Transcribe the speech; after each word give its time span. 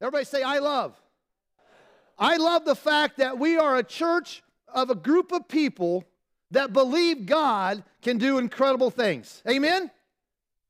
Everybody 0.00 0.24
say, 0.24 0.42
I 0.42 0.58
love. 0.58 1.00
I 2.18 2.36
love 2.36 2.64
the 2.64 2.76
fact 2.76 3.18
that 3.18 3.38
we 3.38 3.56
are 3.56 3.76
a 3.76 3.82
church 3.82 4.42
of 4.68 4.90
a 4.90 4.94
group 4.94 5.32
of 5.32 5.48
people 5.48 6.04
that 6.50 6.72
believe 6.72 7.26
God 7.26 7.82
can 8.02 8.18
do 8.18 8.38
incredible 8.38 8.90
things. 8.90 9.42
Amen? 9.48 9.90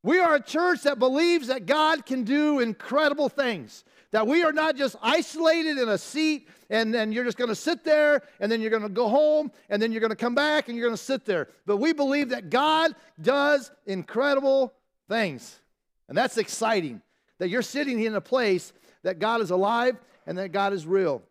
We 0.03 0.19
are 0.19 0.37
a 0.37 0.43
church 0.43 0.83
that 0.83 0.99
believes 0.99 1.49
that 1.49 1.67
God 1.67 2.07
can 2.07 2.25
do 2.25 2.61
incredible 2.61 3.29
things. 3.29 3.85
That 4.13 4.27
we 4.27 4.43
are 4.43 4.53
not 4.53 4.77
just 4.77 4.97
isolated 5.03 5.79
in 5.79 5.89
a 5.89 5.99
seat 5.99 6.49
and 6.69 6.93
then 6.93 7.13
you're 7.13 7.25
just 7.25 7.37
going 7.37 7.49
to 7.49 7.55
sit 7.55 7.85
there 7.85 8.23
and 8.41 8.51
then 8.51 8.61
you're 8.61 8.71
going 8.71 8.83
to 8.83 8.89
go 8.89 9.09
home 9.09 9.53
and 9.69 9.81
then 9.81 9.93
you're 9.93 10.01
going 10.01 10.11
to 10.11 10.17
come 10.17 10.35
back 10.35 10.69
and 10.69 10.77
you're 10.77 10.87
going 10.87 10.97
to 10.97 11.03
sit 11.03 11.25
there. 11.25 11.49
But 11.67 11.77
we 11.77 11.93
believe 11.93 12.31
that 12.31 12.51
God 12.51 12.95
does 13.21 13.71
incredible 13.87 14.73
things. 15.09 15.61
And 16.09 16.17
that's 16.17 16.39
exciting 16.39 17.03
that 17.39 17.49
you're 17.49 17.63
sitting 17.63 18.01
in 18.01 18.15
a 18.15 18.21
place 18.21 18.73
that 19.03 19.19
God 19.19 19.41
is 19.41 19.51
alive 19.51 19.97
and 20.27 20.39
that 20.39 20.53
God 20.53 20.73
is 20.73 20.87
real. 20.87 21.23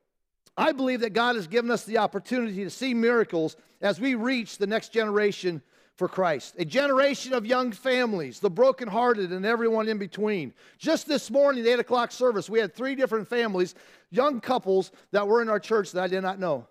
I 0.57 0.71
believe 0.71 1.01
that 1.01 1.13
God 1.13 1.35
has 1.35 1.47
given 1.47 1.71
us 1.71 1.85
the 1.85 1.99
opportunity 1.99 2.63
to 2.63 2.69
see 2.69 2.93
miracles 2.93 3.55
as 3.81 3.99
we 3.99 4.15
reach 4.15 4.57
the 4.57 4.67
next 4.67 4.89
generation 4.89 5.61
for 5.95 6.07
Christ. 6.07 6.55
A 6.57 6.65
generation 6.65 7.33
of 7.33 7.45
young 7.45 7.71
families, 7.71 8.39
the 8.39 8.49
brokenhearted, 8.49 9.31
and 9.31 9.45
everyone 9.45 9.87
in 9.87 9.97
between. 9.97 10.53
Just 10.77 11.07
this 11.07 11.29
morning, 11.29 11.63
the 11.63 11.73
8 11.73 11.79
o'clock 11.79 12.11
service, 12.11 12.49
we 12.49 12.59
had 12.59 12.73
three 12.73 12.95
different 12.95 13.27
families, 13.27 13.75
young 14.09 14.39
couples 14.39 14.91
that 15.11 15.27
were 15.27 15.41
in 15.41 15.49
our 15.49 15.59
church 15.59 15.91
that 15.91 16.03
I 16.03 16.07
did 16.07 16.21
not 16.21 16.39
know, 16.39 16.67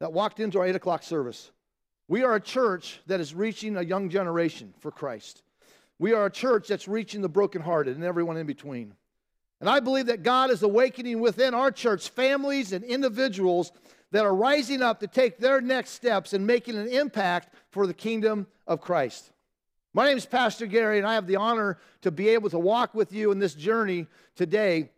that 0.00 0.12
walked 0.12 0.40
into 0.40 0.58
our 0.58 0.66
8 0.66 0.76
o'clock 0.76 1.02
service. 1.02 1.50
We 2.08 2.22
are 2.22 2.34
a 2.34 2.40
church 2.40 3.00
that 3.06 3.20
is 3.20 3.34
reaching 3.34 3.76
a 3.76 3.82
young 3.82 4.08
generation 4.08 4.74
for 4.80 4.90
Christ. 4.90 5.42
We 5.98 6.14
are 6.14 6.26
a 6.26 6.30
church 6.30 6.68
that's 6.68 6.88
reaching 6.88 7.20
the 7.20 7.28
brokenhearted 7.28 7.94
and 7.94 8.04
everyone 8.04 8.38
in 8.38 8.46
between. 8.46 8.94
And 9.60 9.68
I 9.68 9.80
believe 9.80 10.06
that 10.06 10.22
God 10.22 10.50
is 10.50 10.62
awakening 10.62 11.20
within 11.20 11.54
our 11.54 11.70
church 11.70 12.08
families 12.08 12.72
and 12.72 12.82
individuals 12.82 13.72
that 14.10 14.24
are 14.24 14.34
rising 14.34 14.82
up 14.82 15.00
to 15.00 15.06
take 15.06 15.38
their 15.38 15.60
next 15.60 15.90
steps 15.90 16.32
and 16.32 16.46
making 16.46 16.76
an 16.76 16.88
impact 16.88 17.54
for 17.70 17.86
the 17.86 17.94
kingdom 17.94 18.46
of 18.66 18.80
Christ. 18.80 19.30
My 19.92 20.06
name 20.06 20.16
is 20.16 20.26
Pastor 20.26 20.66
Gary, 20.66 20.98
and 20.98 21.06
I 21.06 21.14
have 21.14 21.26
the 21.26 21.36
honor 21.36 21.78
to 22.02 22.10
be 22.10 22.28
able 22.30 22.48
to 22.50 22.58
walk 22.58 22.94
with 22.94 23.12
you 23.12 23.32
in 23.32 23.38
this 23.38 23.54
journey 23.54 24.06
today. 24.34 24.90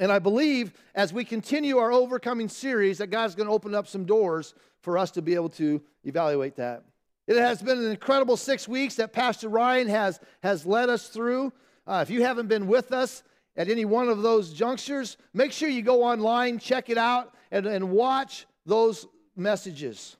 And 0.00 0.10
I 0.10 0.18
believe 0.18 0.72
as 0.94 1.12
we 1.12 1.24
continue 1.24 1.78
our 1.78 1.92
overcoming 1.92 2.48
series, 2.48 2.98
that 2.98 3.08
God's 3.08 3.34
going 3.34 3.46
to 3.46 3.52
open 3.52 3.74
up 3.74 3.86
some 3.86 4.04
doors 4.04 4.54
for 4.80 4.98
us 4.98 5.10
to 5.12 5.22
be 5.22 5.34
able 5.34 5.50
to 5.50 5.80
evaluate 6.04 6.56
that. 6.56 6.82
It 7.28 7.36
has 7.36 7.62
been 7.62 7.78
an 7.78 7.90
incredible 7.90 8.36
six 8.36 8.66
weeks 8.66 8.96
that 8.96 9.12
Pastor 9.12 9.48
Ryan 9.48 9.88
has, 9.88 10.18
has 10.42 10.66
led 10.66 10.88
us 10.88 11.08
through. 11.08 11.52
Uh, 11.86 12.00
if 12.02 12.10
you 12.10 12.22
haven't 12.22 12.48
been 12.48 12.66
with 12.66 12.90
us, 12.90 13.22
at 13.56 13.68
any 13.68 13.84
one 13.84 14.08
of 14.08 14.22
those 14.22 14.52
junctures, 14.52 15.16
make 15.34 15.52
sure 15.52 15.68
you 15.68 15.82
go 15.82 16.02
online, 16.02 16.58
check 16.58 16.88
it 16.88 16.98
out, 16.98 17.34
and, 17.50 17.66
and 17.66 17.90
watch 17.90 18.46
those 18.64 19.06
messages. 19.36 20.16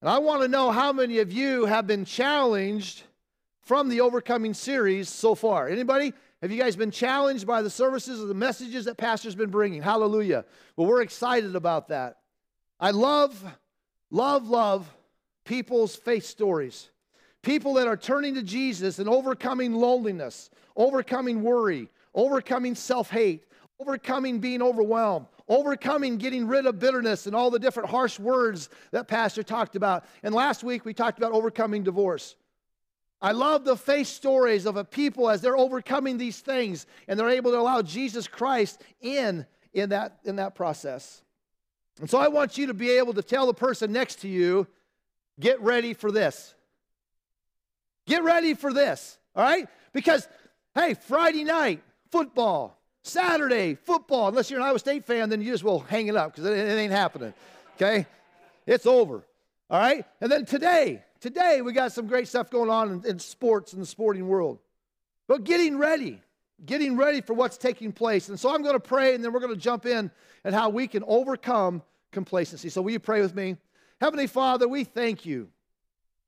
And 0.00 0.10
I 0.10 0.18
want 0.18 0.42
to 0.42 0.48
know 0.48 0.70
how 0.70 0.92
many 0.92 1.18
of 1.18 1.32
you 1.32 1.64
have 1.64 1.86
been 1.86 2.04
challenged 2.04 3.04
from 3.62 3.88
the 3.88 4.00
Overcoming 4.00 4.54
series 4.54 5.08
so 5.08 5.34
far. 5.34 5.68
Anybody? 5.68 6.12
Have 6.42 6.52
you 6.52 6.60
guys 6.60 6.76
been 6.76 6.90
challenged 6.90 7.46
by 7.46 7.62
the 7.62 7.70
services 7.70 8.20
or 8.20 8.26
the 8.26 8.34
messages 8.34 8.84
that 8.84 8.98
Pastor's 8.98 9.34
been 9.34 9.50
bringing? 9.50 9.82
Hallelujah. 9.82 10.44
Well, 10.76 10.86
we're 10.86 11.00
excited 11.00 11.56
about 11.56 11.88
that. 11.88 12.18
I 12.78 12.90
love, 12.90 13.42
love, 14.10 14.48
love 14.48 14.94
people's 15.44 15.96
faith 15.96 16.26
stories. 16.26 16.90
People 17.42 17.74
that 17.74 17.86
are 17.86 17.96
turning 17.96 18.34
to 18.34 18.42
Jesus 18.42 18.98
and 18.98 19.08
overcoming 19.08 19.74
loneliness, 19.74 20.50
overcoming 20.76 21.42
worry, 21.42 21.88
overcoming 22.16 22.74
self 22.74 23.10
hate, 23.10 23.44
overcoming 23.78 24.40
being 24.40 24.62
overwhelmed, 24.62 25.26
overcoming 25.48 26.16
getting 26.16 26.48
rid 26.48 26.66
of 26.66 26.78
bitterness 26.78 27.26
and 27.26 27.36
all 27.36 27.50
the 27.50 27.58
different 27.58 27.88
harsh 27.88 28.18
words 28.18 28.68
that 28.90 29.06
Pastor 29.06 29.42
talked 29.42 29.76
about. 29.76 30.04
And 30.22 30.34
last 30.34 30.64
week 30.64 30.84
we 30.84 30.94
talked 30.94 31.18
about 31.18 31.32
overcoming 31.32 31.84
divorce. 31.84 32.34
I 33.20 33.32
love 33.32 33.64
the 33.64 33.76
faith 33.76 34.08
stories 34.08 34.66
of 34.66 34.76
a 34.76 34.84
people 34.84 35.30
as 35.30 35.40
they're 35.40 35.56
overcoming 35.56 36.18
these 36.18 36.40
things 36.40 36.86
and 37.08 37.18
they're 37.18 37.30
able 37.30 37.50
to 37.52 37.58
allow 37.58 37.82
Jesus 37.82 38.26
Christ 38.26 38.82
in 39.00 39.46
in 39.72 39.90
that 39.90 40.18
in 40.24 40.36
that 40.36 40.54
process. 40.54 41.22
And 42.00 42.10
so 42.10 42.18
I 42.18 42.28
want 42.28 42.58
you 42.58 42.66
to 42.66 42.74
be 42.74 42.90
able 42.90 43.14
to 43.14 43.22
tell 43.22 43.46
the 43.46 43.54
person 43.54 43.92
next 43.92 44.20
to 44.20 44.28
you, 44.28 44.66
get 45.40 45.60
ready 45.62 45.94
for 45.94 46.12
this. 46.12 46.54
Get 48.06 48.22
ready 48.22 48.54
for 48.54 48.72
this, 48.72 49.18
all 49.34 49.42
right? 49.42 49.66
Because 49.92 50.28
hey, 50.74 50.94
Friday 50.94 51.42
night, 51.42 51.82
football. 52.10 52.78
Saturday, 53.02 53.74
football. 53.74 54.28
Unless 54.28 54.50
you're 54.50 54.60
an 54.60 54.66
Iowa 54.66 54.78
State 54.78 55.04
fan, 55.04 55.28
then 55.28 55.40
you 55.40 55.52
just 55.52 55.62
will 55.62 55.80
hang 55.80 56.08
it 56.08 56.16
up 56.16 56.32
because 56.32 56.44
it, 56.44 56.58
it 56.58 56.72
ain't 56.72 56.92
happening. 56.92 57.32
Okay? 57.76 58.06
It's 58.66 58.86
over. 58.86 59.22
All 59.70 59.80
right? 59.80 60.04
And 60.20 60.30
then 60.30 60.44
today, 60.44 61.04
today 61.20 61.62
we 61.62 61.72
got 61.72 61.92
some 61.92 62.06
great 62.06 62.26
stuff 62.28 62.50
going 62.50 62.70
on 62.70 62.90
in, 62.90 63.10
in 63.10 63.18
sports 63.18 63.72
in 63.72 63.80
the 63.80 63.86
sporting 63.86 64.26
world. 64.26 64.58
But 65.28 65.44
getting 65.44 65.78
ready, 65.78 66.20
getting 66.64 66.96
ready 66.96 67.20
for 67.20 67.34
what's 67.34 67.56
taking 67.56 67.92
place. 67.92 68.28
And 68.28 68.38
so 68.38 68.52
I'm 68.52 68.62
going 68.62 68.74
to 68.74 68.80
pray 68.80 69.14
and 69.14 69.24
then 69.24 69.32
we're 69.32 69.40
going 69.40 69.54
to 69.54 69.60
jump 69.60 69.86
in 69.86 70.10
and 70.44 70.54
how 70.54 70.68
we 70.68 70.88
can 70.88 71.04
overcome 71.06 71.82
complacency. 72.12 72.70
So 72.70 72.82
will 72.82 72.92
you 72.92 73.00
pray 73.00 73.20
with 73.20 73.34
me? 73.34 73.56
Heavenly 74.00 74.26
Father, 74.26 74.68
we 74.68 74.84
thank 74.84 75.24
you. 75.24 75.48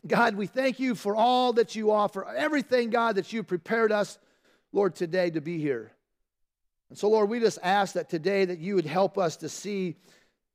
God, 0.07 0.37
we 0.37 0.47
thank 0.47 0.79
you 0.79 0.95
for 0.95 1.17
all 1.17 1.53
that 1.55 1.75
you 1.75 1.91
offer, 1.91 2.25
everything, 2.25 2.91
God, 2.91 3.17
that 3.17 3.33
you 3.33 3.43
prepared 3.43 3.91
us 3.91 4.19
Lord, 4.73 4.95
today 4.95 5.31
to 5.31 5.41
be 5.41 5.59
here. 5.59 5.93
And 6.91 6.99
so, 6.99 7.09
Lord, 7.09 7.29
we 7.29 7.41
just 7.41 7.59
ask 7.63 7.95
that 7.95 8.09
today 8.09 8.45
that 8.45 8.59
you 8.59 8.75
would 8.75 8.87
help 8.87 9.19
us 9.19 9.37
to 9.39 9.49
see 9.49 9.97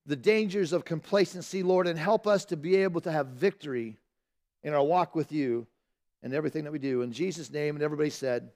the 0.05 0.15
dangers 0.15 0.73
of 0.73 0.85
complacency, 0.85 1.63
Lord, 1.63 1.87
and 1.87 1.97
help 1.97 2.27
us 2.27 2.45
to 2.45 2.57
be 2.57 2.77
able 2.77 3.01
to 3.01 3.11
have 3.11 3.27
victory 3.27 3.97
in 4.63 4.73
our 4.73 4.83
walk 4.83 5.15
with 5.15 5.31
you 5.31 5.67
and 6.21 6.33
everything 6.33 6.63
that 6.63 6.71
we 6.71 6.79
do. 6.79 7.01
In 7.01 7.11
Jesus' 7.11 7.51
name, 7.51 7.75
and 7.75 7.83
everybody 7.83 8.09
said, 8.09 8.49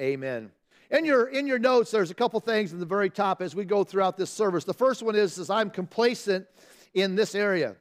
Amen. 0.00 0.50
In 0.90 1.04
your, 1.04 1.28
in 1.28 1.46
your 1.46 1.58
notes, 1.58 1.90
there's 1.90 2.10
a 2.10 2.14
couple 2.14 2.38
things 2.40 2.72
in 2.72 2.80
the 2.80 2.86
very 2.86 3.08
top 3.08 3.40
as 3.40 3.54
we 3.54 3.64
go 3.64 3.84
throughout 3.84 4.16
this 4.16 4.30
service. 4.30 4.64
The 4.64 4.74
first 4.74 5.02
one 5.02 5.14
is, 5.14 5.38
is 5.38 5.48
I'm 5.48 5.70
complacent 5.70 6.46
in 6.92 7.14
this 7.14 7.34
area. 7.34 7.76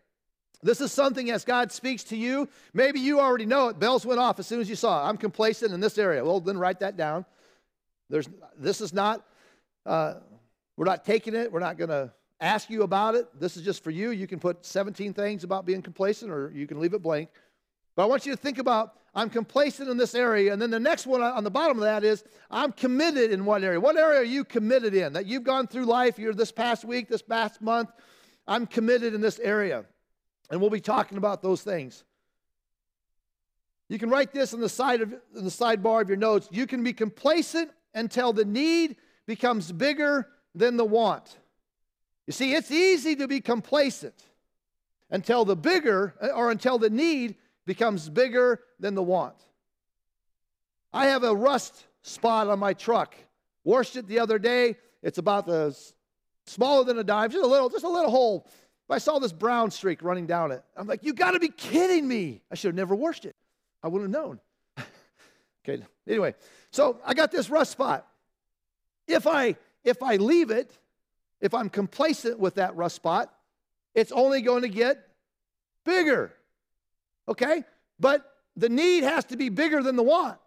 This 0.63 0.81
is 0.81 0.91
something 0.91 1.29
as 1.29 1.43
God 1.43 1.71
speaks 1.71 2.03
to 2.05 2.17
you. 2.17 2.47
Maybe 2.73 2.99
you 2.99 3.19
already 3.19 3.45
know 3.45 3.67
it. 3.67 3.79
Bells 3.79 4.05
went 4.05 4.19
off 4.19 4.39
as 4.39 4.47
soon 4.47 4.61
as 4.61 4.69
you 4.69 4.75
saw 4.75 5.03
it. 5.03 5.09
I'm 5.09 5.17
complacent 5.17 5.73
in 5.73 5.79
this 5.79 5.97
area. 5.97 6.23
Well, 6.23 6.39
then 6.39 6.57
write 6.57 6.79
that 6.79 6.97
down. 6.97 7.25
There's, 8.09 8.29
this 8.57 8.81
is 8.81 8.93
not, 8.93 9.25
uh, 9.85 10.15
we're 10.77 10.85
not 10.85 11.05
taking 11.05 11.35
it. 11.35 11.51
We're 11.51 11.59
not 11.59 11.77
going 11.77 11.89
to 11.89 12.13
ask 12.39 12.69
you 12.69 12.83
about 12.83 13.15
it. 13.15 13.27
This 13.39 13.57
is 13.57 13.63
just 13.63 13.83
for 13.83 13.91
you. 13.91 14.11
You 14.11 14.27
can 14.27 14.39
put 14.39 14.65
17 14.65 15.13
things 15.13 15.43
about 15.43 15.65
being 15.65 15.81
complacent 15.81 16.31
or 16.31 16.51
you 16.53 16.65
can 16.65 16.79
leave 16.79 16.93
it 16.93 17.01
blank. 17.01 17.29
But 17.95 18.03
I 18.03 18.05
want 18.05 18.25
you 18.25 18.31
to 18.31 18.37
think 18.37 18.57
about 18.57 18.95
I'm 19.15 19.29
complacent 19.29 19.89
in 19.89 19.97
this 19.97 20.15
area. 20.15 20.51
And 20.53 20.61
then 20.61 20.71
the 20.71 20.79
next 20.79 21.05
one 21.05 21.21
on 21.21 21.43
the 21.43 21.51
bottom 21.51 21.77
of 21.77 21.83
that 21.83 22.03
is 22.03 22.23
I'm 22.49 22.71
committed 22.71 23.31
in 23.31 23.45
what 23.45 23.63
area? 23.63 23.79
What 23.79 23.95
area 23.95 24.21
are 24.21 24.23
you 24.23 24.43
committed 24.43 24.95
in? 24.95 25.13
That 25.13 25.27
you've 25.27 25.43
gone 25.43 25.67
through 25.67 25.85
life, 25.85 26.17
you're 26.17 26.33
this 26.33 26.51
past 26.51 26.83
week, 26.83 27.09
this 27.09 27.21
past 27.21 27.61
month. 27.61 27.91
I'm 28.47 28.65
committed 28.65 29.13
in 29.13 29.21
this 29.21 29.39
area. 29.39 29.85
And 30.53 30.61
we'll 30.61 30.69
be 30.69 30.81
talking 30.81 31.17
about 31.17 31.41
those 31.41 31.63
things. 31.63 32.03
You 33.89 33.97
can 33.97 34.11
write 34.11 34.31
this 34.31 34.53
on 34.53 34.59
the 34.59 34.69
side 34.69 35.01
of 35.01 35.11
in 35.11 35.43
the 35.43 35.49
sidebar 35.49 36.03
of 36.03 36.09
your 36.09 36.15
notes. 36.15 36.47
You 36.51 36.67
can 36.67 36.83
be 36.83 36.93
complacent 36.93 37.71
until 37.95 38.33
the 38.33 38.45
need 38.45 38.97
becomes 39.25 39.71
bigger 39.71 40.27
than 40.53 40.77
the 40.77 40.85
want. 40.85 41.39
You 42.27 42.33
see, 42.33 42.53
it's 42.53 42.69
easy 42.69 43.15
to 43.15 43.27
be 43.27 43.41
complacent 43.41 44.13
until 45.09 45.43
the 45.43 45.55
bigger 45.55 46.13
or 46.35 46.51
until 46.51 46.77
the 46.77 46.91
need 46.91 47.33
becomes 47.65 48.07
bigger 48.07 48.59
than 48.79 48.93
the 48.93 49.01
want. 49.01 49.37
I 50.93 51.07
have 51.07 51.23
a 51.23 51.35
rust 51.35 51.87
spot 52.03 52.47
on 52.47 52.59
my 52.59 52.73
truck. 52.73 53.15
Washed 53.63 53.95
it 53.95 54.05
the 54.05 54.19
other 54.19 54.37
day. 54.37 54.77
It's 55.01 55.17
about 55.17 55.47
the 55.47 55.75
smaller 56.45 56.83
than 56.83 56.99
a 56.99 57.03
dime, 57.03 57.31
just 57.31 57.43
a 57.43 57.47
little, 57.47 57.69
just 57.69 57.85
a 57.85 57.89
little 57.89 58.11
hole 58.11 58.47
I 58.89 58.97
saw 58.99 59.17
this 59.17 59.31
brown 59.31 59.71
streak 59.71 60.03
running 60.03 60.27
down 60.27 60.51
it. 60.51 60.63
I'm 60.77 60.87
like, 60.87 61.03
you 61.03 61.13
got 61.13 61.31
to 61.31 61.39
be 61.39 61.49
kidding 61.49 62.07
me. 62.07 62.41
I 62.51 62.55
should 62.55 62.69
have 62.69 62.75
never 62.75 62.95
washed 62.95 63.25
it. 63.25 63.35
I 63.81 63.87
wouldn't 63.87 64.13
have 64.13 64.23
known. 64.23 64.39
okay, 65.67 65.83
anyway, 66.07 66.35
so 66.71 66.99
I 67.05 67.13
got 67.13 67.31
this 67.31 67.49
rust 67.49 67.71
spot. 67.71 68.07
If 69.07 69.25
I 69.25 69.55
if 69.83 70.01
I 70.01 70.15
leave 70.15 70.51
it, 70.51 70.77
if 71.41 71.53
I'm 71.53 71.69
complacent 71.69 72.39
with 72.39 72.55
that 72.55 72.75
rust 72.75 72.95
spot, 72.95 73.33
it's 73.93 74.11
only 74.11 74.41
going 74.41 74.61
to 74.61 74.69
get 74.69 75.07
bigger. 75.83 76.33
Okay? 77.27 77.63
But 77.99 78.25
the 78.55 78.69
need 78.69 79.03
has 79.03 79.25
to 79.25 79.37
be 79.37 79.49
bigger 79.49 79.83
than 79.83 79.95
the 79.95 80.03
want. 80.03 80.37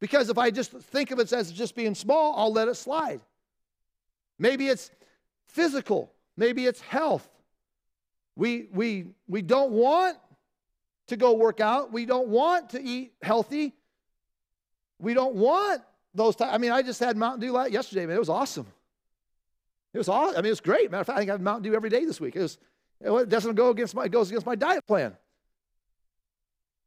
Because 0.00 0.28
if 0.28 0.36
I 0.36 0.50
just 0.50 0.70
think 0.70 1.10
of 1.10 1.18
it 1.18 1.32
as 1.32 1.50
just 1.50 1.74
being 1.74 1.94
small, 1.94 2.34
I'll 2.36 2.52
let 2.52 2.68
it 2.68 2.74
slide. 2.74 3.20
Maybe 4.38 4.68
it's 4.68 4.90
physical. 5.46 6.12
Maybe 6.36 6.66
it's 6.66 6.80
health. 6.80 7.28
We, 8.36 8.66
we, 8.72 9.06
we 9.28 9.42
don't 9.42 9.72
want 9.72 10.16
to 11.08 11.16
go 11.16 11.34
work 11.34 11.60
out. 11.60 11.92
We 11.92 12.06
don't 12.06 12.28
want 12.28 12.70
to 12.70 12.82
eat 12.82 13.12
healthy. 13.22 13.74
We 14.98 15.14
don't 15.14 15.34
want 15.34 15.82
those. 16.14 16.34
I 16.40 16.58
mean, 16.58 16.72
I 16.72 16.82
just 16.82 17.00
had 17.00 17.16
Mountain 17.16 17.40
Dew 17.40 17.52
yesterday, 17.70 18.06
man. 18.06 18.16
It 18.16 18.20
was 18.20 18.28
awesome. 18.28 18.66
It 19.92 19.98
was 19.98 20.08
awesome. 20.08 20.36
I 20.36 20.40
mean, 20.40 20.46
it 20.46 20.50
was 20.50 20.60
great. 20.60 20.90
Matter 20.90 21.02
of 21.02 21.06
fact, 21.06 21.16
I 21.16 21.20
think 21.20 21.30
I 21.30 21.34
have 21.34 21.40
Mountain 21.40 21.70
Dew 21.70 21.76
every 21.76 21.90
day 21.90 22.04
this 22.04 22.20
week. 22.20 22.34
It 22.34 22.42
was, 22.42 22.58
it 23.00 23.28
doesn't 23.28 23.54
go 23.54 23.70
against 23.70 23.94
my, 23.94 24.04
it 24.04 24.10
goes 24.10 24.28
against 24.28 24.46
my 24.46 24.56
diet 24.56 24.86
plan. 24.86 25.16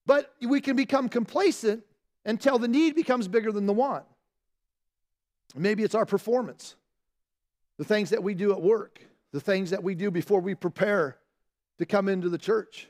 But 0.06 0.34
we 0.42 0.62
can 0.62 0.76
become 0.76 1.10
complacent 1.10 1.84
until 2.26 2.60
the 2.60 2.68
need 2.68 2.96
becomes 2.96 3.28
bigger 3.28 3.52
than 3.52 3.66
the 3.66 3.74
want. 3.74 4.04
Maybe 5.56 5.84
it's 5.84 5.96
our 5.96 6.06
performance, 6.06 6.76
the 7.78 7.86
things 7.86 8.10
that 8.10 8.22
we 8.22 8.34
do 8.34 8.52
at 8.52 8.62
work, 8.62 9.02
the 9.32 9.40
things 9.42 9.72
that 9.72 9.84
we 9.84 9.96
do 9.96 10.12
before 10.12 10.40
we 10.40 10.56
prepare 10.56 11.18
to 11.78 11.86
come 11.86 12.10
into 12.10 12.30
the 12.30 12.38
church. 12.38 12.88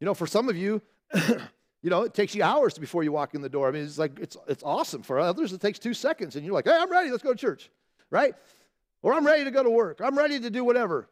You 0.00 0.06
know, 0.06 0.14
for 0.14 0.26
some 0.26 0.48
of 0.48 0.56
you, 0.56 0.82
you 1.14 1.90
know, 1.90 2.02
it 2.02 2.14
takes 2.14 2.34
you 2.34 2.42
hours 2.42 2.78
before 2.78 3.02
you 3.02 3.12
walk 3.12 3.34
in 3.34 3.40
the 3.40 3.48
door. 3.48 3.68
I 3.68 3.70
mean, 3.70 3.84
it's 3.84 3.98
like, 3.98 4.18
it's, 4.18 4.36
it's 4.48 4.62
awesome. 4.62 5.02
For 5.02 5.18
others, 5.18 5.52
it 5.52 5.60
takes 5.60 5.78
two 5.78 5.94
seconds, 5.94 6.36
and 6.36 6.44
you're 6.44 6.54
like, 6.54 6.66
hey, 6.66 6.76
I'm 6.78 6.90
ready, 6.90 7.10
let's 7.10 7.22
go 7.22 7.32
to 7.32 7.38
church, 7.38 7.70
right? 8.10 8.34
Or 9.02 9.12
I'm 9.12 9.26
ready 9.26 9.44
to 9.44 9.50
go 9.50 9.62
to 9.62 9.70
work, 9.70 10.00
I'm 10.02 10.16
ready 10.16 10.40
to 10.40 10.50
do 10.50 10.64
whatever. 10.64 11.08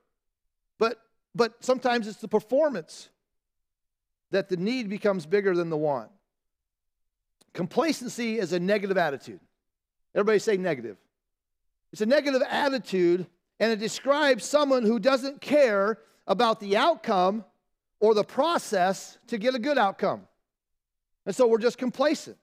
But, 0.79 0.99
but 1.35 1.63
sometimes 1.65 2.09
it's 2.09 2.19
the 2.19 2.29
performance 2.29 3.09
that 4.31 4.49
the 4.49 4.57
need 4.57 4.89
becomes 4.89 5.27
bigger 5.27 5.55
than 5.55 5.71
the 5.71 5.77
want. 5.77 6.11
Complacency 7.53 8.39
is 8.39 8.53
a 8.53 8.59
negative 8.59 8.97
attitude. 8.97 9.41
Everybody 10.15 10.39
say 10.39 10.57
negative. 10.57 10.97
It's 11.93 12.01
a 12.01 12.07
negative 12.07 12.43
attitude, 12.49 13.27
and 13.63 13.71
it 13.71 13.79
describes 13.79 14.45
someone 14.45 14.83
who 14.83 14.99
doesn't 14.99 15.41
care 15.41 16.01
about 16.27 16.59
the 16.59 16.77
outcome 16.77 17.45
or 18.01 18.13
the 18.13 18.25
process 18.25 19.19
to 19.29 19.39
get 19.39 19.55
a 19.55 19.59
good 19.61 19.79
outcome. 19.79 20.23
And 21.27 21.33
so 21.33 21.47
we're 21.47 21.59
just 21.59 21.79
complacent. 21.79 22.37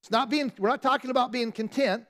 It's 0.00 0.10
not 0.10 0.28
being, 0.28 0.52
we're 0.58 0.68
not 0.68 0.82
talking 0.82 1.08
about 1.08 1.32
being 1.32 1.52
content, 1.52 2.04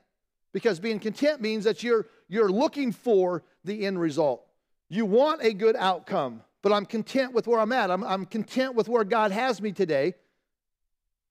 because 0.51 0.77
being 0.81 0.99
content 0.99 1.39
means 1.39 1.63
that 1.63 1.83
you're, 1.83 2.05
you're 2.27 2.51
looking 2.51 2.91
for 2.91 3.45
the 3.63 3.85
end 3.85 3.97
result. 4.01 4.45
You 4.89 5.05
want 5.05 5.41
a 5.41 5.53
good 5.53 5.77
outcome, 5.77 6.41
but 6.61 6.73
I'm 6.73 6.85
content 6.85 7.31
with 7.31 7.47
where 7.47 7.61
I'm 7.61 7.71
at. 7.71 7.89
I'm, 7.89 8.03
I'm 8.03 8.25
content 8.25 8.75
with 8.75 8.89
where 8.89 9.05
God 9.05 9.31
has 9.31 9.61
me 9.61 9.71
today. 9.71 10.15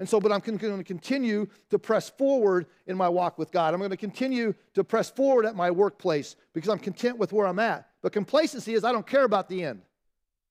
And 0.02 0.08
so, 0.08 0.18
but 0.18 0.32
I'm 0.32 0.40
going 0.40 0.58
to 0.58 0.82
continue 0.82 1.46
to 1.70 1.78
press 1.78 2.10
forward 2.10 2.66
in 2.88 2.96
my 2.96 3.08
walk 3.08 3.38
with 3.38 3.52
God. 3.52 3.72
I'm 3.72 3.78
going 3.78 3.92
to 3.92 3.96
continue 3.96 4.52
to 4.74 4.82
press 4.82 5.08
forward 5.08 5.46
at 5.46 5.54
my 5.54 5.70
workplace 5.70 6.34
because 6.54 6.70
I'm 6.70 6.80
content 6.80 7.18
with 7.18 7.32
where 7.32 7.46
I'm 7.46 7.60
at. 7.60 7.88
But 8.02 8.10
complacency 8.10 8.74
is 8.74 8.82
I 8.82 8.90
don't 8.90 9.06
care 9.06 9.22
about 9.22 9.48
the 9.48 9.62
end. 9.62 9.80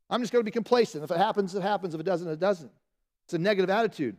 I'm 0.09 0.21
just 0.21 0.31
going 0.31 0.39
to 0.39 0.45
be 0.45 0.51
complacent. 0.51 1.03
If 1.03 1.12
it 1.12 1.18
happens, 1.18 1.53
it 1.53 1.63
happens. 1.63 1.94
If 1.94 2.00
it 2.00 2.06
doesn't, 2.06 2.30
it 2.30 2.39
doesn't. 2.39 2.71
It's 3.25 3.33
a 3.33 3.39
negative 3.39 3.69
attitude. 3.69 4.15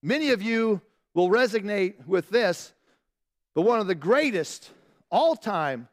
Many 0.00 0.30
of 0.30 0.40
you 0.40 0.80
will 1.12 1.28
resonate 1.28 2.06
with 2.06 2.30
this, 2.30 2.72
but 3.52 3.66
one 3.66 3.80
of 3.80 3.86
the 3.86 3.94
greatest 3.94 4.70
all 5.10 5.36
time 5.36 5.88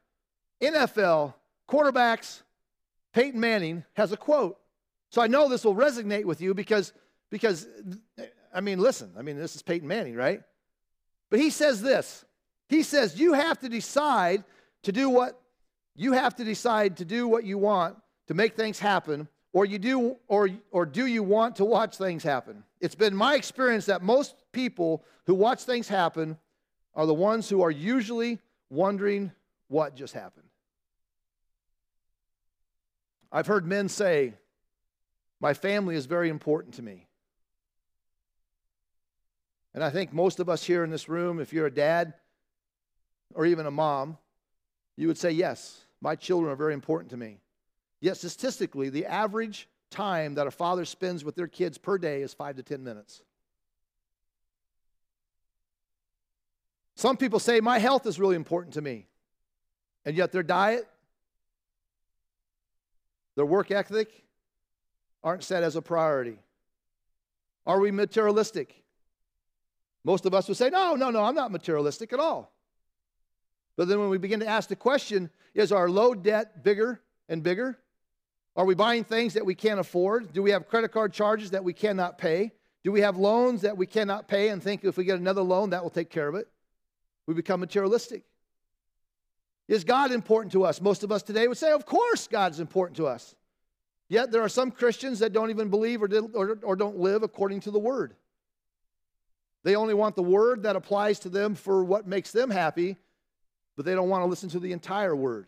NFL 0.62 1.34
quarterbacks, 1.68 2.42
Peyton 3.12 3.42
Manning, 3.42 3.84
has 3.96 4.14
a 4.14 4.18
quote. 4.18 4.58
So 5.14 5.22
I 5.22 5.28
know 5.28 5.48
this 5.48 5.64
will 5.64 5.76
resonate 5.76 6.26
with 6.26 6.42
you 6.42 6.56
because, 6.56 6.92
because 7.30 7.68
I 8.52 8.62
mean, 8.62 8.80
listen, 8.80 9.12
I 9.16 9.22
mean, 9.22 9.38
this 9.38 9.56
is 9.56 9.62
Peyton 9.62 9.88
Manning, 9.88 10.16
right? 10.16 10.42
But 11.30 11.40
he 11.40 11.52
says 11.52 11.84
this 11.84 12.26
He 12.68 12.82
says, 12.82 13.20
You 13.20 13.34
have 13.34 13.60
to 13.60 13.70
decide 13.70 14.44
to 14.82 14.92
do 14.92 15.12
what 15.12 15.40
you 15.96 16.14
have 16.14 16.36
to 16.38 16.44
decide 16.44 16.98
to 16.98 17.06
do 17.06 17.28
what 17.28 17.44
you 17.44 17.60
want 17.60 17.96
to 18.26 18.34
make 18.34 18.56
things 18.56 18.80
happen, 18.80 19.28
or 19.52 19.66
you 19.66 19.78
do, 19.78 20.18
or, 20.28 20.50
or 20.72 20.84
do 20.84 21.06
you 21.06 21.22
want 21.22 21.58
to 21.58 21.66
watch 21.66 21.96
things 21.96 22.24
happen? 22.24 22.64
It's 22.82 22.96
been 22.96 23.16
my 23.16 23.36
experience 23.36 23.86
that 23.86 24.02
most 24.02 24.34
people 24.52 25.06
who 25.28 25.36
watch 25.36 25.62
things 25.62 25.88
happen 25.88 26.40
are 26.96 27.06
the 27.06 27.14
ones 27.14 27.48
who 27.48 27.62
are 27.62 27.70
usually 27.70 28.40
wondering 28.72 29.32
what 29.68 29.96
just 29.96 30.16
happened. 30.16 30.48
I've 33.32 33.46
heard 33.46 33.68
men 33.68 33.90
say, 33.90 34.34
my 35.44 35.54
family 35.54 35.96
is 35.96 36.06
very 36.06 36.30
important 36.30 36.76
to 36.76 36.82
me. 36.82 37.06
And 39.74 39.84
I 39.84 39.90
think 39.90 40.14
most 40.14 40.40
of 40.40 40.48
us 40.48 40.64
here 40.64 40.86
in 40.86 40.90
this 40.90 41.10
room, 41.10 41.42
if 41.42 41.52
you're 41.52 41.66
a 41.66 41.74
dad 41.74 42.14
or 43.36 43.46
even 43.46 43.66
a 43.66 43.72
mom, 43.72 44.18
you 44.96 45.08
would 45.08 45.18
say, 45.18 45.32
Yes, 45.32 45.82
my 46.00 46.16
children 46.16 46.50
are 46.50 46.56
very 46.56 46.74
important 46.74 47.12
to 47.12 47.18
me. 47.18 47.42
Yet, 48.00 48.16
statistically, 48.16 48.88
the 48.88 49.06
average 49.06 49.68
time 49.90 50.36
that 50.36 50.48
a 50.48 50.52
father 50.52 50.86
spends 50.86 51.26
with 51.26 51.36
their 51.36 51.48
kids 51.48 51.78
per 51.78 51.98
day 51.98 52.22
is 52.22 52.34
five 52.34 52.56
to 52.56 52.64
10 52.64 52.82
minutes. 52.82 53.22
Some 56.96 57.18
people 57.18 57.40
say, 57.40 57.60
My 57.60 57.80
health 57.80 58.06
is 58.06 58.18
really 58.18 58.38
important 58.38 58.76
to 58.76 58.82
me. 58.82 59.08
And 60.06 60.16
yet, 60.16 60.32
their 60.32 60.42
diet, 60.42 60.88
their 63.36 63.46
work 63.46 63.72
ethic, 63.72 64.24
aren't 65.24 65.44
set 65.44 65.64
as 65.64 65.76
a 65.76 65.82
priority? 65.82 66.38
Are 67.66 67.80
we 67.80 67.92
materialistic? 67.92 68.84
Most 70.04 70.26
of 70.26 70.34
us 70.34 70.48
would 70.48 70.58
say, 70.58 70.70
no, 70.70 70.96
no, 70.96 71.10
no, 71.10 71.24
I'm 71.24 71.36
not 71.36 71.52
materialistic 71.52 72.12
at 72.12 72.20
all. 72.20 72.52
But 73.78 73.88
then 73.88 74.00
when 74.00 74.10
we 74.10 74.18
begin 74.18 74.42
to 74.42 74.48
ask 74.48 74.70
the 74.70 74.76
question, 74.76 75.30
is 75.54 75.72
our 75.72 75.90
low 75.90 76.14
debt 76.14 76.64
bigger 76.64 77.02
and 77.30 77.42
bigger? 77.42 77.78
Are 78.56 78.66
we 78.66 78.76
buying 78.76 79.04
things 79.04 79.34
that 79.34 79.46
we 79.46 79.56
can't 79.56 79.80
afford? 79.80 80.34
Do 80.34 80.44
we 80.44 80.52
have 80.52 80.68
credit 80.68 80.92
card 80.92 81.14
charges 81.14 81.52
that 81.52 81.64
we 81.64 81.74
cannot 81.74 82.18
pay? 82.18 82.52
Do 82.84 82.92
we 82.92 83.02
have 83.02 83.18
loans 83.18 83.62
that 83.62 83.78
we 83.78 83.88
cannot 83.88 84.28
pay 84.28 84.50
and 84.50 84.62
think 84.62 84.84
if 84.84 84.98
we 84.98 85.06
get 85.06 85.18
another 85.18 85.42
loan, 85.42 85.72
that 85.72 85.82
will 85.82 85.90
take 85.90 86.10
care 86.10 86.28
of 86.28 86.36
it? 86.36 86.48
We 87.26 87.34
become 87.34 87.62
materialistic. 87.62 88.24
Is 89.68 89.86
God 89.86 90.12
important 90.12 90.52
to 90.52 90.66
us? 90.66 90.82
Most 90.82 91.04
of 91.04 91.12
us 91.12 91.24
today 91.24 91.48
would 91.48 91.58
say, 91.58 91.72
Of 91.72 91.86
course, 91.86 92.28
God 92.28 92.52
is 92.52 92.60
important 92.60 92.98
to 92.98 93.08
us. 93.08 93.34
Yet 94.14 94.30
there 94.30 94.44
are 94.44 94.50
some 94.50 94.70
Christians 94.70 95.18
that 95.20 95.34
don't 95.34 95.50
even 95.50 95.70
believe 95.70 96.04
or, 96.04 96.08
did, 96.08 96.36
or, 96.36 96.60
or 96.62 96.76
don't 96.76 97.00
live 97.00 97.24
according 97.24 97.62
to 97.62 97.72
the 97.72 97.80
Word. 97.80 98.14
They 99.64 99.76
only 99.76 99.96
want 99.96 100.16
the 100.16 100.22
Word 100.22 100.62
that 100.64 100.76
applies 100.76 101.18
to 101.22 101.30
them 101.30 101.56
for 101.56 101.84
what 101.84 102.06
makes 102.06 102.32
them 102.32 102.52
happy, 102.52 102.98
but 103.76 103.86
they 103.86 103.96
don't 103.96 104.10
want 104.10 104.22
to 104.22 104.28
listen 104.28 104.50
to 104.50 104.60
the 104.60 104.72
entire 104.72 105.16
Word. 105.16 105.48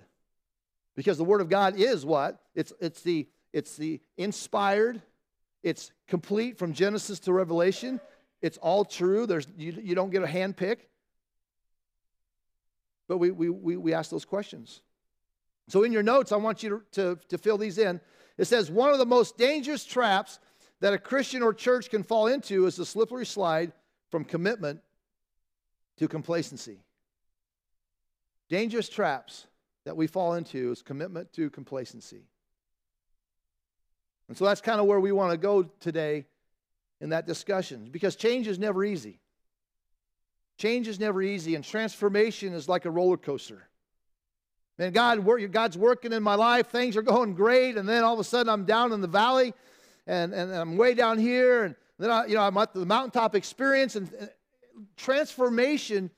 Because 0.96 1.20
the 1.20 1.24
Word 1.24 1.42
of 1.42 1.50
God 1.50 1.80
is 1.80 2.08
what? 2.08 2.42
It's, 2.56 2.74
it's, 2.80 3.04
the, 3.04 3.28
it's 3.54 3.78
the 3.78 4.02
inspired, 4.18 5.00
it's 5.62 5.92
complete 6.08 6.58
from 6.58 6.74
Genesis 6.74 7.20
to 7.20 7.34
Revelation. 7.34 8.02
It's 8.42 8.58
all 8.58 8.84
true. 8.84 9.28
There's, 9.28 9.46
you, 9.56 9.78
you 9.80 9.94
don't 9.94 10.10
get 10.10 10.24
a 10.24 10.28
hand 10.28 10.58
pick. 10.58 10.90
But 13.07 13.19
we, 13.19 13.30
we, 13.30 13.48
we, 13.48 13.78
we 13.78 13.94
ask 13.94 14.10
those 14.10 14.26
questions. 14.26 14.81
So 15.68 15.84
in 15.84 15.92
your 15.92 16.02
notes, 16.02 16.31
I 16.31 16.38
want 16.38 16.64
you 16.64 16.84
to, 16.94 17.16
to, 17.16 17.19
to 17.30 17.38
fill 17.38 17.60
these 17.60 17.78
in. 17.78 18.02
It 18.37 18.45
says 18.45 18.69
one 18.69 18.92
of 18.92 18.97
the 18.97 19.06
most 19.06 19.37
dangerous 19.37 19.85
traps 19.85 20.39
that 20.81 20.94
a 20.94 20.97
Christian 20.97 21.42
or 21.42 21.54
church 21.54 21.89
can 21.89 22.04
fall 22.04 22.27
into 22.27 22.65
is 22.65 22.75
the 22.75 22.85
slippery 22.85 23.25
slide 23.25 23.71
from 24.11 24.25
commitment 24.25 24.81
to 25.97 26.07
complacency. 26.07 26.80
Dangerous 28.49 28.89
traps 28.89 29.47
that 29.85 29.95
we 29.95 30.07
fall 30.07 30.33
into 30.33 30.71
is 30.71 30.81
commitment 30.81 31.31
to 31.33 31.49
complacency. 31.49 32.23
And 34.27 34.37
so 34.37 34.45
that's 34.45 34.61
kind 34.61 34.80
of 34.80 34.87
where 34.87 34.99
we 34.99 35.11
want 35.11 35.31
to 35.31 35.37
go 35.37 35.63
today 35.80 36.25
in 36.99 37.09
that 37.09 37.27
discussion 37.27 37.89
because 37.92 38.15
change 38.15 38.47
is 38.47 38.59
never 38.59 38.83
easy. 38.83 39.19
Change 40.57 40.87
is 40.87 40.99
never 40.99 41.21
easy, 41.21 41.56
and 41.56 41.63
transformation 41.63 42.54
is 42.54 42.69
like 42.69 42.85
a 42.85 42.89
roller 42.89 43.18
coaster. 43.18 43.68
Man, 44.78 44.92
God, 44.92 45.26
God's 45.52 45.78
working 45.78 46.12
in 46.12 46.22
my 46.22 46.36
life. 46.36 46.68
Things 46.68 46.98
are 46.98 47.02
going 47.02 47.34
great. 47.34 47.78
And 47.78 47.88
then 47.88 48.04
all 48.04 48.14
of 48.14 48.20
a 48.20 48.24
sudden 48.24 48.50
I'm 48.50 48.66
down 48.66 48.92
in 48.92 49.02
the 49.02 49.08
valley 49.08 49.54
and, 50.06 50.34
and 50.34 50.54
I'm 50.54 50.78
way 50.78 50.94
down 50.94 51.18
here. 51.18 51.64
And 51.64 51.76
then 51.98 52.12
I, 52.12 52.26
you 52.26 52.36
know, 52.36 52.42
I'm 52.42 52.58
at 52.58 52.74
the 52.74 52.86
mountaintop 52.86 53.36
experience. 53.36 53.96
And, 53.96 54.12
and 54.20 54.30
transformation 54.98 56.10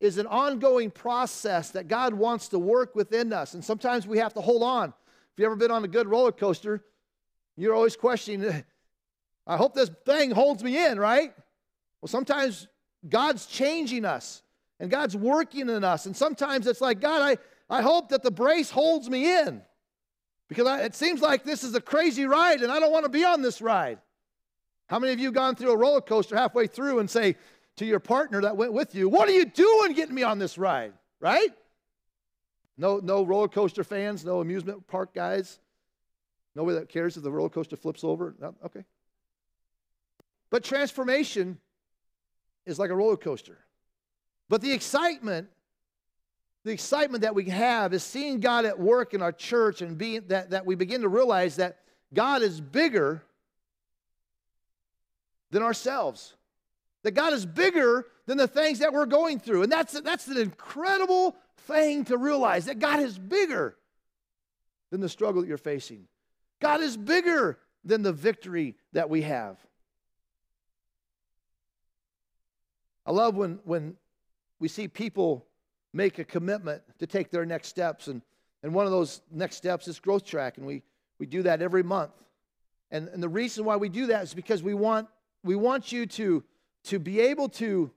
is 0.00 0.18
an 0.18 0.26
ongoing 0.26 0.90
process 0.90 1.70
that 1.70 1.86
God 1.86 2.12
wants 2.12 2.48
to 2.48 2.58
work 2.58 2.96
within 2.96 3.32
us. 3.32 3.54
And 3.54 3.64
sometimes 3.64 4.04
we 4.06 4.18
have 4.18 4.34
to 4.34 4.40
hold 4.40 4.64
on. 4.64 4.88
If 4.88 5.38
you've 5.38 5.46
ever 5.46 5.56
been 5.56 5.70
on 5.70 5.84
a 5.84 5.88
good 5.88 6.08
roller 6.08 6.32
coaster, 6.32 6.84
you're 7.56 7.74
always 7.74 7.96
questioning, 7.96 8.64
I 9.46 9.56
hope 9.56 9.74
this 9.74 9.90
thing 10.04 10.32
holds 10.32 10.64
me 10.64 10.84
in, 10.84 10.98
right? 10.98 11.32
Well, 12.00 12.08
sometimes 12.08 12.66
God's 13.08 13.46
changing 13.46 14.04
us 14.04 14.42
and 14.80 14.90
God's 14.90 15.16
working 15.16 15.68
in 15.68 15.84
us. 15.84 16.06
And 16.06 16.16
sometimes 16.16 16.66
it's 16.66 16.80
like, 16.80 17.00
God, 17.00 17.22
I, 17.22 17.36
I 17.68 17.82
hope 17.82 18.10
that 18.10 18.22
the 18.22 18.30
brace 18.30 18.70
holds 18.70 19.08
me 19.08 19.40
in 19.40 19.62
because 20.48 20.66
I, 20.66 20.82
it 20.82 20.94
seems 20.94 21.20
like 21.20 21.44
this 21.44 21.64
is 21.64 21.74
a 21.74 21.80
crazy 21.80 22.26
ride 22.26 22.60
and 22.60 22.70
I 22.70 22.78
don't 22.78 22.92
want 22.92 23.04
to 23.04 23.10
be 23.10 23.24
on 23.24 23.42
this 23.42 23.62
ride. 23.62 23.98
How 24.88 24.98
many 24.98 25.12
of 25.12 25.18
you 25.18 25.32
gone 25.32 25.54
through 25.54 25.72
a 25.72 25.76
roller 25.76 26.00
coaster 26.00 26.36
halfway 26.36 26.66
through 26.66 26.98
and 26.98 27.08
say 27.08 27.36
to 27.76 27.86
your 27.86 28.00
partner 28.00 28.42
that 28.42 28.56
went 28.56 28.72
with 28.72 28.94
you, 28.94 29.08
What 29.08 29.28
are 29.28 29.32
you 29.32 29.46
doing 29.46 29.94
getting 29.94 30.14
me 30.14 30.22
on 30.22 30.38
this 30.38 30.58
ride? 30.58 30.92
Right? 31.20 31.50
No, 32.76 32.98
no 32.98 33.24
roller 33.24 33.48
coaster 33.48 33.84
fans, 33.84 34.24
no 34.24 34.40
amusement 34.40 34.86
park 34.86 35.14
guys. 35.14 35.58
Nobody 36.54 36.78
that 36.78 36.88
cares 36.88 37.16
if 37.16 37.22
the 37.22 37.30
roller 37.30 37.48
coaster 37.48 37.76
flips 37.76 38.04
over. 38.04 38.34
No? 38.38 38.54
Okay. 38.64 38.84
But 40.50 40.64
transformation 40.64 41.58
is 42.66 42.78
like 42.78 42.90
a 42.90 42.94
roller 42.94 43.16
coaster. 43.16 43.58
But 44.48 44.60
the 44.60 44.72
excitement 44.72 45.48
the 46.64 46.70
excitement 46.70 47.22
that 47.22 47.34
we 47.34 47.46
have 47.46 47.92
is 47.92 48.02
seeing 48.02 48.40
God 48.40 48.64
at 48.64 48.78
work 48.78 49.14
in 49.14 49.22
our 49.22 49.32
church 49.32 49.82
and 49.82 49.98
being 49.98 50.22
that, 50.28 50.50
that 50.50 50.64
we 50.64 50.74
begin 50.74 51.00
to 51.00 51.08
realize 51.08 51.56
that 51.56 51.78
God 52.14 52.42
is 52.42 52.60
bigger 52.60 53.22
than 55.50 55.62
ourselves. 55.62 56.34
That 57.02 57.12
God 57.12 57.32
is 57.32 57.44
bigger 57.44 58.06
than 58.26 58.38
the 58.38 58.46
things 58.46 58.78
that 58.78 58.92
we're 58.92 59.06
going 59.06 59.40
through. 59.40 59.64
And 59.64 59.72
that's, 59.72 60.00
that's 60.00 60.28
an 60.28 60.36
incredible 60.36 61.36
thing 61.58 62.04
to 62.04 62.16
realize 62.16 62.66
that 62.66 62.78
God 62.78 63.00
is 63.00 63.18
bigger 63.18 63.76
than 64.90 65.00
the 65.00 65.08
struggle 65.08 65.42
that 65.42 65.48
you're 65.48 65.58
facing. 65.58 66.06
God 66.60 66.80
is 66.80 66.96
bigger 66.96 67.58
than 67.84 68.02
the 68.02 68.12
victory 68.12 68.76
that 68.92 69.10
we 69.10 69.22
have. 69.22 69.58
I 73.04 73.10
love 73.10 73.34
when, 73.34 73.58
when 73.64 73.96
we 74.60 74.68
see 74.68 74.86
people 74.86 75.44
make 75.92 76.18
a 76.18 76.24
commitment 76.24 76.82
to 76.98 77.06
take 77.06 77.30
their 77.30 77.44
next 77.44 77.68
steps. 77.68 78.08
And, 78.08 78.22
and 78.62 78.74
one 78.74 78.86
of 78.86 78.92
those 78.92 79.20
next 79.30 79.56
steps 79.56 79.88
is 79.88 80.00
growth 80.00 80.24
track. 80.24 80.58
And 80.58 80.66
we, 80.66 80.82
we 81.18 81.26
do 81.26 81.42
that 81.42 81.62
every 81.62 81.82
month. 81.82 82.12
And, 82.90 83.08
and 83.08 83.22
the 83.22 83.28
reason 83.28 83.64
why 83.64 83.76
we 83.76 83.88
do 83.88 84.06
that 84.06 84.22
is 84.22 84.34
because 84.34 84.62
we 84.62 84.74
want, 84.74 85.08
we 85.42 85.56
want 85.56 85.92
you 85.92 86.06
to, 86.06 86.44
to 86.84 86.98
be 86.98 87.20
able 87.20 87.48
to, 87.50 87.90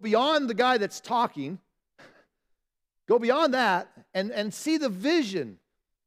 beyond 0.00 0.48
the 0.48 0.54
guy 0.54 0.78
that's 0.78 1.00
talking, 1.00 1.58
go 3.08 3.18
beyond 3.18 3.54
that 3.54 3.88
and, 4.12 4.30
and 4.30 4.52
see 4.52 4.76
the 4.76 4.88
vision 4.88 5.58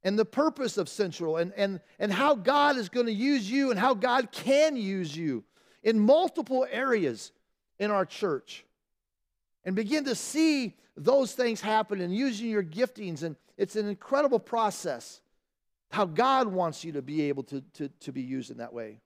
and 0.04 0.18
the 0.18 0.26
purpose 0.26 0.78
of 0.78 0.88
Central 0.88 1.38
and, 1.38 1.52
and, 1.58 1.80
and 2.00 2.14
how 2.14 2.36
God 2.36 2.78
is 2.78 2.90
going 2.90 3.08
to 3.08 3.12
use 3.12 3.50
you 3.50 3.72
and 3.72 3.80
how 3.80 3.94
God 3.94 4.32
can 4.32 4.76
use 4.76 5.16
you 5.16 5.44
in 5.84 6.00
multiple 6.00 6.66
areas 6.70 7.32
in 7.80 7.92
our 7.92 8.06
church. 8.06 8.66
And 9.66 9.76
begin 9.76 10.06
to 10.06 10.16
see 10.16 10.76
those 10.98 11.34
things 11.34 11.62
happen 11.62 12.02
and 12.02 12.14
using 12.14 12.50
your 12.50 12.64
giftings. 12.64 13.24
And 13.24 13.36
it's 13.58 13.76
an 13.76 13.88
incredible 13.88 14.40
process 14.40 15.22
how 15.90 16.06
God 16.06 16.48
wants 16.48 16.84
you 16.84 16.94
to 16.94 17.02
be 17.02 17.30
able 17.30 17.44
to, 17.44 17.62
to, 17.76 17.88
to 18.02 18.12
be 18.12 18.22
used 18.22 18.52
in 18.52 18.58
that 18.58 18.74
way. 18.74 19.00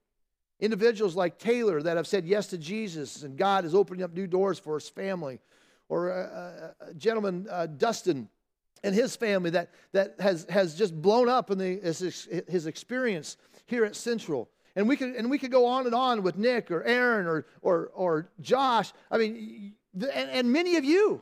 Individuals 0.60 1.16
like 1.16 1.38
Taylor 1.38 1.82
that 1.82 1.98
have 1.98 2.08
said 2.08 2.26
yes 2.26 2.48
to 2.48 2.58
Jesus 2.58 3.24
and 3.24 3.38
God 3.38 3.66
is 3.66 3.76
opening 3.76 4.04
up 4.04 4.14
new 4.14 4.28
doors 4.28 4.58
for 4.58 4.76
his 4.80 4.90
family. 4.90 5.40
Or 5.90 6.10
a, 6.10 6.74
a, 6.80 6.90
a 6.92 6.94
gentleman, 6.94 7.48
uh, 7.52 7.66
Dustin, 7.66 8.30
and 8.84 8.96
his 8.96 9.16
family 9.16 9.50
that, 9.52 9.72
that 9.92 10.16
has, 10.20 10.46
has 10.50 10.76
just 10.76 11.00
blown 11.00 11.28
up 11.28 11.52
in 11.52 11.58
the, 11.58 11.80
his, 11.82 12.28
his 12.48 12.66
experience 12.66 13.38
here 13.66 13.84
at 13.84 13.96
Central. 13.96 14.50
And 14.76 14.88
we 14.88 14.96
could, 14.96 15.16
and 15.16 15.30
we 15.30 15.38
could 15.38 15.52
go 15.52 15.66
on 15.66 15.86
and 15.86 15.94
on 15.94 16.24
with 16.24 16.38
Nick 16.38 16.72
or 16.72 16.84
Aaron 16.84 17.28
or, 17.28 17.46
or, 17.62 17.92
or 17.94 18.30
Josh. 18.40 18.94
I 19.12 19.18
mean, 19.18 19.74
and, 19.94 20.30
and 20.30 20.54
many 20.54 20.78
of 20.78 20.86
you 20.86 21.22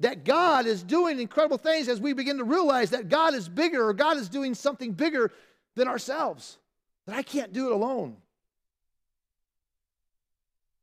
that 0.00 0.24
God 0.24 0.66
is 0.66 0.82
doing 0.82 1.20
incredible 1.20 1.58
things 1.58 1.88
as 1.88 2.00
we 2.00 2.12
begin 2.12 2.38
to 2.38 2.44
realize 2.44 2.90
that 2.90 3.08
God 3.08 3.34
is 3.34 3.48
bigger 3.48 3.88
or 3.88 3.92
God 3.92 4.16
is 4.16 4.28
doing 4.28 4.54
something 4.54 4.92
bigger 4.92 5.30
than 5.74 5.88
ourselves, 5.88 6.58
that 7.06 7.16
I 7.16 7.22
can't 7.22 7.52
do 7.52 7.66
it 7.66 7.72
alone. 7.72 8.16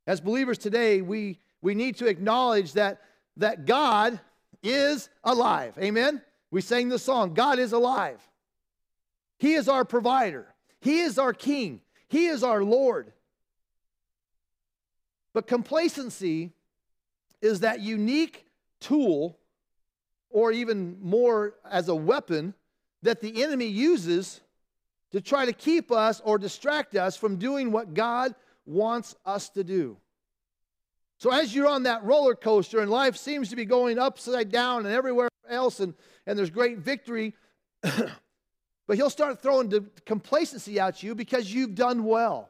As 0.07 0.21
believers 0.21 0.57
today, 0.57 1.01
we, 1.01 1.37
we 1.61 1.75
need 1.75 1.97
to 1.97 2.07
acknowledge 2.07 2.73
that, 2.73 3.01
that 3.37 3.65
God 3.65 4.19
is 4.63 5.09
alive. 5.23 5.73
Amen? 5.79 6.21
We 6.51 6.61
sang 6.61 6.89
the 6.89 6.97
song, 6.97 7.33
God 7.33 7.59
is 7.59 7.73
alive. 7.73 8.19
He 9.37 9.53
is 9.53 9.69
our 9.69 9.85
provider, 9.85 10.47
He 10.81 10.99
is 11.01 11.19
our 11.19 11.33
King, 11.33 11.81
He 12.07 12.27
is 12.27 12.43
our 12.43 12.63
Lord. 12.63 13.11
But 15.33 15.47
complacency 15.47 16.51
is 17.41 17.59
that 17.59 17.79
unique 17.81 18.45
tool, 18.79 19.39
or 20.29 20.51
even 20.51 20.97
more 21.01 21.55
as 21.69 21.87
a 21.87 21.95
weapon, 21.95 22.53
that 23.01 23.21
the 23.21 23.43
enemy 23.43 23.65
uses 23.65 24.41
to 25.11 25.21
try 25.21 25.45
to 25.45 25.53
keep 25.53 25.91
us 25.91 26.21
or 26.23 26.37
distract 26.37 26.95
us 26.95 27.17
from 27.17 27.37
doing 27.37 27.71
what 27.71 27.93
God 27.93 28.35
wants 28.65 29.15
us 29.25 29.49
to 29.49 29.63
do. 29.63 29.97
So, 31.17 31.31
as 31.31 31.53
you're 31.53 31.67
on 31.67 31.83
that 31.83 32.03
roller 32.03 32.35
coaster 32.35 32.79
and 32.79 32.89
life 32.89 33.17
seems 33.17 33.49
to 33.49 33.55
be 33.55 33.65
going 33.65 33.99
upside 33.99 34.51
down 34.51 34.85
and 34.85 34.95
everywhere 34.95 35.27
else, 35.49 35.79
and, 35.79 35.93
and 36.25 36.37
there's 36.37 36.49
great 36.49 36.77
victory, 36.77 37.33
but 37.81 38.95
he'll 38.95 39.09
start 39.09 39.41
throwing 39.41 39.89
complacency 40.05 40.79
at 40.79 41.03
you 41.03 41.15
because 41.15 41.53
you've 41.53 41.75
done 41.75 42.05
well. 42.05 42.49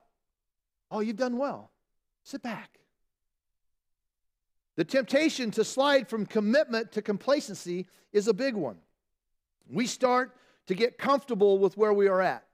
Oh, 0.91 0.99
you've 0.99 1.17
done 1.17 1.37
well. 1.37 1.71
Sit 2.23 2.43
back. 2.43 2.78
The 4.79 4.85
temptation 4.85 5.51
to 5.51 5.65
slide 5.65 6.07
from 6.07 6.25
commitment 6.25 6.93
to 6.93 7.01
complacency 7.01 7.85
is 8.13 8.29
a 8.29 8.33
big 8.33 8.55
one. 8.55 8.77
We 9.69 9.85
start 9.85 10.37
to 10.67 10.73
get 10.73 10.97
comfortable 10.97 11.59
with 11.59 11.75
where 11.75 11.91
we 11.91 12.07
are 12.07 12.21
at. 12.21 12.45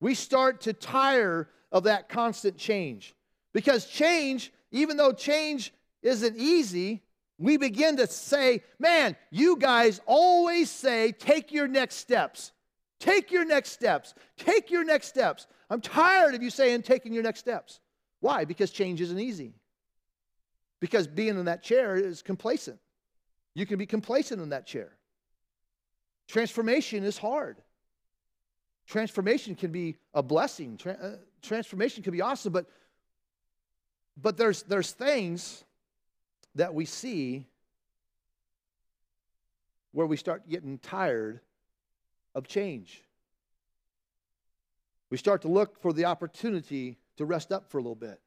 We 0.00 0.14
start 0.14 0.62
to 0.62 0.72
tire 0.72 1.50
of 1.70 1.82
that 1.82 2.08
constant 2.08 2.56
change. 2.56 3.14
Because 3.52 3.84
change, 3.84 4.50
even 4.70 4.96
though 4.96 5.12
change 5.12 5.74
isn't 6.00 6.38
easy, 6.38 7.02
we 7.36 7.58
begin 7.58 7.98
to 7.98 8.06
say, 8.06 8.62
man, 8.78 9.14
you 9.30 9.58
guys 9.58 10.00
always 10.06 10.70
say, 10.70 11.12
take 11.12 11.52
your 11.52 11.68
next 11.68 11.96
steps. 11.96 12.52
Take 12.98 13.30
your 13.30 13.44
next 13.44 13.72
steps. 13.72 14.14
Take 14.38 14.70
your 14.70 14.84
next 14.84 15.08
steps. 15.08 15.48
I'm 15.68 15.82
tired 15.82 16.34
of 16.34 16.42
you 16.42 16.48
saying, 16.48 16.84
taking 16.84 17.12
your 17.12 17.22
next 17.22 17.40
steps. 17.40 17.80
Why? 18.20 18.46
Because 18.46 18.70
change 18.70 19.02
isn't 19.02 19.20
easy. 19.20 19.52
Because 20.80 21.06
being 21.06 21.38
in 21.38 21.46
that 21.46 21.62
chair 21.62 21.96
is 21.96 22.22
complacent. 22.22 22.78
You 23.54 23.64
can 23.66 23.78
be 23.78 23.86
complacent 23.86 24.42
in 24.42 24.50
that 24.50 24.66
chair. 24.66 24.92
Transformation 26.28 27.04
is 27.04 27.16
hard. 27.16 27.56
Transformation 28.86 29.54
can 29.54 29.72
be 29.72 29.96
a 30.14 30.22
blessing. 30.22 30.78
Uh, 30.84 31.16
transformation 31.42 32.02
can 32.02 32.12
be 32.12 32.20
awesome, 32.20 32.52
but 32.52 32.66
but 34.16 34.36
there's 34.36 34.62
there's 34.64 34.92
things 34.92 35.64
that 36.54 36.74
we 36.74 36.84
see 36.84 37.46
where 39.92 40.06
we 40.06 40.16
start 40.16 40.48
getting 40.48 40.78
tired 40.78 41.40
of 42.34 42.46
change. 42.46 43.02
We 45.10 45.16
start 45.16 45.42
to 45.42 45.48
look 45.48 45.80
for 45.80 45.92
the 45.92 46.04
opportunity 46.04 46.98
to 47.16 47.24
rest 47.24 47.52
up 47.52 47.70
for 47.70 47.78
a 47.78 47.80
little 47.80 47.94
bit. 47.94 48.20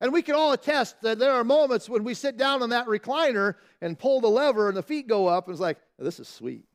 And 0.00 0.12
we 0.12 0.22
can 0.22 0.34
all 0.34 0.52
attest 0.52 1.00
that 1.02 1.18
there 1.18 1.32
are 1.32 1.44
moments 1.44 1.88
when 1.88 2.04
we 2.04 2.12
sit 2.12 2.36
down 2.36 2.62
on 2.62 2.70
that 2.70 2.86
recliner 2.86 3.54
and 3.80 3.98
pull 3.98 4.20
the 4.20 4.28
lever 4.28 4.68
and 4.68 4.76
the 4.76 4.82
feet 4.82 5.06
go 5.06 5.26
up, 5.26 5.46
and 5.46 5.54
it's 5.54 5.60
like, 5.60 5.78
this 5.98 6.20
is 6.20 6.28
sweet. 6.28 6.66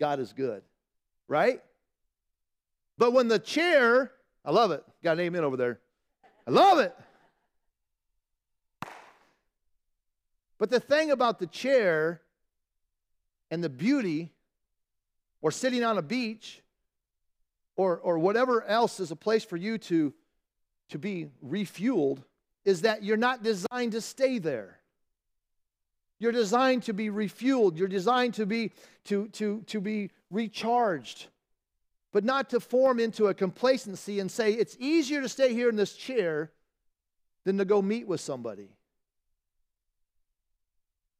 God 0.00 0.18
is 0.18 0.32
good, 0.32 0.62
right? 1.28 1.62
But 2.98 3.12
when 3.12 3.28
the 3.28 3.38
chair, 3.38 4.12
I 4.44 4.50
love 4.50 4.72
it. 4.72 4.84
Got 5.04 5.12
an 5.12 5.20
amen 5.20 5.44
over 5.44 5.56
there. 5.56 5.78
I 6.46 6.50
love 6.50 6.80
it. 6.80 6.94
But 10.58 10.70
the 10.70 10.80
thing 10.80 11.10
about 11.10 11.38
the 11.38 11.46
chair 11.46 12.20
and 13.50 13.62
the 13.62 13.68
beauty, 13.68 14.32
or 15.40 15.50
sitting 15.50 15.84
on 15.84 15.98
a 15.98 16.02
beach, 16.02 16.62
or, 17.76 17.98
or 17.98 18.18
whatever 18.18 18.64
else 18.64 18.98
is 18.98 19.10
a 19.10 19.16
place 19.16 19.44
for 19.44 19.56
you 19.56 19.78
to 19.78 20.12
to 20.92 20.98
be 20.98 21.30
refueled 21.44 22.22
is 22.64 22.82
that 22.82 23.02
you're 23.02 23.16
not 23.16 23.42
designed 23.42 23.92
to 23.92 24.00
stay 24.00 24.38
there. 24.38 24.78
You're 26.18 26.32
designed 26.32 26.84
to 26.84 26.92
be 26.92 27.08
refueled. 27.08 27.76
You're 27.76 27.88
designed 27.88 28.34
to 28.34 28.46
be 28.46 28.70
to, 29.06 29.26
to, 29.28 29.62
to 29.66 29.80
be 29.80 30.10
recharged, 30.30 31.26
but 32.12 32.24
not 32.24 32.50
to 32.50 32.60
form 32.60 33.00
into 33.00 33.26
a 33.26 33.34
complacency 33.34 34.20
and 34.20 34.30
say, 34.30 34.52
it's 34.52 34.76
easier 34.78 35.20
to 35.20 35.28
stay 35.28 35.52
here 35.52 35.68
in 35.68 35.74
this 35.74 35.94
chair 35.94 36.52
than 37.44 37.58
to 37.58 37.64
go 37.64 37.82
meet 37.82 38.06
with 38.06 38.20
somebody. 38.20 38.68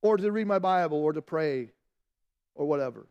Or 0.02 0.17
to 0.17 0.31
read 0.31 0.47
my 0.47 0.61
Bible 0.61 0.99
or 0.99 1.12
to 1.12 1.23
pray 1.23 1.71
or 2.55 2.67
whatever. 2.67 3.07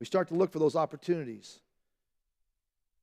We 0.00 0.06
start 0.06 0.28
to 0.28 0.34
look 0.34 0.52
for 0.52 0.58
those 0.58 0.76
opportunities. 0.76 1.60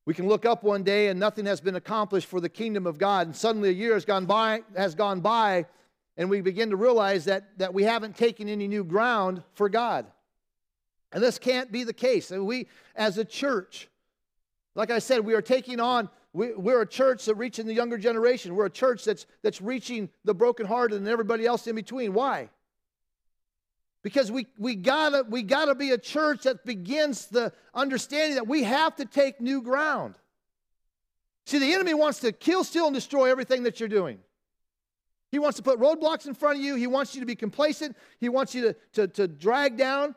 We 0.05 0.13
can 0.13 0.27
look 0.27 0.45
up 0.45 0.63
one 0.63 0.83
day 0.83 1.09
and 1.09 1.19
nothing 1.19 1.45
has 1.45 1.61
been 1.61 1.75
accomplished 1.75 2.27
for 2.27 2.39
the 2.39 2.49
kingdom 2.49 2.87
of 2.87 2.97
God, 2.97 3.27
and 3.27 3.35
suddenly 3.35 3.69
a 3.69 3.73
year 3.73 3.93
has 3.93 4.05
gone 4.05 4.25
by, 4.25 4.63
has 4.75 4.95
gone 4.95 5.19
by, 5.21 5.65
and 6.17 6.29
we 6.29 6.41
begin 6.41 6.71
to 6.71 6.75
realize 6.75 7.25
that, 7.25 7.57
that 7.57 7.73
we 7.73 7.83
haven't 7.83 8.17
taken 8.17 8.49
any 8.49 8.67
new 8.67 8.83
ground 8.83 9.43
for 9.53 9.69
God. 9.69 10.05
And 11.11 11.23
this 11.23 11.37
can't 11.37 11.71
be 11.71 11.83
the 11.83 11.93
case. 11.93 12.31
And 12.31 12.45
we, 12.45 12.67
as 12.95 13.17
a 13.17 13.25
church, 13.25 13.89
like 14.75 14.91
I 14.91 14.99
said, 14.99 15.25
we 15.25 15.33
are 15.33 15.41
taking 15.41 15.79
on, 15.79 16.09
we, 16.33 16.53
we're 16.53 16.81
a 16.81 16.87
church 16.87 17.25
that 17.25 17.35
reaching 17.35 17.65
the 17.67 17.73
younger 17.73 17.97
generation. 17.97 18.55
We're 18.55 18.67
a 18.67 18.69
church 18.69 19.03
that's, 19.03 19.25
that's 19.43 19.61
reaching 19.61 20.09
the 20.23 20.33
brokenhearted 20.33 20.97
and 20.97 21.07
everybody 21.07 21.45
else 21.45 21.67
in 21.67 21.75
between. 21.75 22.13
Why? 22.13 22.49
Because 24.03 24.31
we, 24.31 24.47
we, 24.57 24.75
gotta, 24.75 25.25
we 25.29 25.43
gotta 25.43 25.75
be 25.75 25.91
a 25.91 25.97
church 25.97 26.43
that 26.43 26.65
begins 26.65 27.27
the 27.27 27.53
understanding 27.73 28.35
that 28.35 28.47
we 28.47 28.63
have 28.63 28.95
to 28.95 29.05
take 29.05 29.39
new 29.39 29.61
ground. 29.61 30.15
See, 31.45 31.59
the 31.59 31.73
enemy 31.73 31.93
wants 31.93 32.19
to 32.19 32.31
kill, 32.31 32.63
steal, 32.63 32.87
and 32.87 32.95
destroy 32.95 33.29
everything 33.29 33.63
that 33.63 33.79
you're 33.79 33.89
doing. 33.89 34.19
He 35.31 35.39
wants 35.39 35.57
to 35.57 35.63
put 35.63 35.79
roadblocks 35.79 36.27
in 36.27 36.33
front 36.33 36.57
of 36.57 36.63
you. 36.63 36.75
He 36.75 36.87
wants 36.87 37.15
you 37.15 37.21
to 37.21 37.25
be 37.25 37.35
complacent. 37.35 37.95
He 38.19 38.27
wants 38.27 38.53
you 38.53 38.61
to, 38.61 38.75
to, 38.93 39.07
to 39.07 39.27
drag 39.27 39.77
down. 39.77 40.15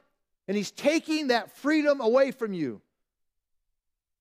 And 0.49 0.57
he's 0.57 0.71
taking 0.71 1.29
that 1.29 1.57
freedom 1.57 2.01
away 2.01 2.31
from 2.31 2.53
you. 2.53 2.83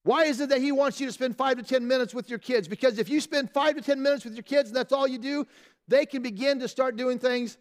Why 0.04 0.24
is 0.24 0.40
it 0.40 0.50
that 0.50 0.60
he 0.60 0.70
wants 0.70 1.00
you 1.00 1.06
to 1.06 1.12
spend 1.12 1.36
five 1.36 1.56
to 1.56 1.62
10 1.62 1.86
minutes 1.86 2.14
with 2.14 2.28
your 2.28 2.38
kids? 2.38 2.68
Because 2.68 2.98
if 2.98 3.08
you 3.08 3.20
spend 3.20 3.50
five 3.50 3.74
to 3.74 3.82
10 3.82 4.02
minutes 4.02 4.24
with 4.24 4.34
your 4.34 4.42
kids 4.42 4.68
and 4.68 4.76
that's 4.76 4.92
all 4.92 5.08
you 5.08 5.18
do, 5.18 5.46
they 5.88 6.06
can 6.06 6.22
begin 6.22 6.60
to 6.60 6.68
start 6.68 6.96
doing 6.96 7.18
things 7.18 7.58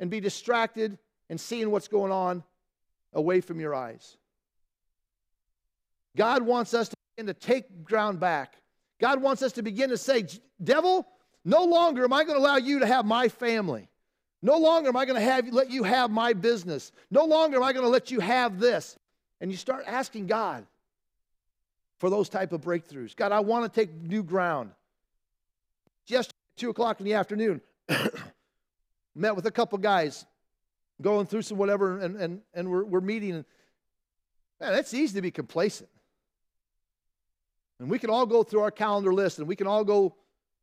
and 0.00 0.10
be 0.10 0.18
distracted 0.18 0.98
and 1.28 1.40
seeing 1.40 1.70
what's 1.70 1.86
going 1.86 2.10
on 2.10 2.42
away 3.12 3.40
from 3.40 3.60
your 3.60 3.74
eyes. 3.74 4.16
God 6.16 6.42
wants 6.42 6.74
us 6.74 6.88
to 6.88 6.96
begin 7.14 7.26
to 7.26 7.34
take 7.34 7.84
ground 7.84 8.18
back. 8.18 8.54
God 8.98 9.22
wants 9.22 9.42
us 9.42 9.52
to 9.52 9.62
begin 9.62 9.90
to 9.90 9.96
say, 9.96 10.26
Devil, 10.62 11.06
no 11.44 11.64
longer 11.64 12.04
am 12.04 12.12
I 12.12 12.24
going 12.24 12.36
to 12.36 12.42
allow 12.42 12.56
you 12.56 12.80
to 12.80 12.86
have 12.86 13.06
my 13.06 13.28
family. 13.28 13.88
No 14.42 14.56
longer 14.56 14.88
am 14.88 14.96
I 14.96 15.04
going 15.04 15.20
to 15.20 15.24
have, 15.24 15.48
let 15.52 15.70
you 15.70 15.84
have 15.84 16.10
my 16.10 16.32
business. 16.32 16.92
No 17.10 17.26
longer 17.26 17.58
am 17.58 17.62
I 17.62 17.72
going 17.72 17.84
to 17.84 17.90
let 17.90 18.10
you 18.10 18.20
have 18.20 18.58
this. 18.58 18.96
And 19.40 19.50
you 19.50 19.56
start 19.56 19.84
asking 19.86 20.26
God 20.26 20.66
for 21.98 22.10
those 22.10 22.28
type 22.28 22.52
of 22.52 22.62
breakthroughs. 22.62 23.14
God, 23.14 23.32
I 23.32 23.40
want 23.40 23.70
to 23.70 23.80
take 23.80 23.94
new 24.02 24.22
ground. 24.22 24.70
Just 26.06 26.32
2 26.56 26.70
o'clock 26.70 27.00
in 27.00 27.06
the 27.06 27.14
afternoon, 27.14 27.60
met 29.20 29.36
with 29.36 29.46
a 29.46 29.50
couple 29.50 29.78
guys 29.78 30.24
going 31.00 31.26
through 31.26 31.42
some 31.42 31.58
whatever, 31.58 31.98
and, 31.98 32.16
and, 32.16 32.40
and 32.54 32.70
we're, 32.70 32.84
we're 32.84 33.00
meeting. 33.00 33.32
And, 33.32 33.44
man, 34.60 34.74
it's 34.74 34.94
easy 34.94 35.14
to 35.14 35.22
be 35.22 35.30
complacent. 35.30 35.88
And 37.78 37.88
we 37.88 37.98
can 37.98 38.10
all 38.10 38.26
go 38.26 38.42
through 38.42 38.60
our 38.60 38.70
calendar 38.70 39.12
list 39.12 39.38
and 39.38 39.48
we 39.48 39.56
can 39.56 39.66
all 39.66 39.84
go 39.84 40.14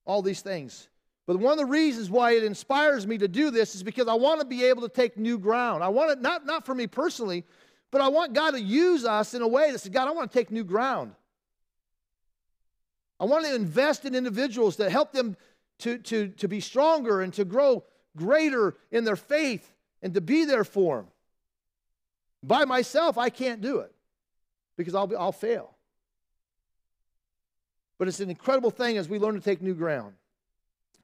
all 0.05 0.21
these 0.21 0.41
things. 0.41 0.87
But 1.25 1.37
one 1.39 1.51
of 1.51 1.57
the 1.57 1.65
reasons 1.65 2.09
why 2.09 2.31
it 2.31 2.43
inspires 2.43 3.05
me 3.05 3.17
to 3.17 3.27
do 3.27 3.51
this 3.51 3.75
is 3.75 3.83
because 3.83 4.07
I 4.07 4.13
want 4.13 4.39
to 4.39 4.45
be 4.45 4.63
able 4.65 4.83
to 4.83 4.89
take 4.89 5.17
new 5.17 5.37
ground. 5.37 5.83
I 5.83 5.89
want 5.89 6.11
it 6.11 6.21
not, 6.21 6.45
not 6.45 6.65
for 6.65 6.73
me 6.73 6.87
personally, 6.87 7.43
but 7.91 8.01
I 8.01 8.07
want 8.07 8.33
God 8.33 8.51
to 8.51 8.61
use 8.61 9.03
us 9.03 9.33
in 9.33 9.41
a 9.41 9.47
way 9.47 9.71
that 9.71 9.79
says, 9.79 9.91
God, 9.91 10.07
I 10.07 10.11
want 10.11 10.31
to 10.31 10.37
take 10.37 10.51
new 10.51 10.63
ground. 10.63 11.13
I 13.19 13.25
want 13.25 13.45
to 13.45 13.55
invest 13.55 14.05
in 14.05 14.13
individuals 14.13 14.77
that 14.77 14.91
help 14.91 15.11
them 15.11 15.35
to, 15.79 15.97
to, 15.97 16.29
to 16.29 16.47
be 16.47 16.59
stronger 16.59 17.21
and 17.21 17.33
to 17.33 17.45
grow 17.45 17.83
greater 18.17 18.75
in 18.91 19.05
their 19.05 19.15
faith 19.15 19.71
and 20.01 20.13
to 20.13 20.21
be 20.21 20.43
there 20.43 20.65
for 20.65 20.97
them. 20.97 21.07
By 22.43 22.65
myself, 22.65 23.17
I 23.17 23.29
can't 23.29 23.61
do 23.61 23.79
it 23.79 23.93
because 24.75 24.93
I'll, 24.93 25.07
be, 25.07 25.15
I'll 25.15 25.31
fail. 25.31 25.73
But 27.97 28.07
it's 28.07 28.19
an 28.19 28.29
incredible 28.29 28.71
thing 28.71 28.97
as 28.97 29.07
we 29.07 29.19
learn 29.19 29.35
to 29.35 29.41
take 29.41 29.61
new 29.61 29.73
ground. 29.73 30.13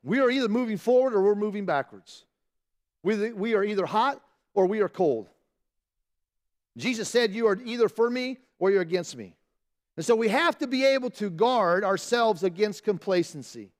We 0.03 0.19
are 0.19 0.29
either 0.29 0.49
moving 0.49 0.77
forward 0.77 1.13
or 1.13 1.21
we're 1.21 1.35
moving 1.35 1.65
backwards. 1.65 2.25
We, 3.03 3.31
we 3.31 3.55
are 3.55 3.63
either 3.63 3.85
hot 3.85 4.21
or 4.53 4.65
we 4.65 4.81
are 4.81 4.89
cold. 4.89 5.29
Jesus 6.77 7.09
said, 7.09 7.33
You 7.33 7.47
are 7.47 7.59
either 7.63 7.89
for 7.89 8.09
me 8.09 8.37
or 8.59 8.69
you're 8.71 8.81
against 8.81 9.15
me. 9.15 9.35
And 9.95 10.05
so 10.05 10.15
we 10.15 10.29
have 10.29 10.57
to 10.59 10.67
be 10.67 10.85
able 10.85 11.09
to 11.11 11.29
guard 11.29 11.83
ourselves 11.83 12.43
against 12.43 12.83
complacency. 12.83 13.71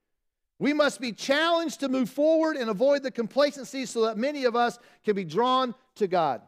We 0.58 0.72
must 0.72 1.00
be 1.00 1.12
challenged 1.12 1.80
to 1.80 1.88
move 1.88 2.08
forward 2.08 2.56
and 2.56 2.70
avoid 2.70 3.02
the 3.02 3.10
complacency 3.10 3.86
so 3.86 4.02
that 4.06 4.16
many 4.16 4.44
of 4.44 4.54
us 4.54 4.78
can 5.04 5.16
be 5.16 5.24
drawn 5.24 5.74
to 5.96 6.06
God. 6.06 6.42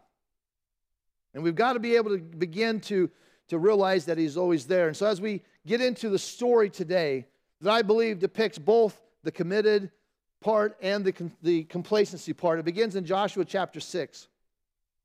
And 1.34 1.42
we've 1.42 1.54
got 1.54 1.74
to 1.74 1.80
be 1.80 1.96
able 1.96 2.16
to 2.16 2.18
begin 2.18 2.80
to, 2.82 3.10
to 3.48 3.58
realize 3.58 4.06
that 4.06 4.16
He's 4.16 4.36
always 4.36 4.66
there. 4.66 4.88
And 4.88 4.96
so 4.96 5.06
as 5.06 5.20
we 5.20 5.42
get 5.66 5.80
into 5.80 6.08
the 6.08 6.18
story 6.18 6.70
today, 6.70 7.26
that 7.60 7.70
I 7.70 7.82
believe 7.82 8.18
depicts 8.18 8.58
both 8.58 9.00
the 9.24 9.32
committed 9.32 9.90
part 10.40 10.76
and 10.80 11.04
the, 11.04 11.30
the 11.42 11.64
complacency 11.64 12.32
part. 12.32 12.60
It 12.60 12.64
begins 12.64 12.94
in 12.94 13.04
Joshua 13.04 13.44
chapter 13.44 13.80
6. 13.80 14.28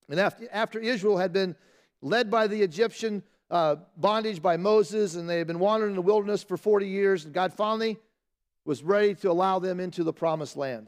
And 0.10 0.19
after, 0.19 0.47
after 0.52 0.80
Israel 0.80 1.17
had 1.17 1.34
been 1.34 1.56
led 2.02 2.30
by 2.30 2.47
the 2.47 2.62
Egyptian 2.62 3.23
uh, 3.49 3.78
bondage 3.97 4.41
by 4.41 4.58
Moses, 4.58 5.15
and 5.15 5.30
they 5.30 5.38
had 5.38 5.47
been 5.47 5.60
wandering 5.60 5.91
in 5.91 5.95
the 5.95 6.02
wilderness 6.02 6.43
for 6.43 6.58
40 6.58 6.88
years, 6.88 7.25
and 7.25 7.34
God 7.34 7.54
finally 7.54 7.97
was 8.65 8.84
ready 8.84 9.15
to 9.15 9.32
allow 9.32 9.60
them 9.60 9.80
into 9.80 10.04
the 10.04 10.13
promised 10.13 10.56
land. 10.56 10.88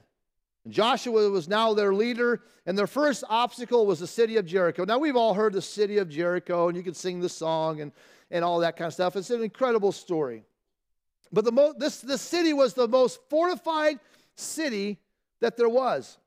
And 0.64 0.74
Joshua 0.74 1.30
was 1.30 1.48
now 1.48 1.74
their 1.74 1.94
leader, 1.94 2.42
and 2.66 2.78
their 2.78 2.88
first 2.88 3.24
obstacle 3.30 3.86
was 3.86 4.00
the 4.00 4.08
city 4.08 4.38
of 4.38 4.46
Jericho. 4.46 4.86
Now, 4.86 4.98
we've 4.98 5.16
all 5.16 5.34
heard 5.34 5.54
the 5.54 5.62
city 5.62 5.98
of 5.98 6.10
Jericho, 6.10 6.68
and 6.68 6.78
you 6.78 6.84
can 6.84 6.94
sing 6.94 7.20
the 7.20 7.30
song 7.30 7.82
and, 7.82 7.92
and 8.32 8.46
all 8.46 8.60
that 8.60 8.78
kind 8.78 8.88
of 8.88 8.94
stuff. 8.94 9.16
It's 9.16 9.30
an 9.30 9.44
incredible 9.44 9.92
story. 9.92 10.44
But 11.32 11.46
the 11.46 11.52
mo- 11.52 11.74
this, 11.78 12.00
this 12.00 12.22
city 12.22 12.54
was 12.54 12.74
the 12.74 12.88
most 12.88 13.20
fortified 13.30 14.00
city 14.36 15.00
that 15.42 15.58
there 15.58 15.70
was. 15.70 16.18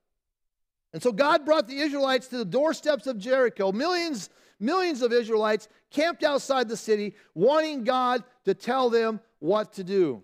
And 0.93 1.03
so 1.03 1.13
God 1.13 1.45
brought 1.45 1.69
the 1.69 1.79
Israelites 1.79 2.27
to 2.29 2.39
the 2.39 2.45
doorsteps 2.45 3.07
of 3.07 3.19
Jericho. 3.19 3.71
Millions, 3.71 4.31
millions 4.59 5.03
of 5.03 5.13
Israelites 5.13 5.69
camped 5.91 6.25
outside 6.25 6.69
the 6.69 6.77
city, 6.77 7.15
wanting 7.35 7.85
God 7.85 8.25
to 8.45 8.55
tell 8.55 8.91
them 8.91 9.21
what 9.39 9.73
to 9.75 9.85
do. 9.85 10.23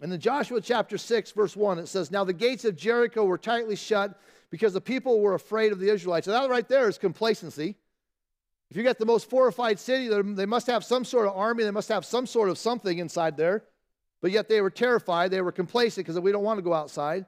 And 0.00 0.12
in 0.12 0.20
Joshua 0.20 0.60
chapter 0.60 0.98
6, 0.98 1.32
verse 1.32 1.56
1, 1.56 1.78
it 1.78 1.88
says, 1.88 2.10
Now 2.10 2.24
the 2.24 2.32
gates 2.32 2.64
of 2.64 2.76
Jericho 2.76 3.24
were 3.24 3.38
tightly 3.38 3.76
shut 3.76 4.18
because 4.50 4.72
the 4.72 4.80
people 4.80 5.20
were 5.20 5.34
afraid 5.34 5.72
of 5.72 5.78
the 5.78 5.90
Israelites. 5.90 6.26
And 6.26 6.34
that 6.34 6.50
right 6.50 6.68
there 6.68 6.88
is 6.88 6.98
complacency. 6.98 7.76
If 8.70 8.76
you 8.76 8.82
got 8.82 8.98
the 8.98 9.06
most 9.06 9.30
fortified 9.30 9.78
city, 9.78 10.08
they 10.08 10.46
must 10.46 10.66
have 10.66 10.84
some 10.84 11.04
sort 11.04 11.26
of 11.26 11.36
army, 11.36 11.64
they 11.64 11.70
must 11.70 11.88
have 11.88 12.04
some 12.04 12.26
sort 12.26 12.48
of 12.48 12.58
something 12.58 12.98
inside 12.98 13.36
there. 13.36 13.64
But 14.20 14.32
yet 14.32 14.48
they 14.48 14.60
were 14.60 14.70
terrified, 14.70 15.30
they 15.30 15.42
were 15.42 15.52
complacent 15.52 16.06
because 16.06 16.18
we 16.18 16.32
don't 16.32 16.44
want 16.44 16.58
to 16.58 16.62
go 16.62 16.72
outside. 16.72 17.26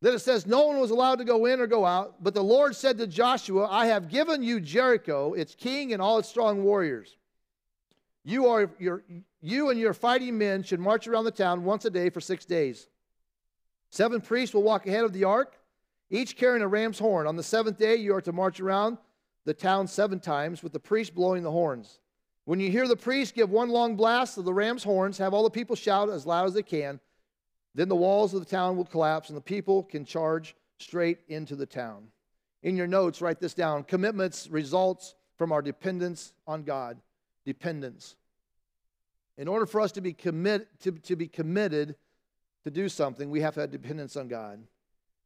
Then 0.00 0.14
it 0.14 0.20
says, 0.20 0.46
No 0.46 0.66
one 0.66 0.80
was 0.80 0.90
allowed 0.90 1.18
to 1.18 1.24
go 1.24 1.46
in 1.46 1.60
or 1.60 1.66
go 1.66 1.84
out, 1.84 2.22
but 2.22 2.34
the 2.34 2.42
Lord 2.42 2.74
said 2.76 2.98
to 2.98 3.06
Joshua, 3.06 3.66
I 3.70 3.86
have 3.86 4.08
given 4.08 4.42
you 4.42 4.60
Jericho, 4.60 5.34
its 5.34 5.54
king, 5.54 5.92
and 5.92 6.02
all 6.02 6.18
its 6.18 6.28
strong 6.28 6.62
warriors. 6.64 7.16
You, 8.24 8.46
are 8.48 8.70
your, 8.78 9.04
you 9.40 9.70
and 9.70 9.78
your 9.78 9.94
fighting 9.94 10.38
men 10.38 10.62
should 10.62 10.80
march 10.80 11.06
around 11.06 11.24
the 11.24 11.30
town 11.30 11.64
once 11.64 11.84
a 11.84 11.90
day 11.90 12.10
for 12.10 12.20
six 12.20 12.44
days. 12.44 12.88
Seven 13.90 14.20
priests 14.20 14.54
will 14.54 14.62
walk 14.62 14.86
ahead 14.86 15.04
of 15.04 15.12
the 15.12 15.24
ark, 15.24 15.58
each 16.10 16.36
carrying 16.36 16.62
a 16.62 16.68
ram's 16.68 16.98
horn. 16.98 17.26
On 17.26 17.36
the 17.36 17.42
seventh 17.42 17.78
day, 17.78 17.96
you 17.96 18.14
are 18.14 18.20
to 18.22 18.32
march 18.32 18.60
around 18.60 18.98
the 19.44 19.54
town 19.54 19.86
seven 19.86 20.18
times, 20.18 20.62
with 20.62 20.72
the 20.72 20.80
priest 20.80 21.14
blowing 21.14 21.42
the 21.42 21.50
horns. 21.50 22.00
When 22.44 22.60
you 22.60 22.70
hear 22.70 22.88
the 22.88 22.96
priest 22.96 23.34
give 23.34 23.50
one 23.50 23.70
long 23.70 23.96
blast 23.96 24.38
of 24.38 24.44
the 24.44 24.54
ram's 24.54 24.84
horns, 24.84 25.18
have 25.18 25.34
all 25.34 25.44
the 25.44 25.50
people 25.50 25.76
shout 25.76 26.10
as 26.10 26.26
loud 26.26 26.46
as 26.46 26.54
they 26.54 26.62
can. 26.62 27.00
Then 27.74 27.88
the 27.88 27.96
walls 27.96 28.34
of 28.34 28.40
the 28.40 28.50
town 28.50 28.76
will 28.76 28.84
collapse, 28.84 29.28
and 29.28 29.36
the 29.36 29.42
people 29.42 29.82
can 29.82 30.04
charge 30.04 30.56
straight 30.78 31.18
into 31.28 31.56
the 31.56 31.66
town. 31.66 32.08
In 32.62 32.76
your 32.76 32.86
notes, 32.86 33.20
write 33.20 33.40
this 33.40 33.54
down 33.54 33.84
commitments 33.84 34.48
results 34.48 35.14
from 35.36 35.52
our 35.52 35.62
dependence 35.62 36.32
on 36.46 36.64
God 36.64 36.98
dependence. 37.44 38.16
In 39.38 39.48
order 39.48 39.66
for 39.66 39.80
us 39.80 39.92
to 39.92 40.00
be, 40.00 40.12
commit, 40.12 40.68
to, 40.80 40.92
to 40.92 41.16
be 41.16 41.28
committed 41.28 41.96
to 42.64 42.70
do 42.70 42.88
something, 42.88 43.30
we 43.30 43.40
have 43.42 43.54
to 43.54 43.60
have 43.60 43.70
dependence 43.70 44.16
on 44.16 44.28
God. 44.28 44.62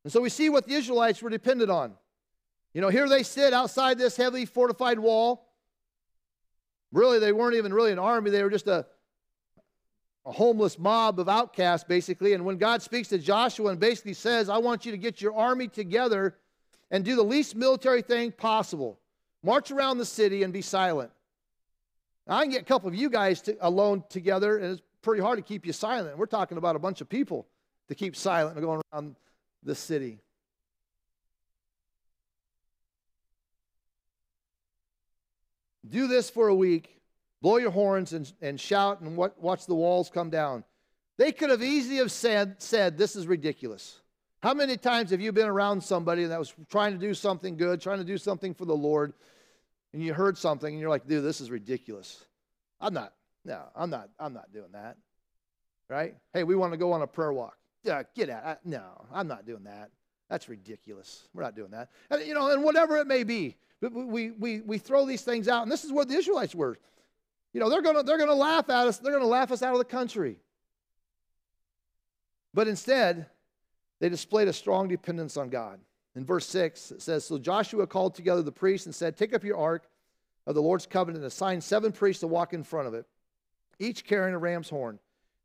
And 0.05 0.13
so 0.13 0.21
we 0.21 0.29
see 0.29 0.49
what 0.49 0.67
the 0.67 0.75
Israelites 0.75 1.23
were 1.23 1.31
dependent 1.31 1.71
on. 1.71 1.95
You 2.73 2.81
know, 2.81 2.89
here 2.89 3.09
they 3.09 3.23
sit 3.23 3.53
outside 3.53 3.99
this 3.99 4.17
heavily 4.17 4.47
fortified 4.47 4.99
wall. 4.99 5.49
Really, 6.93 7.19
they 7.19 7.33
weren't 7.33 7.57
even 7.57 7.73
really 7.73 7.93
an 7.93 7.99
army, 7.99 8.31
they 8.31 8.43
were 8.43 8.51
just 8.51 8.67
a, 8.67 8.87
a 10.27 10.33
homeless 10.33 10.79
mob 10.79 11.21
of 11.21 11.29
outcasts, 11.29 11.87
basically. 11.87 12.33
And 12.33 12.45
when 12.45 12.59
God 12.59 12.83
speaks 12.83 13.09
to 13.09 13.19
Joshua 13.19 13.71
and 13.71 13.79
basically 13.79 14.15
says, 14.15 14.49
I 14.49 14.59
want 14.59 14.85
you 14.85 14.93
to 14.93 14.99
get 14.99 15.21
your 15.21 15.35
army 15.35 15.69
together 15.69 16.37
and 16.91 17.05
do 17.05 17.15
the 17.15 17.23
least 17.23 17.55
military 17.55 18.03
thing 18.03 18.33
possible 18.33 18.99
march 19.43 19.71
around 19.71 19.99
the 19.99 20.05
city 20.05 20.43
and 20.43 20.53
be 20.53 20.63
silent. 20.63 21.11
I 22.31 22.43
can 22.43 22.53
get 22.53 22.63
a 22.63 22.65
couple 22.65 22.89
of 22.89 22.95
you 22.95 23.11
guys 23.11 23.41
to, 23.43 23.57
alone 23.61 24.05
together, 24.09 24.59
and 24.59 24.73
it's 24.73 24.83
pretty 25.03 25.21
hard 25.21 25.39
to 25.39 25.43
keep 25.43 25.67
you 25.67 25.73
silent. 25.73 26.17
We're 26.17 26.27
talking 26.27 26.59
about 26.59 26.77
a 26.77 26.79
bunch 26.79 27.01
of 27.01 27.09
people 27.09 27.47
to 27.89 27.95
keep 27.95 28.15
silent 28.15 28.57
and 28.57 28.65
going 28.65 28.81
around 28.93 29.17
the 29.65 29.75
city. 29.75 30.21
Do 35.89 36.07
this 36.07 36.31
for 36.31 36.49
a 36.49 36.55
week. 36.55 37.01
Blow 37.43 37.57
your 37.57 37.71
horns 37.71 38.13
and, 38.13 38.31
and 38.41 38.61
shout 38.61 39.01
and 39.01 39.17
watch 39.17 39.67
the 39.67 39.75
walls 39.75 40.11
come 40.11 40.31
down. 40.31 40.63
They 41.17 41.33
could 41.33 41.51
have 41.51 41.63
easily 41.63 41.97
have 41.97 42.13
said, 42.13 42.63
said, 42.63 42.97
This 42.97 43.17
is 43.17 43.27
ridiculous. 43.27 43.99
How 44.43 44.55
many 44.55 44.77
times 44.77 45.11
have 45.11 45.21
you 45.21 45.33
been 45.33 45.49
around 45.49 45.83
somebody 45.83 46.25
that 46.25 46.39
was 46.39 46.55
trying 46.71 46.93
to 46.93 46.99
do 46.99 47.13
something 47.13 47.57
good, 47.57 47.81
trying 47.81 47.99
to 47.99 48.05
do 48.05 48.19
something 48.19 48.55
for 48.55 48.67
the 48.67 48.77
Lord, 48.77 49.15
and 49.93 50.03
you 50.03 50.15
heard 50.15 50.39
something 50.39 50.73
and 50.73 50.81
you're 50.81 50.91
like, 50.91 51.07
dude, 51.07 51.25
this 51.25 51.41
is 51.41 51.51
ridiculous. 51.51 52.25
I'm 52.81 52.95
not, 52.95 53.13
no, 53.45 53.63
I'm 53.75 53.91
not, 53.91 54.09
I'm 54.19 54.33
not 54.33 54.53
doing 54.53 54.73
that. 54.73 54.97
Right? 55.89 56.15
Hey, 56.33 56.45
we 56.45 56.55
want 56.55 56.73
to 56.73 56.77
go 56.77 56.93
on 56.93 57.03
a 57.03 57.07
prayer 57.07 57.33
walk. 57.33 57.57
Yeah, 57.83 58.03
get 58.15 58.31
out. 58.31 58.45
I, 58.45 58.57
no, 58.65 58.85
I'm 59.13 59.27
not 59.27 59.47
doing 59.47 59.65
that. 59.65 59.91
That's 60.29 60.49
ridiculous. 60.49 61.29
We're 61.35 61.43
not 61.43 61.57
doing 61.57 61.73
that. 61.73 61.89
And, 62.11 62.25
you 62.25 62.35
know, 62.35 62.51
and 62.51 62.63
whatever 62.63 62.99
it 62.99 63.09
may 63.09 63.25
be, 63.25 63.57
we, 63.81 64.31
we, 64.31 64.61
we 64.61 64.79
throw 64.79 65.05
these 65.07 65.23
things 65.23 65.49
out. 65.49 65.63
And 65.63 65.73
this 65.73 65.85
is 65.85 65.91
what 65.91 66.09
the 66.09 66.15
Israelites 66.15 66.55
were. 66.55 66.79
You 67.53 67.59
know, 67.59 67.69
they're 67.69 67.83
going 67.83 67.97
to 67.97 68.05
they're 68.05 68.19
gonna 68.19 68.35
laugh 68.35 68.71
at 68.71 68.87
us. 68.87 68.99
They're 68.99 69.13
going 69.13 69.25
to 69.25 69.29
laugh 69.29 69.51
us 69.51 69.63
out 69.63 69.73
of 69.73 69.79
the 69.79 69.85
country. 69.85 70.37
But 72.55 72.69
instead, 72.69 73.27
they 73.99 74.09
displayed 74.09 74.49
a 74.49 74.53
strong 74.53 74.89
dependence 74.89 75.37
on 75.37 75.49
God. 75.49 75.81
In 76.17 76.25
verse 76.25 76.47
6, 76.47 76.93
it 76.93 77.03
says 77.03 77.25
So 77.25 77.39
Joshua 77.39 77.87
called 77.87 78.15
together 78.15 78.43
the 78.43 78.53
priests 78.53 78.87
and 78.87 78.95
said, 78.95 79.17
Take 79.17 79.33
up 79.33 79.45
your 79.45 79.59
ark 79.59 79.89
of 80.47 80.55
the 80.55 80.63
Lord's 80.63 80.87
covenant 80.87 81.23
and 81.23 81.27
assign 81.27 81.61
seven 81.61 81.93
priests 81.93 82.21
to 82.21 82.27
walk 82.27 82.53
in 82.53 82.65
front 82.65 82.89
of 82.89 82.95
it, 82.95 83.07
each 83.79 84.05
carrying 84.05 84.35
a 84.35 84.39
ram's 84.39 84.71
horn. 84.71 84.99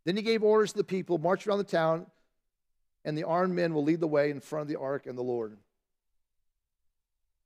Then 0.05 0.15
he 0.15 0.21
gave 0.21 0.43
orders 0.43 0.71
to 0.71 0.77
the 0.77 0.83
people, 0.83 1.17
march 1.17 1.45
around 1.45 1.59
the 1.59 1.63
town, 1.63 2.05
and 3.03 3.17
the 3.17 3.23
armed 3.23 3.53
men 3.53 3.73
will 3.73 3.83
lead 3.83 3.99
the 3.99 4.07
way 4.07 4.31
in 4.31 4.39
front 4.39 4.63
of 4.63 4.67
the 4.67 4.79
ark 4.79 5.05
and 5.05 5.17
the 5.17 5.23
Lord. 5.23 5.57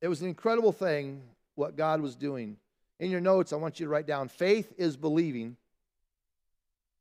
It 0.01 0.07
was 0.07 0.21
an 0.21 0.27
incredible 0.27 0.71
thing 0.71 1.21
what 1.55 1.75
God 1.75 2.01
was 2.01 2.15
doing. 2.15 2.57
In 2.99 3.11
your 3.11 3.21
notes, 3.21 3.51
I 3.51 3.57
want 3.57 3.79
you 3.79 3.85
to 3.85 3.89
write 3.89 4.07
down 4.07 4.29
faith 4.29 4.73
is 4.77 4.95
believing, 4.95 5.57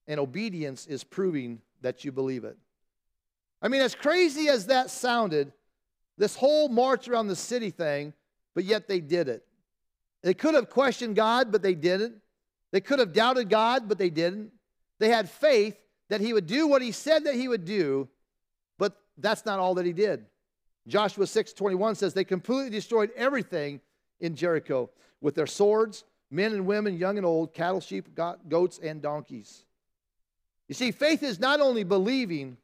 and 0.07 0.18
obedience 0.18 0.87
is 0.87 1.04
proving 1.04 1.61
that 1.83 2.04
you 2.04 2.11
believe 2.11 2.44
it. 2.44 2.57
I 3.62 3.68
mean, 3.68 3.81
as 3.81 3.94
crazy 3.94 4.48
as 4.48 4.66
that 4.66 4.90
sounded, 4.90 5.52
this 6.18 6.37
whole 6.37 6.68
march 6.68 7.09
around 7.09 7.28
the 7.28 7.37
city 7.37 7.70
thing, 7.70 8.12
but 8.54 8.64
yet 8.64 8.88
they 8.88 9.00
did 9.00 9.28
it. 9.28 9.46
They 10.22 10.35
could 10.35 10.54
have 10.54 10.68
questioned 10.68 11.16
God, 11.16 11.52
but 11.52 11.62
they 11.62 11.74
didn't. 11.74 12.16
They 12.72 12.81
could 12.81 12.98
have 12.98 13.12
doubted 13.12 13.48
God, 13.48 13.88
but 13.88 13.98
they 13.98 14.11
didn't. 14.11 14.52
They 14.98 15.09
had 15.09 15.31
faith 15.31 15.76
that 16.11 16.20
He 16.20 16.33
would 16.33 16.46
do 16.46 16.66
what 16.66 16.83
He 16.83 16.92
said 16.92 17.24
that 17.24 17.35
He 17.35 17.48
would 17.48 17.64
do, 17.64 18.09
but 18.78 18.96
that's 19.16 19.46
not 19.46 19.61
all 19.61 19.76
that 19.76 19.87
He 19.87 19.92
did. 19.92 20.26
Joshua 20.88 21.26
6 21.26 21.52
21 21.52 21.94
says, 21.94 22.14
They 22.14 22.24
completely 22.24 22.70
destroyed 22.70 23.11
everything 23.16 23.81
in 24.20 24.35
Jericho 24.35 24.90
with 25.20 25.35
their 25.35 25.46
swords, 25.46 26.04
men 26.31 26.52
and 26.52 26.66
women, 26.66 26.98
young 26.98 27.16
and 27.16 27.26
old, 27.26 27.54
cattle, 27.54 27.81
sheep, 27.81 28.09
goats, 28.48 28.81
and 28.83 29.00
donkeys. 29.00 29.64
You 30.66 30.74
see, 30.74 30.90
faith 30.90 31.22
is 31.22 31.38
not 31.38 31.61
only 31.61 31.85
believing 31.85 32.57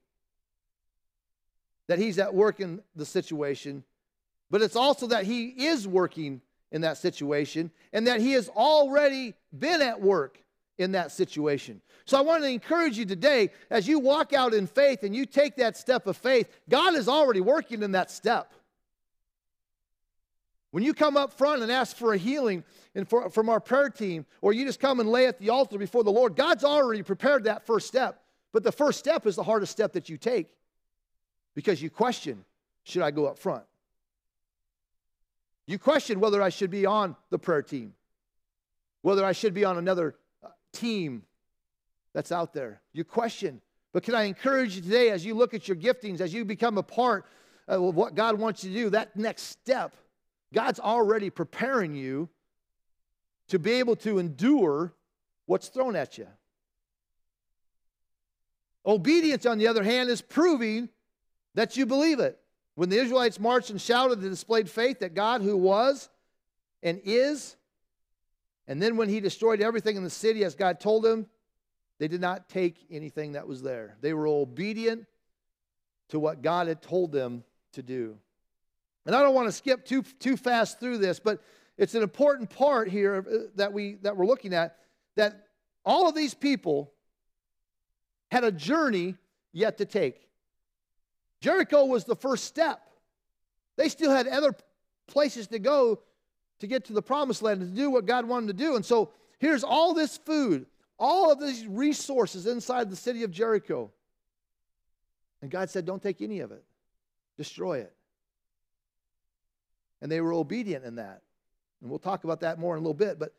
that 1.86 1.98
He's 1.98 2.18
at 2.18 2.34
work 2.34 2.60
in 2.60 2.80
the 2.96 3.06
situation, 3.06 3.84
but 4.50 4.62
it's 4.62 4.76
also 4.76 5.06
that 5.08 5.24
He 5.24 5.48
is 5.48 5.86
working 5.86 6.40
in 6.70 6.82
that 6.82 6.98
situation 6.98 7.70
and 7.92 8.06
that 8.06 8.20
He 8.20 8.32
has 8.32 8.48
already 8.48 9.34
been 9.56 9.82
at 9.82 10.00
work 10.00 10.42
in 10.78 10.92
that 10.92 11.12
situation. 11.12 11.80
So 12.04 12.18
I 12.18 12.22
want 12.22 12.42
to 12.42 12.48
encourage 12.48 12.98
you 12.98 13.04
today 13.04 13.50
as 13.70 13.86
you 13.86 13.98
walk 13.98 14.32
out 14.32 14.52
in 14.52 14.66
faith 14.66 15.02
and 15.02 15.14
you 15.14 15.24
take 15.24 15.56
that 15.56 15.76
step 15.76 16.06
of 16.06 16.16
faith, 16.16 16.48
God 16.68 16.94
is 16.94 17.08
already 17.08 17.40
working 17.40 17.82
in 17.82 17.92
that 17.92 18.10
step. 18.10 18.52
When 20.72 20.82
you 20.82 20.92
come 20.92 21.16
up 21.16 21.32
front 21.32 21.62
and 21.62 21.70
ask 21.70 21.96
for 21.96 22.12
a 22.12 22.16
healing 22.18 22.64
and 22.96 23.08
for, 23.08 23.30
from 23.30 23.48
our 23.48 23.60
prayer 23.60 23.90
team, 23.90 24.26
or 24.40 24.52
you 24.52 24.64
just 24.64 24.80
come 24.80 24.98
and 24.98 25.08
lay 25.08 25.26
at 25.26 25.38
the 25.38 25.50
altar 25.50 25.78
before 25.78 26.02
the 26.02 26.10
Lord, 26.10 26.34
God's 26.34 26.64
already 26.64 27.04
prepared 27.04 27.44
that 27.44 27.64
first 27.64 27.86
step. 27.86 28.24
But 28.52 28.64
the 28.64 28.72
first 28.72 28.98
step 28.98 29.24
is 29.24 29.36
the 29.36 29.44
hardest 29.44 29.70
step 29.70 29.92
that 29.92 30.08
you 30.08 30.16
take 30.16 30.48
because 31.54 31.82
you 31.82 31.90
question 31.90 32.44
should 32.84 33.02
I 33.02 33.10
go 33.10 33.26
up 33.26 33.38
front? 33.38 33.64
You 35.66 35.78
question 35.78 36.20
whether 36.20 36.42
I 36.42 36.50
should 36.50 36.70
be 36.70 36.84
on 36.84 37.16
the 37.30 37.38
prayer 37.38 37.62
team, 37.62 37.94
whether 39.02 39.24
I 39.24 39.32
should 39.32 39.54
be 39.54 39.64
on 39.64 39.78
another 39.78 40.14
uh, 40.42 40.48
team 40.72 41.22
that's 42.12 42.30
out 42.30 42.52
there. 42.52 42.82
You 42.92 43.04
question. 43.04 43.60
But 43.92 44.02
can 44.02 44.14
I 44.14 44.24
encourage 44.24 44.76
you 44.76 44.82
today 44.82 45.10
as 45.10 45.24
you 45.24 45.34
look 45.34 45.54
at 45.54 45.68
your 45.68 45.76
giftings, 45.76 46.20
as 46.20 46.34
you 46.34 46.44
become 46.44 46.78
a 46.78 46.82
part 46.82 47.24
of 47.68 47.94
what 47.94 48.14
God 48.14 48.38
wants 48.38 48.64
you 48.64 48.72
to 48.72 48.76
do, 48.76 48.90
that 48.90 49.16
next 49.16 49.44
step, 49.44 49.96
God's 50.52 50.80
already 50.80 51.30
preparing 51.30 51.94
you 51.94 52.28
to 53.48 53.58
be 53.58 53.72
able 53.72 53.96
to 53.96 54.18
endure 54.18 54.92
what's 55.46 55.68
thrown 55.68 55.96
at 55.96 56.18
you. 56.18 56.26
Obedience, 58.86 59.46
on 59.46 59.58
the 59.58 59.66
other 59.66 59.82
hand, 59.82 60.10
is 60.10 60.20
proving 60.20 60.88
that 61.54 61.76
you 61.76 61.86
believe 61.86 62.20
it. 62.20 62.38
When 62.74 62.88
the 62.88 62.98
Israelites 62.98 63.38
marched 63.38 63.70
and 63.70 63.80
shouted, 63.80 64.20
they 64.20 64.28
displayed 64.28 64.68
faith 64.68 65.00
that 65.00 65.14
God, 65.14 65.42
who 65.42 65.56
was 65.56 66.08
and 66.82 67.00
is, 67.04 67.56
and 68.66 68.82
then 68.82 68.96
when 68.96 69.08
he 69.08 69.20
destroyed 69.20 69.60
everything 69.60 69.96
in 69.96 70.04
the 70.04 70.10
city 70.10 70.44
as 70.44 70.54
God 70.54 70.80
told 70.80 71.04
them, 71.04 71.26
they 71.98 72.08
did 72.08 72.20
not 72.20 72.48
take 72.48 72.78
anything 72.90 73.32
that 73.32 73.46
was 73.46 73.62
there. 73.62 73.96
They 74.00 74.12
were 74.12 74.26
obedient 74.26 75.06
to 76.08 76.18
what 76.18 76.42
God 76.42 76.66
had 76.66 76.82
told 76.82 77.12
them 77.12 77.44
to 77.72 77.82
do. 77.82 78.16
And 79.06 79.14
I 79.14 79.22
don't 79.22 79.34
want 79.34 79.48
to 79.48 79.52
skip 79.52 79.84
too, 79.84 80.02
too 80.02 80.36
fast 80.36 80.80
through 80.80 80.98
this, 80.98 81.20
but 81.20 81.40
it's 81.76 81.94
an 81.94 82.02
important 82.02 82.50
part 82.50 82.88
here 82.88 83.24
uh, 83.28 83.38
that, 83.56 83.72
we, 83.72 83.96
that 84.02 84.16
we're 84.16 84.26
looking 84.26 84.54
at 84.54 84.78
that 85.16 85.48
all 85.84 86.08
of 86.08 86.14
these 86.14 86.34
people 86.34 86.92
had 88.30 88.44
a 88.44 88.52
journey 88.52 89.16
yet 89.52 89.78
to 89.78 89.84
take. 89.84 90.23
Jericho 91.44 91.84
was 91.84 92.04
the 92.04 92.16
first 92.16 92.44
step. 92.44 92.88
They 93.76 93.90
still 93.90 94.10
had 94.10 94.26
other 94.26 94.54
places 95.06 95.46
to 95.48 95.58
go 95.58 96.00
to 96.60 96.66
get 96.66 96.86
to 96.86 96.94
the 96.94 97.02
promised 97.02 97.42
land 97.42 97.60
and 97.60 97.76
to 97.76 97.76
do 97.76 97.90
what 97.90 98.06
God 98.06 98.24
wanted 98.24 98.46
to 98.46 98.52
do. 98.54 98.76
And 98.76 98.84
so 98.84 99.10
here's 99.40 99.62
all 99.62 99.92
this 99.92 100.16
food, 100.16 100.64
all 100.98 101.30
of 101.30 101.38
these 101.38 101.66
resources 101.66 102.46
inside 102.46 102.88
the 102.88 102.96
city 102.96 103.24
of 103.24 103.30
Jericho. 103.30 103.90
And 105.42 105.50
God 105.50 105.68
said, 105.68 105.84
Don't 105.84 106.02
take 106.02 106.22
any 106.22 106.40
of 106.40 106.50
it, 106.50 106.64
destroy 107.36 107.80
it. 107.80 107.92
And 110.00 110.10
they 110.10 110.22
were 110.22 110.32
obedient 110.32 110.86
in 110.86 110.94
that. 110.94 111.20
And 111.82 111.90
we'll 111.90 111.98
talk 111.98 112.24
about 112.24 112.40
that 112.40 112.58
more 112.58 112.74
in 112.74 112.78
a 112.78 112.82
little 112.82 112.94
bit. 112.94 113.18
But 113.18 113.34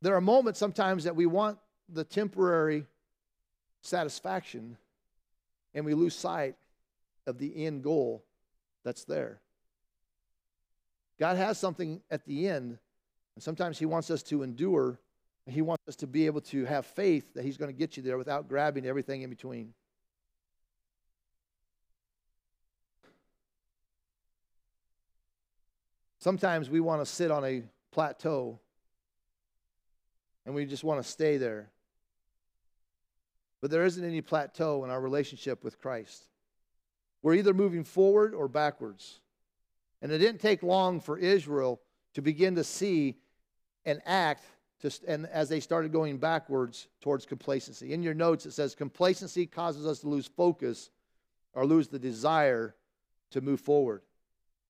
there 0.00 0.14
are 0.14 0.22
moments 0.22 0.58
sometimes 0.58 1.04
that 1.04 1.14
we 1.14 1.26
want 1.26 1.58
the 1.90 2.04
temporary 2.04 2.86
satisfaction 3.82 4.78
and 5.74 5.84
we 5.84 5.92
lose 5.92 6.14
sight 6.14 6.56
of 7.26 7.38
the 7.38 7.64
end 7.64 7.82
goal 7.82 8.24
that's 8.84 9.04
there. 9.04 9.40
God 11.18 11.36
has 11.36 11.58
something 11.58 12.02
at 12.10 12.24
the 12.26 12.48
end, 12.48 12.78
and 13.34 13.42
sometimes 13.42 13.78
He 13.78 13.86
wants 13.86 14.10
us 14.10 14.22
to 14.24 14.42
endure. 14.42 15.00
He 15.48 15.62
wants 15.62 15.86
us 15.88 15.96
to 15.96 16.06
be 16.06 16.26
able 16.26 16.40
to 16.42 16.64
have 16.64 16.86
faith 16.86 17.34
that 17.34 17.44
He's 17.44 17.56
going 17.56 17.72
to 17.72 17.78
get 17.78 17.96
you 17.96 18.02
there 18.02 18.18
without 18.18 18.48
grabbing 18.48 18.86
everything 18.86 19.22
in 19.22 19.30
between. 19.30 19.72
Sometimes 26.18 26.68
we 26.68 26.80
want 26.80 27.00
to 27.00 27.06
sit 27.06 27.30
on 27.30 27.44
a 27.44 27.62
plateau 27.92 28.58
and 30.44 30.54
we 30.54 30.66
just 30.66 30.82
want 30.82 31.02
to 31.02 31.08
stay 31.08 31.36
there. 31.36 31.70
But 33.60 33.70
there 33.70 33.84
isn't 33.84 34.04
any 34.04 34.20
plateau 34.20 34.84
in 34.84 34.90
our 34.90 35.00
relationship 35.00 35.62
with 35.62 35.80
Christ. 35.80 36.24
We're 37.22 37.34
either 37.34 37.54
moving 37.54 37.84
forward 37.84 38.34
or 38.34 38.48
backwards. 38.48 39.20
And 40.02 40.12
it 40.12 40.18
didn't 40.18 40.40
take 40.40 40.62
long 40.62 41.00
for 41.00 41.18
Israel 41.18 41.80
to 42.14 42.22
begin 42.22 42.54
to 42.56 42.64
see 42.64 43.16
and 43.84 44.00
act 44.04 44.44
to, 44.80 44.90
and 45.08 45.26
as 45.26 45.48
they 45.48 45.60
started 45.60 45.92
going 45.92 46.18
backwards 46.18 46.88
towards 47.00 47.24
complacency. 47.24 47.92
In 47.92 48.02
your 48.02 48.14
notes, 48.14 48.46
it 48.46 48.52
says 48.52 48.74
complacency 48.74 49.46
causes 49.46 49.86
us 49.86 50.00
to 50.00 50.08
lose 50.08 50.26
focus 50.26 50.90
or 51.54 51.64
lose 51.64 51.88
the 51.88 51.98
desire 51.98 52.74
to 53.30 53.40
move 53.40 53.60
forward. 53.60 54.02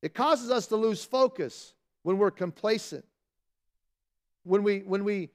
It 0.02 0.14
causes 0.14 0.50
us 0.50 0.68
to 0.68 0.76
lose 0.76 1.04
focus 1.04 1.74
when 2.02 2.18
we're 2.18 2.30
complacent. 2.30 3.04
When 4.44 4.62
we, 4.62 4.80
when 4.80 5.02
we 5.02 5.30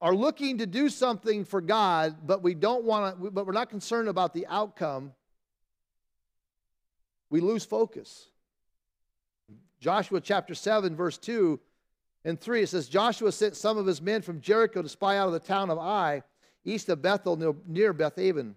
are 0.00 0.14
looking 0.14 0.58
to 0.58 0.66
do 0.66 0.88
something 0.88 1.44
for 1.44 1.60
God, 1.60 2.26
but 2.26 2.42
we 2.42 2.54
don't 2.54 2.84
want 2.84 3.22
to, 3.22 3.30
but 3.30 3.46
we're 3.46 3.52
not 3.52 3.68
concerned 3.68 4.08
about 4.08 4.32
the 4.32 4.46
outcome, 4.46 5.12
we 7.32 7.40
lose 7.40 7.64
focus. 7.64 8.28
Joshua 9.80 10.20
chapter 10.20 10.54
7, 10.54 10.94
verse 10.94 11.16
2 11.16 11.58
and 12.26 12.38
3, 12.38 12.62
it 12.62 12.68
says, 12.68 12.88
Joshua 12.88 13.32
sent 13.32 13.56
some 13.56 13.78
of 13.78 13.86
his 13.86 14.02
men 14.02 14.20
from 14.20 14.40
Jericho 14.40 14.82
to 14.82 14.88
spy 14.88 15.16
out 15.16 15.28
of 15.28 15.32
the 15.32 15.40
town 15.40 15.70
of 15.70 15.78
Ai, 15.78 16.22
east 16.64 16.90
of 16.90 17.00
Bethel, 17.00 17.56
near 17.66 17.94
Bethaven. 17.94 18.54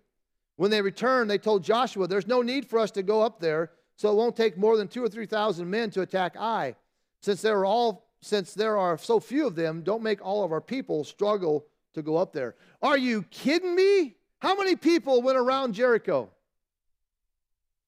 When 0.57 0.71
they 0.71 0.81
returned, 0.81 1.29
they 1.29 1.37
told 1.37 1.63
Joshua, 1.63 2.05
There's 2.05 2.27
no 2.27 2.41
need 2.41 2.69
for 2.69 2.77
us 2.77 2.91
to 2.91 3.01
go 3.01 3.21
up 3.21 3.39
there, 3.39 3.71
so 3.95 4.11
it 4.11 4.15
won't 4.15 4.35
take 4.35 4.57
more 4.57 4.77
than 4.77 4.89
two 4.89 5.03
or 5.03 5.09
three 5.09 5.25
thousand 5.25 5.69
men 5.69 5.89
to 5.91 6.01
attack 6.01 6.35
Ai. 6.37 6.75
Since 7.21 7.41
there 7.41 7.57
are 7.59 7.65
all 7.65 8.05
since 8.21 8.53
there 8.53 8.77
are 8.77 8.97
so 8.97 9.19
few 9.19 9.47
of 9.47 9.55
them, 9.55 9.81
don't 9.83 10.03
make 10.03 10.23
all 10.23 10.43
of 10.43 10.51
our 10.51 10.61
people 10.61 11.03
struggle 11.03 11.65
to 11.93 12.01
go 12.01 12.17
up 12.17 12.33
there. 12.33 12.55
Are 12.81 12.97
you 12.97 13.23
kidding 13.23 13.75
me? 13.75 14.15
How 14.39 14.55
many 14.55 14.75
people 14.75 15.21
went 15.21 15.37
around 15.37 15.73
Jericho? 15.73 16.29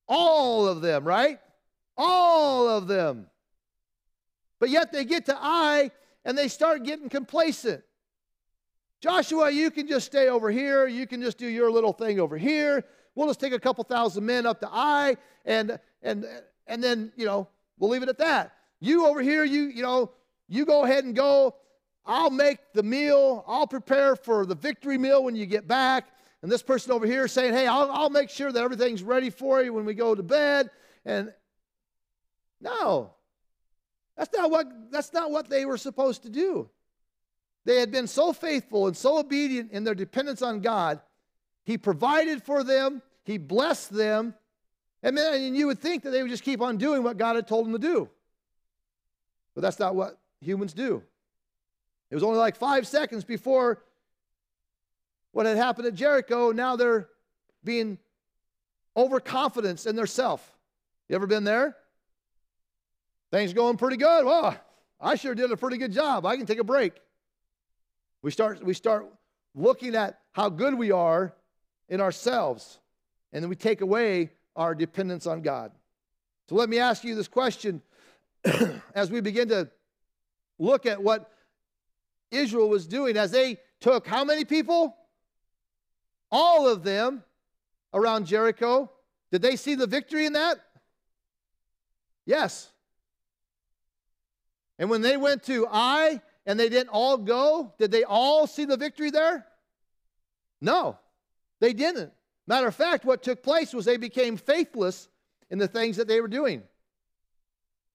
All 0.07 0.67
of 0.67 0.81
them, 0.81 1.03
right? 1.03 1.39
All 1.97 2.69
of 2.69 2.87
them. 2.87 3.27
But 4.59 4.69
yet 4.69 4.91
they 4.91 5.05
get 5.05 5.25
to 5.25 5.37
Ai 5.37 5.91
and 6.25 6.37
they 6.37 6.47
start 6.47 6.83
getting 6.83 7.09
complacent. 7.09 7.83
Joshua, 8.99 9.51
you 9.51 9.69
can 9.69 9.87
just 9.87 10.07
stay 10.07 10.29
over 10.29 10.49
here. 10.49 10.87
You 10.87 11.05
can 11.05 11.21
just 11.21 11.37
do 11.37 11.47
your 11.47 11.69
little 11.71 11.93
thing 11.93 12.19
over 12.19 12.37
here. 12.37 12.83
We'll 13.13 13.27
just 13.27 13.39
take 13.39 13.53
a 13.53 13.59
couple 13.59 13.83
thousand 13.83 14.25
men 14.25 14.45
up 14.45 14.59
to 14.61 14.69
Ai 14.69 15.17
and 15.45 15.79
and 16.01 16.25
and 16.65 16.83
then, 16.83 17.11
you 17.15 17.25
know, 17.25 17.47
we'll 17.77 17.89
leave 17.89 18.03
it 18.03 18.09
at 18.09 18.17
that. 18.17 18.53
You 18.79 19.07
over 19.07 19.21
here, 19.21 19.43
you 19.43 19.63
you 19.63 19.83
know, 19.83 20.11
you 20.47 20.65
go 20.65 20.83
ahead 20.83 21.03
and 21.03 21.15
go. 21.15 21.55
I'll 22.05 22.29
make 22.29 22.59
the 22.73 22.83
meal. 22.83 23.43
I'll 23.47 23.67
prepare 23.67 24.15
for 24.15 24.45
the 24.45 24.55
victory 24.55 24.97
meal 24.97 25.23
when 25.23 25.35
you 25.35 25.45
get 25.45 25.67
back. 25.67 26.05
And 26.41 26.51
this 26.51 26.61
person 26.61 26.91
over 26.91 27.05
here 27.05 27.27
saying, 27.27 27.53
Hey, 27.53 27.67
I'll, 27.67 27.89
I'll 27.91 28.09
make 28.09 28.29
sure 28.29 28.51
that 28.51 28.63
everything's 28.63 29.03
ready 29.03 29.29
for 29.29 29.61
you 29.61 29.73
when 29.73 29.85
we 29.85 29.93
go 29.93 30.13
to 30.13 30.23
bed. 30.23 30.69
And 31.05 31.33
no, 32.61 33.11
that's 34.15 34.35
not 34.35 34.51
what, 34.51 34.67
that's 34.91 35.13
not 35.13 35.31
what 35.31 35.49
they 35.49 35.65
were 35.65 35.77
supposed 35.77 36.23
to 36.23 36.29
do. 36.29 36.69
They 37.65 37.79
had 37.79 37.91
been 37.91 38.07
so 38.07 38.33
faithful 38.33 38.87
and 38.87 38.95
so 38.95 39.17
obedient 39.17 39.71
in 39.71 39.83
their 39.83 39.95
dependence 39.95 40.41
on 40.41 40.61
God. 40.61 41.01
He 41.65 41.77
provided 41.77 42.43
for 42.43 42.63
them, 42.63 43.01
He 43.25 43.37
blessed 43.37 43.91
them, 43.91 44.33
and 45.03 45.17
then 45.17 45.53
you 45.53 45.67
would 45.67 45.79
think 45.79 46.03
that 46.03 46.11
they 46.11 46.21
would 46.21 46.31
just 46.31 46.43
keep 46.43 46.61
on 46.61 46.77
doing 46.77 47.03
what 47.03 47.17
God 47.17 47.35
had 47.35 47.47
told 47.47 47.65
them 47.65 47.73
to 47.73 47.79
do. 47.79 48.09
But 49.53 49.61
that's 49.61 49.79
not 49.79 49.95
what 49.95 50.17
humans 50.39 50.73
do. 50.73 51.03
It 52.09 52.15
was 52.15 52.23
only 52.23 52.37
like 52.37 52.55
five 52.55 52.87
seconds 52.87 53.23
before 53.23 53.83
what 55.37 55.45
had 55.45 55.55
happened 55.55 55.85
at 55.85 55.93
Jericho. 55.93 56.51
Now 56.51 56.75
they're 56.75 57.09
being 57.63 57.99
overconfident 58.97 59.85
in 59.85 59.95
their 59.95 60.07
self. 60.07 60.57
You 61.07 61.15
ever 61.15 61.27
been 61.27 61.43
there? 61.43 61.75
Things 63.29 63.53
going 63.53 63.77
pretty 63.77 63.97
good. 63.97 64.25
Well, 64.25 64.59
I 64.99 65.13
sure 65.13 65.35
did 65.35 65.51
a 65.51 65.55
pretty 65.55 65.77
good 65.77 65.91
job. 65.91 66.25
I 66.25 66.37
can 66.37 66.47
take 66.47 66.57
a 66.57 66.63
break. 66.63 66.93
We 68.23 68.31
start, 68.31 68.63
we 68.63 68.73
start 68.73 69.05
looking 69.53 69.93
at 69.93 70.19
how 70.31 70.49
good 70.49 70.73
we 70.73 70.89
are 70.89 71.35
in 71.87 72.01
ourselves, 72.01 72.79
and 73.31 73.43
then 73.43 73.49
we 73.51 73.55
take 73.55 73.81
away 73.81 74.31
our 74.55 74.73
dependence 74.73 75.27
on 75.27 75.43
God. 75.43 75.71
So 76.49 76.55
let 76.55 76.67
me 76.67 76.79
ask 76.79 77.03
you 77.03 77.13
this 77.13 77.27
question 77.27 77.83
as 78.95 79.11
we 79.11 79.21
begin 79.21 79.49
to 79.49 79.69
look 80.57 80.87
at 80.87 81.03
what 81.03 81.29
Israel 82.31 82.69
was 82.69 82.87
doing 82.87 83.17
as 83.17 83.29
they 83.29 83.59
took 83.79 84.07
how 84.07 84.23
many 84.25 84.43
people? 84.43 84.95
All 86.31 86.67
of 86.67 86.83
them 86.83 87.23
around 87.93 88.25
Jericho. 88.25 88.91
Did 89.31 89.41
they 89.41 89.55
see 89.55 89.75
the 89.75 89.87
victory 89.87 90.25
in 90.25 90.33
that? 90.33 90.57
Yes. 92.25 92.69
And 94.79 94.89
when 94.89 95.01
they 95.01 95.17
went 95.17 95.43
to 95.43 95.67
Ai 95.67 96.21
and 96.45 96.59
they 96.59 96.69
didn't 96.69 96.89
all 96.89 97.17
go, 97.17 97.73
did 97.77 97.91
they 97.91 98.03
all 98.03 98.47
see 98.47 98.65
the 98.65 98.77
victory 98.77 99.09
there? 99.09 99.45
No, 100.61 100.97
they 101.59 101.73
didn't. 101.73 102.11
Matter 102.47 102.67
of 102.67 102.75
fact, 102.75 103.05
what 103.05 103.23
took 103.23 103.43
place 103.43 103.73
was 103.73 103.85
they 103.85 103.97
became 103.97 104.37
faithless 104.37 105.09
in 105.49 105.57
the 105.57 105.67
things 105.67 105.97
that 105.97 106.07
they 106.07 106.21
were 106.21 106.27
doing. 106.27 106.63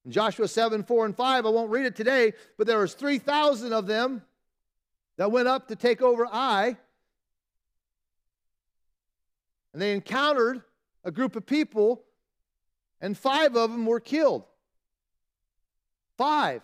In 0.05 0.11
Joshua 0.11 0.47
7, 0.47 0.83
4, 0.83 1.05
and 1.05 1.15
5, 1.15 1.45
I 1.45 1.49
won't 1.49 1.71
read 1.71 1.85
it 1.85 1.95
today, 1.95 2.33
but 2.57 2.67
there 2.67 2.79
was 2.79 2.93
3,000 2.93 3.73
of 3.73 3.87
them 3.87 4.21
that 5.17 5.31
went 5.31 5.47
up 5.47 5.67
to 5.69 5.75
take 5.75 6.01
over 6.01 6.25
Ai. 6.25 6.77
And 9.73 9.81
they 9.81 9.93
encountered 9.93 10.61
a 11.03 11.11
group 11.11 11.35
of 11.35 11.45
people, 11.45 12.03
and 13.01 13.17
five 13.17 13.55
of 13.55 13.71
them 13.71 13.85
were 13.85 13.99
killed. 13.99 14.45
Five 16.17 16.61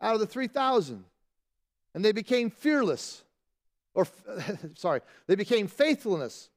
out 0.00 0.14
of 0.14 0.20
the 0.20 0.26
3,000. 0.26 1.04
And 1.94 2.04
they 2.04 2.12
became 2.12 2.50
fearless. 2.50 3.22
Or, 3.94 4.06
sorry, 4.76 5.00
they 5.26 5.34
became 5.34 5.66
faithfulness. 5.66 6.48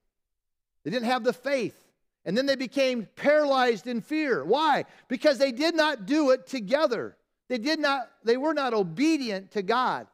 They 0.83 0.91
didn't 0.91 1.05
have 1.05 1.23
the 1.23 1.33
faith. 1.33 1.75
And 2.25 2.37
then 2.37 2.45
they 2.45 2.55
became 2.55 3.07
paralyzed 3.15 3.87
in 3.87 4.01
fear. 4.01 4.43
Why? 4.43 4.85
Because 5.07 5.37
they 5.37 5.51
did 5.51 5.75
not 5.75 6.05
do 6.05 6.31
it 6.31 6.45
together. 6.45 7.15
They 7.47 7.57
did 7.57 7.79
not, 7.79 8.09
they 8.23 8.37
were 8.37 8.53
not 8.53 8.73
obedient 8.73 9.51
to 9.51 9.61
God. 9.61 10.07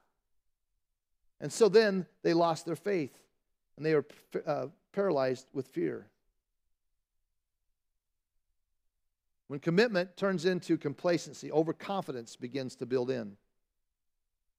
And 1.42 1.52
so 1.52 1.70
then 1.70 2.06
they 2.22 2.34
lost 2.34 2.66
their 2.66 2.76
faith 2.76 3.18
and 3.76 3.86
they 3.86 3.96
were 3.96 4.06
uh, 4.46 4.68
paralyzed 4.94 5.48
with 5.54 5.68
fear. 5.68 6.08
When 9.48 9.60
commitment 9.60 10.16
turns 10.16 10.46
into 10.46 10.78
complacency, 10.78 11.52
overconfidence 11.52 12.36
begins 12.36 12.76
to 12.78 12.86
build 12.86 13.12
in. 13.12 13.36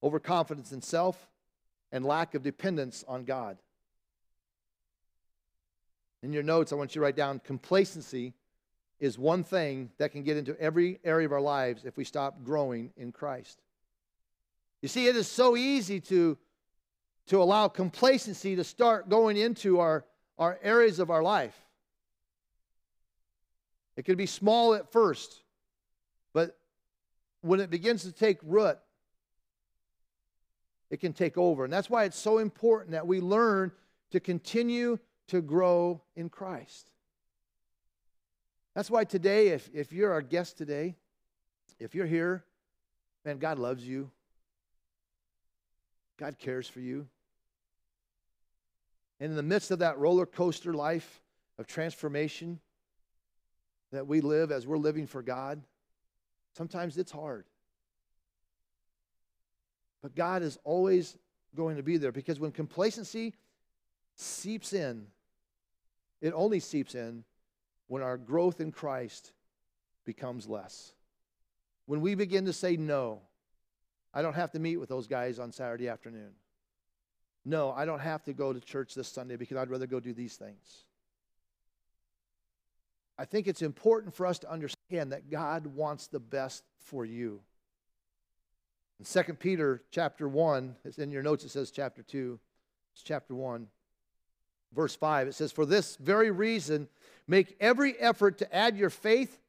Overconfidence 0.03 0.73
in 0.73 0.83
self 0.83 1.27
and 1.91 2.05
lack 2.05 2.35
of 2.35 2.43
dependence 2.43 3.05
on 3.09 3.25
God. 3.25 3.57
In 6.23 6.33
your 6.33 6.43
notes, 6.43 6.73
I 6.73 6.77
want 6.77 6.95
you 6.95 7.01
to 7.01 7.05
write 7.05 7.17
down 7.17 7.39
complacency 7.39 8.35
is 9.01 9.19
one 9.19 9.45
thing 9.45 9.91
that 9.99 10.13
can 10.13 10.23
get 10.23 10.37
into 10.37 10.59
every 10.61 10.99
area 11.05 11.27
of 11.27 11.33
our 11.33 11.41
lives 11.41 11.85
if 11.85 11.97
we 11.97 12.05
stop 12.05 12.43
growing 12.43 12.91
in 12.97 13.13
Christ. 13.13 13.61
You 14.81 14.89
see, 14.89 15.07
it 15.07 15.17
is 15.17 15.29
so 15.29 15.57
easy 15.57 16.01
to, 16.01 16.39
to 17.27 17.43
allow 17.43 17.69
complacency 17.69 18.57
to 18.57 18.65
start 18.65 19.09
going 19.09 19.37
into 19.37 19.81
our, 19.81 20.05
our 20.39 20.59
areas 20.63 20.99
of 20.99 21.11
our 21.11 21.23
life. 21.23 21.57
It 23.97 24.05
can 24.05 24.17
be 24.17 24.27
small 24.27 24.75
at 24.75 24.91
first, 24.91 25.43
but 26.33 26.59
when 27.43 27.61
it 27.61 27.71
begins 27.71 28.03
to 28.03 28.13
take 28.13 28.39
root, 28.43 28.79
it 30.91 31.01
can 31.01 31.13
take 31.13 31.39
over. 31.39 31.65
And 31.65 31.73
that's 31.73 31.91
why 31.91 32.05
it's 32.05 32.19
so 32.19 32.39
important 32.39 32.93
that 32.93 33.07
we 33.07 33.21
learn 33.21 33.73
to 34.11 34.21
continue 34.21 34.99
to 35.29 35.41
grow 35.41 36.01
in 36.17 36.29
Christ. 36.29 36.91
That's 38.75 38.91
why 38.91 39.05
today, 39.05 39.49
if, 39.49 39.71
if 39.73 39.93
you're 39.93 40.13
our 40.13 40.23
guest 40.23 40.59
today, 40.59 40.97
if 41.79 41.95
you're 41.95 42.07
here, 42.07 42.45
man, 43.25 43.39
God 43.39 43.59
loves 43.59 43.87
you. 43.87 44.11
God 46.17 46.39
cares 46.39 46.69
for 46.69 46.81
you. 46.81 47.07
And 49.21 49.31
in 49.31 49.37
the 49.37 49.43
midst 49.43 49.71
of 49.71 49.79
that 49.81 49.99
roller 49.99 50.27
coaster 50.27 50.75
life 50.75 51.23
of 51.59 51.67
transformation, 51.67 52.61
that 53.93 54.07
we 54.07 54.21
live 54.21 54.51
as 54.51 54.67
we're 54.67 54.77
living 54.77 55.07
for 55.07 55.23
God, 55.23 55.63
sometimes 56.57 56.99
it's 56.99 57.13
hard. 57.13 57.45
But 60.03 60.15
God 60.15 60.43
is 60.43 60.59
always 60.65 61.17
going 61.55 61.77
to 61.77 61.83
be 61.83 61.97
there 61.97 62.13
because 62.13 62.41
when 62.41 62.51
complacency 62.51 63.35
seeps 64.17 64.73
in, 64.73 65.07
it 66.21 66.33
only 66.35 66.61
seeps 66.61 66.95
in 66.95 67.25
when 67.87 68.03
our 68.03 68.17
growth 68.17 68.61
in 68.61 68.73
Christ 68.73 69.33
becomes 70.05 70.49
less. 70.49 70.93
When 71.87 72.01
we 72.01 72.15
begin 72.15 72.47
to 72.47 72.53
say, 72.53 72.77
no, 72.77 73.21
I 74.13 74.23
don't 74.23 74.35
have 74.35 74.53
to 74.53 74.59
meet 74.59 74.77
with 74.77 74.89
those 74.89 75.07
guys 75.07 75.39
on 75.39 75.53
Saturday 75.53 75.89
afternoon. 75.89 76.33
No, 77.45 77.73
I 77.73 77.85
don't 77.85 78.01
have 78.01 78.23
to 78.25 78.33
go 78.33 78.53
to 78.53 78.61
church 78.61 78.95
this 78.95 79.09
Sunday 79.09 79.37
because 79.37 79.57
I'd 79.57 79.71
rather 79.71 79.87
go 79.87 80.01
do 80.01 80.15
these 80.15 80.37
things. 80.37 80.85
I 83.19 83.25
think 83.25 83.47
it's 83.47 83.63
important 83.63 84.15
for 84.15 84.27
us 84.27 84.39
to 84.41 84.51
understand 84.51 85.13
that 85.13 85.31
God 85.31 85.67
wants 85.67 86.07
the 86.09 86.19
best 86.19 86.65
for 86.79 87.05
you. 87.05 87.41
In 88.99 89.05
2 89.05 89.35
Peter 89.35 89.83
chapter 89.91 90.29
1, 90.29 90.77
it's 90.85 90.99
in 90.99 91.11
your 91.11 91.23
notes, 91.23 91.45
it 91.45 91.51
says 91.51 91.71
chapter 91.71 92.03
2. 92.03 92.39
It's 92.95 93.03
chapter 93.03 93.35
1, 93.35 93.67
verse 94.75 94.95
5. 94.95 95.29
It 95.29 95.35
says, 95.35 95.53
For 95.53 95.67
this 95.67 95.97
very 95.97 96.31
reason, 96.31 96.89
make 97.27 97.57
every 97.61 97.99
effort 97.99 98.39
to 98.39 98.55
add 98.55 98.77
your 98.77 98.91
faith, 98.91 99.41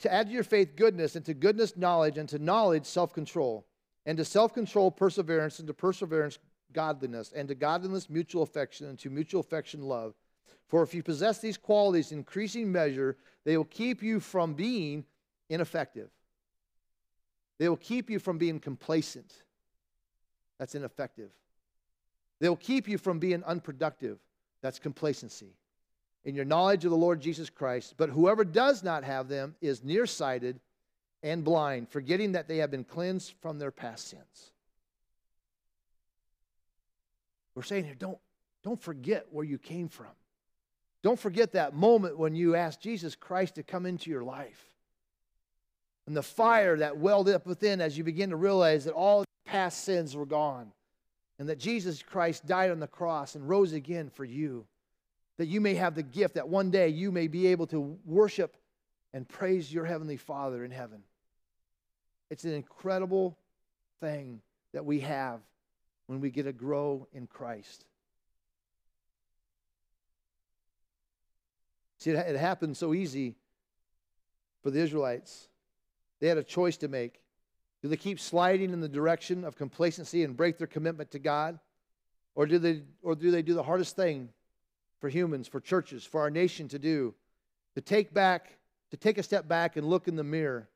to 0.00 0.12
add 0.12 0.26
to 0.26 0.32
your 0.32 0.44
faith 0.44 0.76
goodness, 0.76 1.16
and 1.16 1.24
to 1.26 1.34
goodness 1.34 1.76
knowledge, 1.76 2.18
and 2.18 2.28
to 2.28 2.38
knowledge 2.38 2.84
self-control, 2.86 3.66
and 4.04 4.18
to 4.18 4.24
self-control 4.24 4.92
perseverance, 4.92 5.58
and 5.58 5.68
to 5.68 5.74
perseverance 5.74 6.38
godliness, 6.76 7.32
and 7.34 7.48
to 7.48 7.54
godliness 7.54 8.08
mutual 8.08 8.42
affection, 8.42 8.86
and 8.86 8.98
to 9.00 9.10
mutual 9.10 9.40
affection 9.40 9.82
love. 9.82 10.14
For 10.68 10.82
if 10.82 10.94
you 10.94 11.02
possess 11.02 11.38
these 11.40 11.56
qualities 11.56 12.12
in 12.12 12.18
increasing 12.18 12.70
measure, 12.70 13.16
they 13.44 13.56
will 13.56 13.64
keep 13.64 14.02
you 14.02 14.20
from 14.20 14.54
being 14.54 15.04
ineffective. 15.48 16.10
They 17.58 17.68
will 17.68 17.78
keep 17.78 18.10
you 18.10 18.18
from 18.18 18.36
being 18.36 18.60
complacent. 18.60 19.32
That's 20.58 20.74
ineffective. 20.74 21.30
They 22.40 22.48
will 22.48 22.56
keep 22.56 22.86
you 22.88 22.98
from 22.98 23.18
being 23.18 23.42
unproductive. 23.44 24.18
That's 24.60 24.78
complacency. 24.78 25.56
In 26.24 26.34
your 26.34 26.44
knowledge 26.44 26.84
of 26.84 26.90
the 26.90 26.96
Lord 26.96 27.20
Jesus 27.20 27.48
Christ, 27.48 27.94
but 27.96 28.10
whoever 28.10 28.44
does 28.44 28.82
not 28.82 29.04
have 29.04 29.28
them 29.28 29.54
is 29.62 29.82
nearsighted 29.82 30.60
and 31.22 31.42
blind, 31.44 31.88
forgetting 31.88 32.32
that 32.32 32.48
they 32.48 32.58
have 32.58 32.70
been 32.70 32.84
cleansed 32.84 33.32
from 33.40 33.58
their 33.58 33.70
past 33.70 34.08
sins. 34.08 34.50
We're 37.56 37.62
saying 37.62 37.86
here, 37.86 37.96
don't, 37.98 38.18
don't 38.62 38.80
forget 38.80 39.26
where 39.30 39.44
you 39.44 39.58
came 39.58 39.88
from. 39.88 40.12
Don't 41.02 41.18
forget 41.18 41.52
that 41.52 41.74
moment 41.74 42.18
when 42.18 42.36
you 42.36 42.54
asked 42.54 42.80
Jesus 42.80 43.16
Christ 43.16 43.56
to 43.56 43.62
come 43.62 43.86
into 43.86 44.10
your 44.10 44.22
life. 44.22 44.62
And 46.06 46.16
the 46.16 46.22
fire 46.22 46.76
that 46.76 46.98
welled 46.98 47.28
up 47.28 47.46
within 47.46 47.80
as 47.80 47.96
you 47.96 48.04
begin 48.04 48.30
to 48.30 48.36
realize 48.36 48.84
that 48.84 48.92
all 48.92 49.24
past 49.46 49.84
sins 49.84 50.14
were 50.14 50.26
gone. 50.26 50.70
And 51.38 51.48
that 51.48 51.58
Jesus 51.58 52.02
Christ 52.02 52.46
died 52.46 52.70
on 52.70 52.80
the 52.80 52.86
cross 52.86 53.34
and 53.34 53.48
rose 53.48 53.72
again 53.72 54.10
for 54.10 54.24
you. 54.24 54.66
That 55.38 55.48
you 55.48 55.60
may 55.60 55.74
have 55.74 55.94
the 55.94 56.02
gift 56.02 56.34
that 56.34 56.48
one 56.48 56.70
day 56.70 56.88
you 56.88 57.10
may 57.10 57.26
be 57.26 57.48
able 57.48 57.66
to 57.68 57.98
worship 58.04 58.56
and 59.12 59.28
praise 59.28 59.72
your 59.72 59.84
Heavenly 59.86 60.16
Father 60.16 60.64
in 60.64 60.70
heaven. 60.70 61.02
It's 62.30 62.44
an 62.44 62.52
incredible 62.52 63.36
thing 64.00 64.40
that 64.72 64.84
we 64.84 65.00
have 65.00 65.40
when 66.06 66.20
we 66.20 66.30
get 66.30 66.44
to 66.44 66.52
grow 66.52 67.06
in 67.12 67.26
Christ. 67.26 67.84
See, 71.98 72.10
it, 72.10 72.16
it 72.16 72.36
happened 72.36 72.76
so 72.76 72.94
easy 72.94 73.34
for 74.62 74.70
the 74.70 74.80
Israelites. 74.80 75.48
They 76.20 76.28
had 76.28 76.38
a 76.38 76.42
choice 76.42 76.76
to 76.78 76.88
make. 76.88 77.20
Do 77.82 77.88
they 77.88 77.96
keep 77.96 78.18
sliding 78.18 78.72
in 78.72 78.80
the 78.80 78.88
direction 78.88 79.44
of 79.44 79.56
complacency 79.56 80.24
and 80.24 80.36
break 80.36 80.58
their 80.58 80.66
commitment 80.66 81.10
to 81.12 81.18
God? 81.18 81.58
Or 82.34 82.46
do 82.46 82.58
they, 82.58 82.82
or 83.02 83.14
do, 83.14 83.30
they 83.30 83.42
do 83.42 83.54
the 83.54 83.62
hardest 83.62 83.96
thing 83.96 84.30
for 85.00 85.08
humans, 85.08 85.48
for 85.48 85.60
churches, 85.60 86.04
for 86.04 86.20
our 86.20 86.30
nation 86.30 86.68
to 86.68 86.78
do? 86.78 87.14
To 87.74 87.80
take 87.80 88.12
back, 88.12 88.58
to 88.90 88.96
take 88.96 89.18
a 89.18 89.22
step 89.22 89.46
back 89.48 89.76
and 89.76 89.86
look 89.86 90.08
in 90.08 90.16
the 90.16 90.24
mirror 90.24 90.68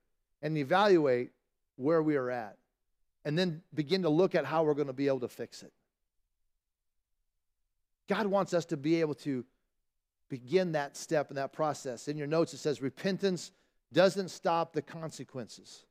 and 0.42 0.56
evaluate 0.56 1.30
where 1.76 2.02
we 2.02 2.16
are 2.16 2.30
at. 2.30 2.56
And 3.24 3.38
then 3.38 3.62
begin 3.74 4.02
to 4.02 4.08
look 4.08 4.34
at 4.34 4.44
how 4.44 4.62
we're 4.62 4.74
going 4.74 4.86
to 4.86 4.92
be 4.92 5.08
able 5.08 5.20
to 5.20 5.28
fix 5.28 5.62
it. 5.62 5.72
God 8.08 8.26
wants 8.26 8.54
us 8.54 8.64
to 8.66 8.76
be 8.76 9.00
able 9.00 9.14
to 9.16 9.44
begin 10.28 10.72
that 10.72 10.96
step 10.96 11.30
in 11.30 11.36
that 11.36 11.52
process. 11.52 12.08
In 12.08 12.16
your 12.16 12.26
notes, 12.26 12.54
it 12.54 12.58
says 12.58 12.80
repentance 12.80 13.52
doesn't 13.92 14.30
stop 14.30 14.72
the 14.72 14.82
consequences. 14.82 15.84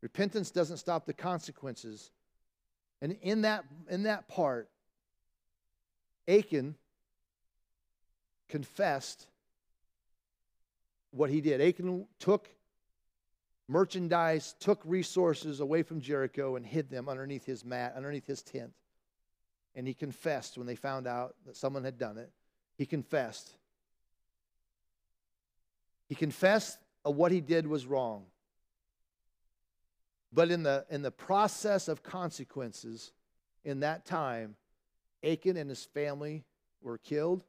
Repentance 0.00 0.50
doesn't 0.50 0.78
stop 0.78 1.06
the 1.06 1.12
consequences. 1.12 2.10
And 3.00 3.16
in 3.22 3.42
that, 3.42 3.64
in 3.88 4.04
that 4.04 4.28
part, 4.28 4.68
Achan 6.26 6.74
confessed 8.48 9.26
what 11.10 11.30
he 11.30 11.40
did. 11.40 11.60
Achan 11.60 12.06
took 12.18 12.48
merchandise, 13.68 14.54
took 14.58 14.80
resources 14.84 15.60
away 15.60 15.82
from 15.82 16.00
Jericho 16.00 16.56
and 16.56 16.66
hid 16.66 16.90
them 16.90 17.08
underneath 17.08 17.44
his 17.44 17.64
mat, 17.64 17.94
underneath 17.96 18.26
his 18.26 18.42
tent. 18.42 18.72
And 19.74 19.86
he 19.86 19.94
confessed 19.94 20.58
when 20.58 20.66
they 20.66 20.74
found 20.74 21.06
out 21.06 21.36
that 21.46 21.56
someone 21.56 21.84
had 21.84 21.98
done 21.98 22.18
it. 22.18 22.30
He 22.76 22.86
confessed. 22.86 23.52
He 26.08 26.14
confessed 26.14 26.78
what 27.02 27.30
he 27.30 27.40
did 27.40 27.66
was 27.66 27.86
wrong. 27.86 28.24
But 30.32 30.50
in 30.50 30.62
the, 30.62 30.84
in 30.90 31.02
the 31.02 31.10
process 31.10 31.88
of 31.88 32.02
consequences, 32.02 33.12
in 33.64 33.80
that 33.80 34.04
time, 34.04 34.56
Achan 35.22 35.56
and 35.56 35.68
his 35.68 35.84
family 35.84 36.44
were 36.82 36.98
killed, 36.98 37.44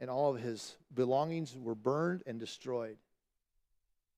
and 0.00 0.10
all 0.10 0.34
of 0.34 0.40
his 0.40 0.76
belongings 0.94 1.56
were 1.56 1.74
burned 1.74 2.22
and 2.26 2.38
destroyed. 2.38 2.96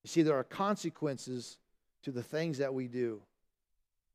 You 0.02 0.08
see, 0.08 0.22
there 0.22 0.38
are 0.38 0.44
consequences 0.44 1.58
to 2.02 2.10
the 2.10 2.22
things 2.22 2.58
that 2.58 2.72
we 2.72 2.88
do. 2.88 3.22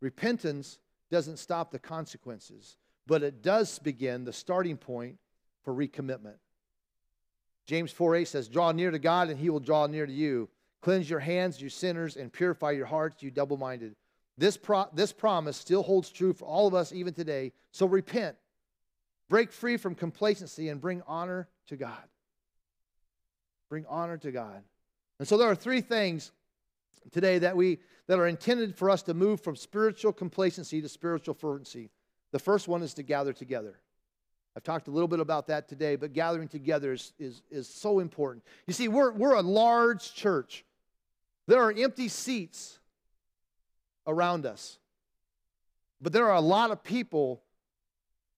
Repentance 0.02 0.80
doesn't 1.12 1.38
stop 1.38 1.72
the 1.72 1.80
consequences, 1.80 2.78
but 3.08 3.24
it 3.24 3.42
does 3.42 3.80
begin 3.80 4.24
the 4.24 4.34
starting 4.34 4.78
point 4.78 5.18
for 5.64 5.74
recommitment. 5.74 6.38
James 7.66 7.92
4 7.92 8.16
8 8.16 8.28
says, 8.28 8.48
Draw 8.48 8.72
near 8.74 8.92
to 8.92 9.00
God, 9.00 9.30
and 9.30 9.40
he 9.40 9.50
will 9.50 9.60
draw 9.60 9.88
near 9.88 10.06
to 10.06 10.12
you. 10.12 10.50
Cleanse 10.82 11.10
your 11.10 11.20
hands, 11.20 11.62
you 11.62 11.70
sinners, 11.70 12.16
and 12.16 12.32
purify 12.32 12.72
your 12.72 12.86
hearts, 12.86 13.24
you 13.24 13.32
double 13.32 13.58
minded. 13.58 13.96
This, 14.38 14.58
pro- 14.58 14.90
this 14.94 15.14
promise 15.14 15.58
still 15.58 15.82
holds 15.82 16.10
true 16.10 16.34
for 16.34 16.46
all 16.46 16.68
of 16.68 16.74
us 16.74 16.92
even 16.92 17.14
today. 17.14 17.54
So 17.72 17.88
repent, 17.88 18.36
break 19.30 19.52
free 19.52 19.78
from 19.78 19.96
complacency, 19.96 20.70
and 20.70 20.80
bring 20.80 21.02
honor 21.08 21.48
to 21.68 21.78
God. 21.78 22.04
Bring 23.70 23.86
honor 23.88 24.18
to 24.18 24.32
God. 24.32 24.62
And 25.20 25.28
so 25.28 25.38
there 25.38 25.50
are 25.50 25.56
three 25.56 25.82
things 25.82 26.32
today 27.12 27.40
that 27.40 27.56
we 27.56 27.80
that 28.08 28.20
are 28.20 28.28
intended 28.28 28.76
for 28.76 28.90
us 28.90 29.02
to 29.04 29.14
move 29.14 29.42
from 29.42 29.56
spiritual 29.56 30.14
complacency 30.14 30.82
to 30.82 30.90
spiritual 30.90 31.34
fervency. 31.34 31.90
The 32.32 32.40
first 32.40 32.68
one 32.68 32.84
is 32.84 32.94
to 32.96 33.04
gather 33.04 33.34
together. 33.34 33.80
I've 34.56 34.64
talked 34.64 34.88
a 34.88 34.92
little 34.92 35.08
bit 35.08 35.20
about 35.20 35.48
that 35.48 35.68
today, 35.68 35.96
but 35.96 36.14
gathering 36.14 36.48
together 36.48 36.94
is, 36.94 37.14
is, 37.20 37.42
is 37.50 37.68
so 37.68 38.00
important. 38.00 38.44
You 38.68 38.74
see, 38.74 38.88
we're, 38.88 39.12
we're 39.12 39.34
a 39.34 39.42
large 39.42 40.14
church. 40.14 40.64
There 41.48 41.62
are 41.62 41.74
empty 41.76 42.08
seats 42.08 42.80
around 44.08 44.46
us. 44.46 44.78
But 46.02 46.14
there 46.14 46.30
are 46.30 46.36
a 46.36 46.42
lot 46.42 46.72
of 46.72 46.84
people 46.84 47.42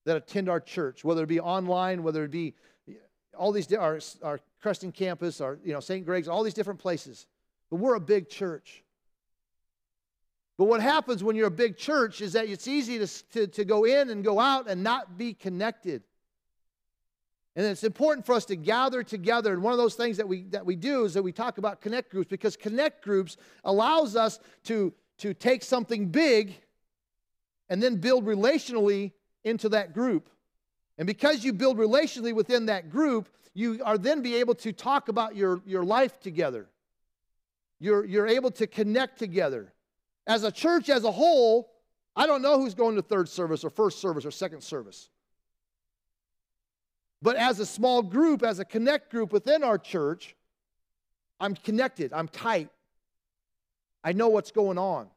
that 0.05 0.17
attend 0.17 0.49
our 0.49 0.59
church, 0.59 1.03
whether 1.03 1.23
it 1.23 1.27
be 1.27 1.39
online, 1.39 2.01
whether 2.01 2.23
it 2.23 2.31
be 2.31 2.55
all 3.37 3.51
these 3.51 3.71
our, 3.73 3.99
our 4.23 4.39
Creston 4.61 4.91
campus, 4.91 5.41
our 5.41 5.57
you 5.63 5.73
know 5.73 5.79
St. 5.79 6.05
Greg's, 6.05 6.27
all 6.27 6.43
these 6.43 6.53
different 6.53 6.79
places. 6.79 7.25
But 7.69 7.77
we're 7.77 7.95
a 7.95 7.99
big 7.99 8.29
church. 8.29 8.83
But 10.57 10.65
what 10.65 10.81
happens 10.81 11.23
when 11.23 11.35
you're 11.35 11.47
a 11.47 11.51
big 11.51 11.77
church 11.77 12.21
is 12.21 12.33
that 12.33 12.47
it's 12.49 12.67
easy 12.67 12.97
to, 12.97 13.07
to, 13.33 13.47
to 13.47 13.65
go 13.65 13.83
in 13.83 14.09
and 14.09 14.23
go 14.23 14.39
out 14.39 14.67
and 14.67 14.83
not 14.83 15.17
be 15.17 15.33
connected. 15.33 16.01
And 17.55 17.65
it's 17.65 17.83
important 17.83 18.25
for 18.25 18.33
us 18.33 18.45
to 18.45 18.55
gather 18.55 19.03
together. 19.03 19.53
And 19.53 19.61
one 19.61 19.73
of 19.73 19.77
those 19.77 19.95
things 19.95 20.17
that 20.17 20.27
we, 20.27 20.43
that 20.49 20.65
we 20.65 20.75
do 20.75 21.05
is 21.05 21.13
that 21.13 21.23
we 21.23 21.31
talk 21.31 21.57
about 21.57 21.81
connect 21.81 22.11
groups 22.11 22.29
because 22.29 22.55
connect 22.55 23.03
groups 23.03 23.37
allows 23.63 24.15
us 24.15 24.39
to, 24.65 24.93
to 25.19 25.33
take 25.33 25.63
something 25.63 26.07
big 26.07 26.55
and 27.69 27.81
then 27.81 27.95
build 27.95 28.25
relationally 28.25 29.11
into 29.43 29.69
that 29.69 29.93
group. 29.93 30.29
And 30.97 31.05
because 31.05 31.43
you 31.43 31.53
build 31.53 31.77
relationally 31.77 32.33
within 32.33 32.65
that 32.67 32.89
group, 32.89 33.29
you 33.53 33.81
are 33.83 33.97
then 33.97 34.21
be 34.21 34.35
able 34.35 34.55
to 34.55 34.71
talk 34.71 35.09
about 35.09 35.35
your, 35.35 35.61
your 35.65 35.83
life 35.83 36.19
together. 36.19 36.67
You're, 37.79 38.05
you're 38.05 38.27
able 38.27 38.51
to 38.51 38.67
connect 38.67 39.19
together. 39.19 39.73
As 40.25 40.43
a 40.43 40.51
church 40.51 40.89
as 40.89 41.03
a 41.03 41.11
whole, 41.11 41.71
I 42.15 42.25
don't 42.25 42.41
know 42.41 42.59
who's 42.59 42.73
going 42.73 42.95
to 42.95 43.01
third 43.01 43.29
service 43.29 43.63
or 43.63 43.69
first 43.69 43.99
service 43.99 44.25
or 44.25 44.31
second 44.31 44.61
service. 44.61 45.09
But 47.21 47.35
as 47.35 47.59
a 47.59 47.65
small 47.65 48.01
group, 48.01 48.43
as 48.43 48.59
a 48.59 48.65
connect 48.65 49.11
group 49.11 49.31
within 49.31 49.63
our 49.63 49.77
church, 49.77 50.35
I'm 51.39 51.55
connected, 51.55 52.13
I'm 52.13 52.27
tight. 52.27 52.69
I 54.03 54.13
know 54.13 54.29
what's 54.29 54.51
going 54.51 54.77
on. 54.77 55.07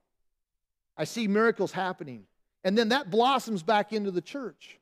I 0.96 1.04
see 1.04 1.28
miracles 1.28 1.72
happening. 1.72 2.24
And 2.64 2.76
then 2.76 2.90
that 2.90 3.10
blossoms 3.10 3.62
back 3.62 3.92
into 3.92 4.10
the 4.10 4.20
church. 4.20 4.79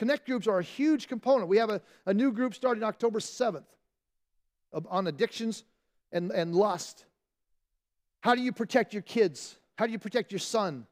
Connect 0.00 0.24
groups 0.24 0.46
are 0.46 0.58
a 0.58 0.62
huge 0.62 1.08
component. 1.08 1.46
We 1.46 1.58
have 1.58 1.68
a, 1.68 1.82
a 2.06 2.14
new 2.14 2.32
group 2.32 2.54
starting 2.54 2.82
October 2.82 3.18
7th 3.18 3.66
on 4.88 5.06
addictions 5.06 5.62
and, 6.10 6.30
and 6.30 6.54
lust. 6.54 7.04
How 8.22 8.34
do 8.34 8.40
you 8.40 8.50
protect 8.50 8.94
your 8.94 9.02
kids? 9.02 9.58
How 9.76 9.84
do 9.84 9.92
you 9.92 9.98
protect 9.98 10.32
your 10.32 10.38
son 10.38 10.86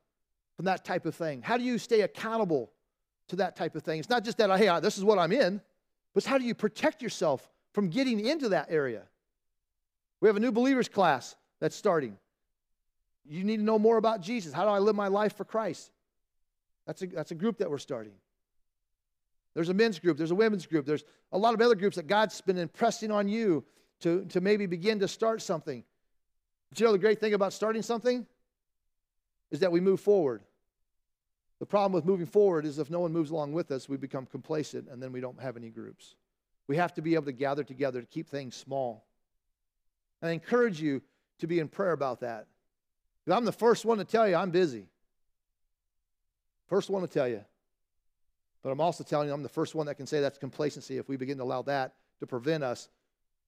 from 0.56 0.66
that 0.66 0.84
type 0.84 1.06
of 1.06 1.14
thing? 1.14 1.40
How 1.40 1.56
do 1.56 1.64
you 1.64 1.78
stay 1.78 2.02
accountable 2.02 2.70
to 3.28 3.36
that 3.36 3.56
type 3.56 3.76
of 3.76 3.82
thing? 3.82 3.98
It's 3.98 4.10
not 4.10 4.24
just 4.24 4.36
that, 4.36 4.50
hey, 4.58 4.78
this 4.80 4.98
is 4.98 5.04
what 5.04 5.18
I'm 5.18 5.32
in. 5.32 5.62
But 6.12 6.26
how 6.26 6.36
do 6.36 6.44
you 6.44 6.54
protect 6.54 7.00
yourself 7.00 7.50
from 7.72 7.88
getting 7.88 8.20
into 8.20 8.50
that 8.50 8.66
area? 8.68 9.04
We 10.20 10.28
have 10.28 10.36
a 10.36 10.40
new 10.40 10.52
believers 10.52 10.90
class 10.90 11.34
that's 11.60 11.76
starting. 11.76 12.18
You 13.24 13.42
need 13.42 13.56
to 13.56 13.62
know 13.62 13.78
more 13.78 13.96
about 13.96 14.20
Jesus. 14.20 14.52
How 14.52 14.64
do 14.64 14.70
I 14.70 14.80
live 14.80 14.94
my 14.94 15.08
life 15.08 15.34
for 15.34 15.46
Christ? 15.46 15.92
That's 16.86 17.00
a, 17.00 17.06
that's 17.06 17.30
a 17.30 17.34
group 17.34 17.56
that 17.56 17.70
we're 17.70 17.78
starting. 17.78 18.12
There's 19.58 19.70
a 19.70 19.74
men's 19.74 19.98
group, 19.98 20.16
there's 20.16 20.30
a 20.30 20.36
women's 20.36 20.66
group, 20.66 20.86
there's 20.86 21.02
a 21.32 21.36
lot 21.36 21.52
of 21.52 21.60
other 21.60 21.74
groups 21.74 21.96
that 21.96 22.06
God's 22.06 22.40
been 22.40 22.58
impressing 22.58 23.10
on 23.10 23.26
you 23.26 23.64
to, 24.02 24.24
to 24.26 24.40
maybe 24.40 24.66
begin 24.66 25.00
to 25.00 25.08
start 25.08 25.42
something. 25.42 25.82
But 26.70 26.78
you 26.78 26.86
know 26.86 26.92
the 26.92 26.98
great 26.98 27.18
thing 27.18 27.34
about 27.34 27.52
starting 27.52 27.82
something 27.82 28.24
is 29.50 29.58
that 29.58 29.72
we 29.72 29.80
move 29.80 29.98
forward. 29.98 30.42
The 31.58 31.66
problem 31.66 31.90
with 31.90 32.04
moving 32.04 32.26
forward 32.26 32.66
is 32.66 32.78
if 32.78 32.88
no 32.88 33.00
one 33.00 33.12
moves 33.12 33.32
along 33.32 33.52
with 33.52 33.72
us, 33.72 33.88
we 33.88 33.96
become 33.96 34.26
complacent 34.26 34.86
and 34.88 35.02
then 35.02 35.10
we 35.10 35.20
don't 35.20 35.42
have 35.42 35.56
any 35.56 35.70
groups. 35.70 36.14
We 36.68 36.76
have 36.76 36.94
to 36.94 37.02
be 37.02 37.14
able 37.14 37.24
to 37.24 37.32
gather 37.32 37.64
together 37.64 38.00
to 38.00 38.06
keep 38.06 38.28
things 38.28 38.54
small. 38.54 39.06
And 40.22 40.30
I 40.30 40.34
encourage 40.34 40.80
you 40.80 41.02
to 41.40 41.48
be 41.48 41.58
in 41.58 41.66
prayer 41.66 41.90
about 41.90 42.20
that. 42.20 42.46
I'm 43.26 43.44
the 43.44 43.50
first 43.50 43.84
one 43.84 43.98
to 43.98 44.04
tell 44.04 44.28
you 44.28 44.36
I'm 44.36 44.52
busy. 44.52 44.86
First 46.68 46.90
one 46.90 47.02
to 47.02 47.08
tell 47.08 47.26
you. 47.26 47.44
But 48.62 48.70
I'm 48.70 48.80
also 48.80 49.04
telling 49.04 49.28
you 49.28 49.34
I'm 49.34 49.42
the 49.42 49.48
first 49.48 49.74
one 49.74 49.86
that 49.86 49.94
can 49.94 50.06
say 50.06 50.20
that's 50.20 50.38
complacency 50.38 50.98
if 50.98 51.08
we 51.08 51.16
begin 51.16 51.38
to 51.38 51.44
allow 51.44 51.62
that 51.62 51.94
to 52.20 52.26
prevent 52.26 52.64
us 52.64 52.88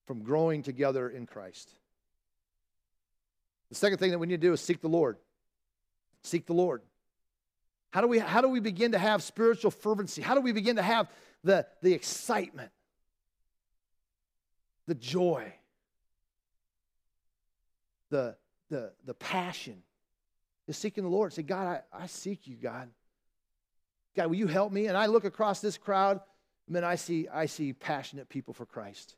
from 0.07 0.23
growing 0.23 0.63
together 0.63 1.09
in 1.09 1.25
Christ. 1.25 1.69
The 3.69 3.75
second 3.75 3.99
thing 3.99 4.11
that 4.11 4.19
we 4.19 4.27
need 4.27 4.41
to 4.41 4.47
do 4.47 4.53
is 4.53 4.61
seek 4.61 4.81
the 4.81 4.89
Lord. 4.89 5.17
Seek 6.23 6.45
the 6.45 6.53
Lord. 6.53 6.81
How 7.91 8.01
do 8.01 8.07
we, 8.07 8.19
how 8.19 8.41
do 8.41 8.47
we 8.47 8.59
begin 8.59 8.93
to 8.93 8.97
have 8.97 9.21
spiritual 9.21 9.71
fervency? 9.71 10.21
How 10.21 10.35
do 10.35 10.41
we 10.41 10.53
begin 10.53 10.77
to 10.77 10.81
have 10.81 11.09
the, 11.43 11.65
the 11.81 11.93
excitement, 11.93 12.71
the 14.87 14.95
joy, 14.95 15.53
the, 18.09 18.35
the, 18.69 18.93
the 19.05 19.13
passion? 19.13 19.83
Is 20.67 20.77
seeking 20.77 21.03
the 21.03 21.09
Lord. 21.09 21.33
Say, 21.33 21.41
God, 21.41 21.67
I, 21.91 22.03
I 22.03 22.07
seek 22.07 22.47
you, 22.47 22.55
God. 22.55 22.87
God, 24.15 24.27
will 24.27 24.35
you 24.35 24.47
help 24.47 24.71
me? 24.71 24.87
And 24.87 24.97
I 24.97 25.05
look 25.05 25.25
across 25.25 25.61
this 25.61 25.77
crowd, 25.77 26.19
and 26.67 26.75
then 26.75 26.83
I 26.83 26.95
see, 26.95 27.27
I 27.27 27.45
see 27.45 27.73
passionate 27.73 28.29
people 28.29 28.53
for 28.53 28.65
Christ. 28.65 29.15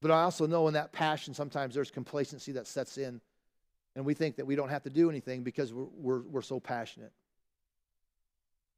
But 0.00 0.10
I 0.10 0.22
also 0.22 0.46
know 0.46 0.68
in 0.68 0.74
that 0.74 0.92
passion, 0.92 1.34
sometimes 1.34 1.74
there's 1.74 1.90
complacency 1.90 2.52
that 2.52 2.66
sets 2.66 2.98
in 2.98 3.20
and 3.98 4.06
we 4.06 4.14
think 4.14 4.36
that 4.36 4.46
we 4.46 4.54
don't 4.54 4.68
have 4.68 4.84
to 4.84 4.90
do 4.90 5.10
anything 5.10 5.42
because 5.42 5.74
we're, 5.74 5.88
we're, 5.96 6.22
we're 6.22 6.42
so 6.42 6.60
passionate. 6.60 7.10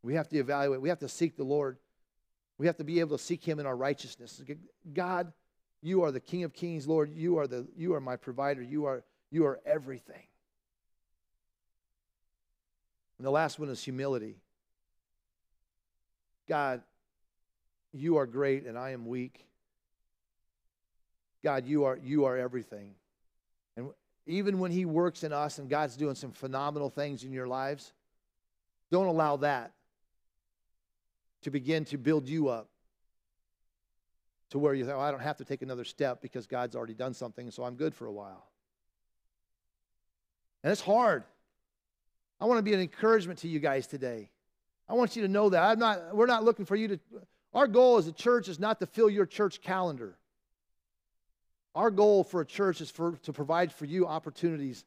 We 0.03 0.15
have 0.15 0.29
to 0.29 0.39
evaluate, 0.39 0.81
we 0.81 0.89
have 0.89 1.01
to 1.01 1.11
seek 1.11 1.37
the 1.37 1.45
Lord. 1.45 1.77
We 2.57 2.67
have 2.69 2.79
to 2.79 2.85
be 2.85 3.01
able 3.01 3.19
to 3.19 3.23
seek 3.23 3.45
him 3.45 3.59
in 3.59 3.67
our 3.67 3.77
righteousness. 3.77 4.43
God, 4.95 5.31
you 5.83 6.05
are 6.05 6.11
the 6.11 6.21
King 6.21 6.45
of 6.45 6.55
Kings, 6.55 6.87
Lord. 6.87 7.11
You 7.13 7.37
are 7.37 7.47
the 7.47 7.69
you 7.77 7.93
are 7.93 8.01
my 8.01 8.17
provider. 8.17 8.63
You 8.63 8.87
are 8.87 9.05
you 9.31 9.45
are 9.45 9.61
everything. 9.67 10.23
And 13.21 13.27
the 13.27 13.31
last 13.31 13.59
one 13.59 13.69
is 13.69 13.85
humility. 13.85 14.37
God, 16.49 16.81
you 17.93 18.17
are 18.17 18.25
great 18.25 18.65
and 18.65 18.79
I 18.79 18.93
am 18.93 19.05
weak. 19.05 19.45
God, 21.45 21.67
you 21.67 21.85
are 21.85 21.99
you 22.03 22.25
are 22.25 22.39
everything. 22.39 22.95
And 23.77 23.91
even 24.25 24.59
when 24.59 24.71
he 24.71 24.87
works 24.87 25.23
in 25.23 25.35
us 25.35 25.59
and 25.59 25.69
God's 25.69 25.99
doing 25.99 26.15
some 26.15 26.33
phenomenal 26.33 26.89
things 26.89 27.23
in 27.23 27.31
your 27.31 27.47
lives, 27.47 27.93
don't 28.91 29.07
allow 29.07 29.37
that 29.37 29.73
to 31.43 31.51
begin 31.51 31.85
to 31.85 31.99
build 31.99 32.27
you 32.27 32.49
up 32.49 32.71
to 34.49 34.59
where 34.59 34.73
you 34.73 34.87
think, 34.87 34.97
oh, 34.97 35.01
I 35.01 35.11
don't 35.11 35.21
have 35.21 35.37
to 35.37 35.45
take 35.45 35.61
another 35.61 35.85
step 35.85 36.23
because 36.23 36.47
God's 36.47 36.75
already 36.75 36.95
done 36.95 37.13
something, 37.13 37.51
so 37.51 37.65
I'm 37.65 37.75
good 37.75 37.95
for 37.95 38.07
a 38.07 38.13
while. 38.13 38.47
And 40.65 40.73
it's 40.73 40.81
hard. 40.81 41.25
I 42.41 42.47
want 42.47 42.59
to 42.59 42.63
be 42.63 42.73
an 42.73 42.81
encouragement 42.81 43.41
to 43.41 43.49
you 43.49 43.61
guys 43.61 43.87
today. 43.87 44.31
I 44.89 44.95
want 44.95 45.15
you 45.15 45.23
to 45.23 45.29
know 45.29 45.51
that. 45.51 45.63
I'm 45.63 45.79
not, 45.79 46.17
we're 46.17 46.27
not 46.27 46.43
looking 46.43 46.65
for 46.65 46.75
you 46.75 46.89
to, 46.89 47.01
our 47.53 47.67
goal 47.67 47.99
as 47.99 48.07
a 48.07 48.13
church 48.13 48.49
is 48.49 48.59
not 48.59 48.81
to 48.81 48.87
fill 48.87 49.11
your 49.11 49.27
church 49.27 49.61
calendar. 49.61 50.17
Our 51.75 51.91
goal 51.91 52.25
for 52.25 52.41
a 52.41 52.47
church 52.47 52.81
is 52.81 52.91
for, 52.91 53.13
to 53.23 53.33
provide 53.33 53.73
for 53.73 53.85
you 53.85 54.07
opportunities 54.07 54.85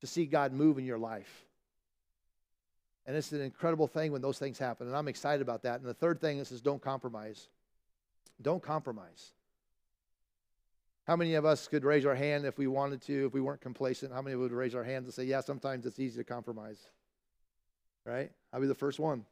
to 0.00 0.06
see 0.06 0.26
God 0.26 0.52
move 0.52 0.78
in 0.78 0.84
your 0.84 0.98
life. 0.98 1.44
And 3.06 3.16
it's 3.16 3.30
an 3.30 3.40
incredible 3.40 3.86
thing 3.86 4.10
when 4.10 4.20
those 4.20 4.38
things 4.38 4.58
happen. 4.58 4.88
And 4.88 4.96
I'm 4.96 5.06
excited 5.06 5.42
about 5.42 5.62
that. 5.62 5.80
And 5.80 5.88
the 5.88 5.94
third 5.94 6.20
thing 6.20 6.38
is, 6.38 6.50
is 6.50 6.60
don't 6.60 6.82
compromise. 6.82 7.48
Don't 8.42 8.62
compromise. 8.62 9.30
How 11.06 11.14
many 11.14 11.34
of 11.34 11.44
us 11.44 11.68
could 11.68 11.84
raise 11.84 12.04
our 12.04 12.16
hand 12.16 12.44
if 12.44 12.58
we 12.58 12.66
wanted 12.66 13.00
to, 13.02 13.26
if 13.26 13.32
we 13.32 13.40
weren't 13.40 13.60
complacent? 13.60 14.12
How 14.12 14.22
many 14.22 14.34
would 14.34 14.52
raise 14.52 14.74
our 14.74 14.82
hands 14.82 15.06
and 15.06 15.14
say, 15.14 15.24
yeah, 15.24 15.40
sometimes 15.40 15.86
it's 15.86 16.00
easy 16.00 16.18
to 16.18 16.24
compromise? 16.24 16.78
Right? 18.04 18.32
I'll 18.52 18.60
be 18.60 18.66
the 18.66 18.74
first 18.74 18.98
one. 18.98 19.24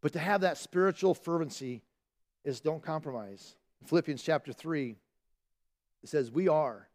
But 0.00 0.14
to 0.14 0.18
have 0.18 0.40
that 0.40 0.56
spiritual 0.56 1.14
fervency 1.14 1.82
is 2.42 2.60
don't 2.60 2.82
compromise. 2.82 3.54
Philippians 3.84 4.22
chapter 4.22 4.52
3, 4.52 4.96
it 6.02 6.08
says, 6.08 6.30
We 6.30 6.48
are 6.48 6.88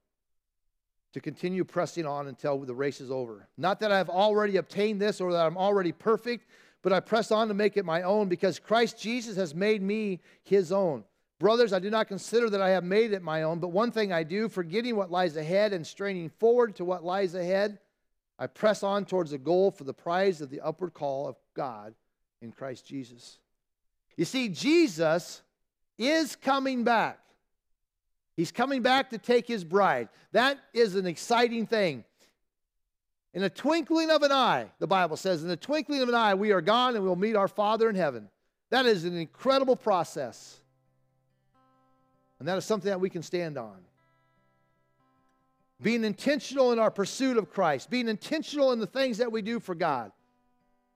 to 1.14 1.22
continue 1.22 1.64
pressing 1.64 2.08
on 2.08 2.28
until 2.28 2.58
the 2.60 2.74
race 2.74 3.00
is 3.00 3.12
over. 3.12 3.48
Not 3.58 3.80
that 3.82 3.92
I've 3.92 4.10
already 4.10 4.58
obtained 4.58 5.00
this 5.00 5.22
or 5.22 5.32
that 5.34 5.46
I'm 5.46 5.58
already 5.58 5.92
perfect, 5.92 6.48
but 6.86 6.94
I 6.94 7.00
press 7.00 7.32
on 7.32 7.48
to 7.48 7.56
make 7.56 7.78
it 7.78 7.84
my 7.84 8.04
own 8.04 8.30
because 8.30 8.60
Christ 8.60 9.02
Jesus 9.02 9.38
has 9.38 9.56
made 9.56 9.82
me 9.82 10.20
his 10.44 10.72
own. 10.72 11.04
Brothers, 11.40 11.74
I 11.74 11.80
do 11.80 11.90
not 11.90 12.08
consider 12.08 12.48
that 12.52 12.62
I 12.62 12.70
have 12.70 12.84
made 12.84 13.12
it 13.12 13.24
my 13.24 13.42
own, 13.42 13.58
but 13.58 13.70
one 13.70 13.92
thing 13.92 14.14
I 14.14 14.22
do, 14.22 14.48
forgetting 14.48 14.96
what 14.96 15.10
lies 15.10 15.36
ahead 15.36 15.74
and 15.74 15.86
straining 15.86 16.30
forward 16.30 16.76
to 16.76 16.86
what 16.86 17.04
lies 17.04 17.34
ahead, 17.34 17.80
I 18.38 18.46
press 18.46 18.84
on 18.84 19.06
towards 19.06 19.32
the 19.32 19.40
goal 19.40 19.72
for 19.72 19.84
the 19.84 19.96
prize 19.96 20.42
of 20.42 20.52
the 20.52 20.62
upward 20.62 20.94
call 20.94 21.28
of 21.28 21.38
God 21.56 21.96
in 22.44 22.52
Christ 22.52 22.86
Jesus. 22.86 23.40
You 24.16 24.26
see, 24.26 24.48
Jesus 24.48 25.42
is 25.98 26.36
coming 26.36 26.84
back. 26.84 27.18
He's 28.38 28.52
coming 28.52 28.84
back 28.84 29.10
to 29.10 29.18
take 29.18 29.48
his 29.48 29.64
bride. 29.64 30.10
That 30.34 30.60
is 30.72 30.94
an 30.94 31.08
exciting 31.08 31.66
thing. 31.66 32.04
In 33.36 33.44
a 33.44 33.50
twinkling 33.50 34.10
of 34.12 34.24
an 34.24 34.32
eye, 34.32 34.68
the 34.80 34.88
Bible 34.88 35.18
says, 35.18 35.44
in 35.44 35.50
the 35.50 35.58
twinkling 35.58 36.02
of 36.02 36.08
an 36.08 36.16
eye, 36.16 36.34
we 36.36 36.54
are 36.54 36.62
gone 36.62 36.96
and 36.96 37.04
we'll 37.04 37.18
meet 37.18 37.36
our 37.36 37.50
Father 37.50 37.90
in 37.90 37.96
heaven. 37.96 38.30
That 38.70 38.86
is 38.86 39.04
an 39.04 39.18
incredible 39.18 39.76
process. 39.76 40.58
And 42.40 42.48
that 42.48 42.58
is 42.58 42.64
something 42.64 42.90
that 42.90 43.02
we 43.02 43.10
can 43.10 43.22
stand 43.22 43.58
on. 43.58 43.76
Being 45.82 46.06
intentional 46.06 46.72
in 46.72 46.80
our 46.80 46.90
pursuit 46.90 47.36
of 47.36 47.52
Christ, 47.52 47.90
being 47.90 48.08
intentional 48.08 48.72
in 48.72 48.80
the 48.80 48.88
things 48.88 49.18
that 49.18 49.30
we 49.30 49.42
do 49.42 49.60
for 49.60 49.76
God. 49.76 50.14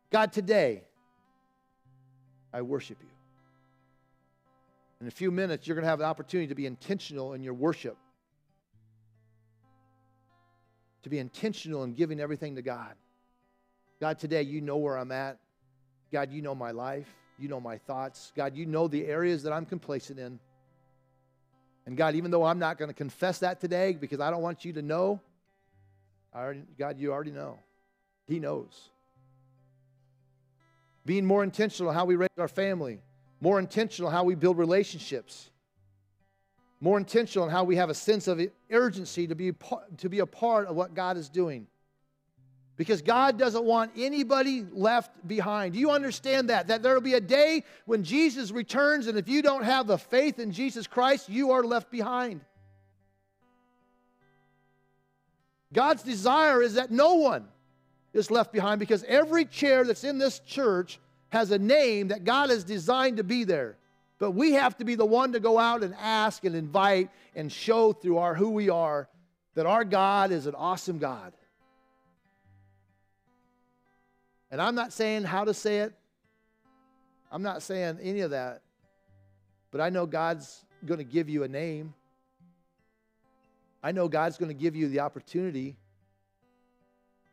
God, 0.10 0.32
today, 0.32 0.84
I 2.54 2.62
worship 2.62 3.00
you. 3.02 3.10
In 5.02 5.08
a 5.08 5.12
few 5.12 5.30
minutes, 5.30 5.68
you're 5.68 5.76
going 5.76 5.84
to 5.84 5.90
have 5.90 6.00
an 6.00 6.06
opportunity 6.06 6.48
to 6.48 6.56
be 6.56 6.66
intentional 6.66 7.34
in 7.34 7.44
your 7.44 7.54
worship, 7.54 7.98
to 11.04 11.10
be 11.10 11.20
intentional 11.20 11.84
in 11.84 11.94
giving 11.94 12.20
everything 12.20 12.56
to 12.56 12.62
God. 12.62 12.94
God, 14.00 14.20
today 14.20 14.42
you 14.44 14.62
know 14.62 14.78
where 14.78 14.98
I'm 14.98 15.12
at. 15.12 15.38
God, 16.12 16.32
you 16.32 16.42
know 16.42 16.56
my 16.56 16.72
life. 16.72 17.08
You 17.38 17.48
know 17.48 17.60
my 17.60 17.78
thoughts. 17.78 18.32
God, 18.36 18.56
you 18.56 18.66
know 18.66 18.88
the 18.88 19.06
areas 19.06 19.44
that 19.44 19.54
I'm 19.54 19.66
complacent 19.66 20.20
in. 20.20 20.40
And 21.86 21.98
God, 21.98 22.16
even 22.16 22.32
though 22.32 22.44
I'm 22.44 22.60
not 22.60 22.78
going 22.78 22.90
to 22.90 22.94
confess 22.94 23.40
that 23.40 23.60
today 23.60 23.94
because 23.94 24.20
I 24.20 24.30
don't 24.30 24.42
want 24.42 24.66
you 24.66 24.74
to 24.74 24.82
know, 24.82 25.22
already, 26.36 26.64
God, 26.78 27.00
you 27.00 27.12
already 27.12 27.32
know. 27.32 27.60
He 28.28 28.40
knows. 28.40 28.90
Being 31.06 31.26
more 31.26 31.44
intentional 31.44 31.92
how 31.92 32.06
we 32.06 32.16
raise 32.16 32.30
our 32.38 32.48
family, 32.48 33.02
more 33.42 33.58
intentional 33.58 34.12
how 34.12 34.24
we 34.24 34.36
build 34.36 34.58
relationships, 34.58 35.50
more 36.82 36.98
intentional 36.98 37.46
in 37.46 37.52
how 37.52 37.64
we 37.64 37.76
have 37.76 37.90
a 37.90 37.94
sense 37.94 38.28
of 38.28 38.42
urgency 38.72 39.28
to 39.28 39.36
be, 39.36 39.54
to 39.98 40.10
be 40.10 40.20
a 40.20 40.26
part 40.26 40.68
of 40.68 40.76
what 40.76 40.94
God 40.94 41.18
is 41.18 41.30
doing. 41.30 41.68
Because 42.78 43.02
God 43.02 43.38
doesn't 43.38 43.66
want 43.66 43.92
anybody 43.98 44.66
left 44.72 45.28
behind. 45.28 45.74
Do 45.74 45.80
you 45.80 45.92
understand 45.92 46.50
that? 46.50 46.68
That 46.68 46.82
there 46.82 46.94
will 46.94 47.02
be 47.02 47.16
a 47.16 47.22
day 47.22 47.66
when 47.86 48.06
Jesus 48.06 48.52
returns, 48.52 49.08
and 49.08 49.18
if 49.18 49.28
you 49.28 49.42
don't 49.42 49.66
have 49.66 49.86
the 49.86 49.98
faith 49.98 50.40
in 50.40 50.54
Jesus 50.54 50.88
Christ, 50.88 51.28
you 51.28 51.52
are 51.52 51.64
left 51.64 51.92
behind. 51.92 52.40
God's 55.74 56.04
desire 56.04 56.62
is 56.62 56.76
that 56.76 56.90
no 56.90 57.16
one 57.16 57.50
is 58.14 58.32
left 58.32 58.54
behind 58.54 58.80
because 58.80 59.04
every 59.04 59.44
chair 59.44 59.84
that's 59.84 60.06
in 60.06 60.18
this 60.18 60.40
church 60.40 61.00
has 61.30 61.52
a 61.52 61.60
name 61.60 62.08
that 62.08 62.24
God 62.24 62.50
has 62.50 62.64
designed 62.64 63.18
to 63.18 63.24
be 63.24 63.44
there. 63.44 63.78
But 64.20 64.32
we 64.32 64.52
have 64.54 64.78
to 64.78 64.86
be 64.86 64.96
the 64.96 65.06
one 65.06 65.32
to 65.32 65.40
go 65.40 65.58
out 65.58 65.82
and 65.82 65.96
ask 65.96 66.44
and 66.44 66.54
invite 66.54 67.10
and 67.36 67.52
show 67.52 67.94
through 67.94 68.18
our 68.18 68.36
who 68.36 68.50
we 68.50 68.70
are 68.70 69.08
that 69.56 69.66
our 69.66 69.86
God 69.86 70.32
is 70.32 70.46
an 70.46 70.56
awesome 70.56 71.00
God. 71.00 71.34
And 74.52 74.62
I'm 74.62 74.76
not 74.76 74.92
saying 74.92 75.24
how 75.24 75.46
to 75.46 75.54
say 75.54 75.80
it. 75.80 75.94
I'm 77.32 77.44
not 77.44 77.62
saying 77.62 78.00
any 78.02 78.22
of 78.22 78.32
that. 78.32 78.62
But 79.72 79.80
I 79.80 79.90
know 79.90 80.06
God's 80.06 80.66
going 80.86 80.98
to 80.98 81.04
give 81.04 81.30
you 81.30 81.44
a 81.44 81.48
name. 81.48 81.94
I 83.82 83.92
know 83.92 84.10
God's 84.10 84.38
going 84.38 84.50
to 84.50 84.56
give 84.56 84.76
you 84.76 84.90
the 84.90 85.00
opportunity. 85.00 85.78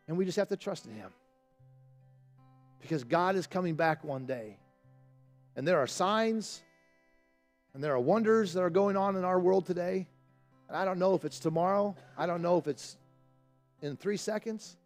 And 0.07 0.17
we 0.17 0.25
just 0.25 0.37
have 0.37 0.49
to 0.49 0.57
trust 0.57 0.87
in 0.87 0.93
Him 0.93 1.11
because 2.81 3.03
God 3.03 3.35
is 3.35 3.47
coming 3.47 3.75
back 3.75 4.05
one 4.05 4.27
day. 4.27 4.59
And 5.57 5.67
there 5.67 5.79
are 5.79 5.87
signs 5.87 6.63
and 7.77 7.85
there 7.85 7.93
are 7.93 8.01
wonders 8.01 8.55
that 8.55 8.63
are 8.63 8.71
going 8.71 8.97
on 8.97 9.17
in 9.17 9.25
our 9.25 9.39
world 9.39 9.67
today. 9.67 10.09
And 10.67 10.77
I 10.79 10.87
don't 10.87 10.99
know 10.99 11.15
if 11.15 11.27
it's 11.27 11.39
tomorrow, 11.39 11.95
I 12.17 12.25
don't 12.25 12.41
know 12.41 12.57
if 12.57 12.69
it's 12.69 12.97
in 13.83 13.99
three 13.99 14.17
seconds. 14.17 14.79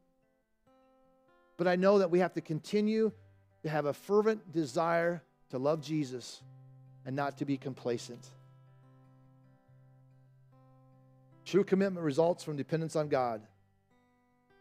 But 1.56 1.68
I 1.68 1.76
know 1.76 2.00
that 2.00 2.10
we 2.10 2.18
have 2.18 2.32
to 2.34 2.40
continue 2.40 3.12
to 3.62 3.68
have 3.68 3.84
a 3.86 3.92
fervent 3.92 4.50
desire 4.50 5.22
to 5.50 5.58
love 5.58 5.82
Jesus 5.82 6.42
and 7.06 7.14
not 7.14 7.38
to 7.38 7.44
be 7.44 7.56
complacent. 7.56 8.26
True 11.44 11.62
commitment 11.62 12.04
results 12.04 12.42
from 12.42 12.56
dependence 12.56 12.96
on 12.96 13.08
God, 13.08 13.40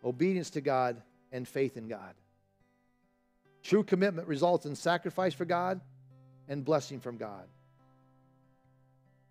obedience 0.06 0.52
to 0.52 0.62
God, 0.62 1.02
and 1.32 1.48
faith 1.48 1.78
in 1.78 1.88
God. 1.88 2.14
True 3.64 3.84
commitment 3.84 4.28
results 4.28 4.68
in 4.68 4.76
sacrifice 4.76 5.34
for 5.34 5.46
God 5.46 5.82
and 6.48 6.64
blessing 6.64 7.00
from 7.00 7.18
God. 7.18 7.48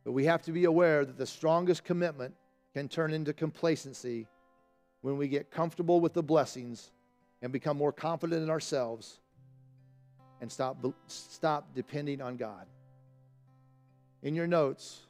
But 0.08 0.12
we 0.12 0.24
have 0.24 0.40
to 0.44 0.52
be 0.52 0.64
aware 0.64 1.04
that 1.04 1.18
the 1.18 1.26
strongest 1.26 1.84
commitment 1.84 2.34
can 2.72 2.88
turn 2.88 3.12
into 3.12 3.34
complacency 3.34 4.26
when 5.02 5.18
we 5.18 5.28
get 5.28 5.50
comfortable 5.50 6.00
with 6.00 6.14
the 6.14 6.22
blessings 6.22 6.92
and 7.42 7.52
become 7.52 7.76
more 7.76 7.92
confident 7.92 8.42
in 8.42 8.48
ourselves 8.48 9.20
and 10.40 10.50
stop, 10.50 10.82
stop 11.08 11.74
depending 11.74 12.22
on 12.22 12.38
God. 12.38 12.66
In 14.22 14.34
your 14.34 14.46
notes, 14.46 15.00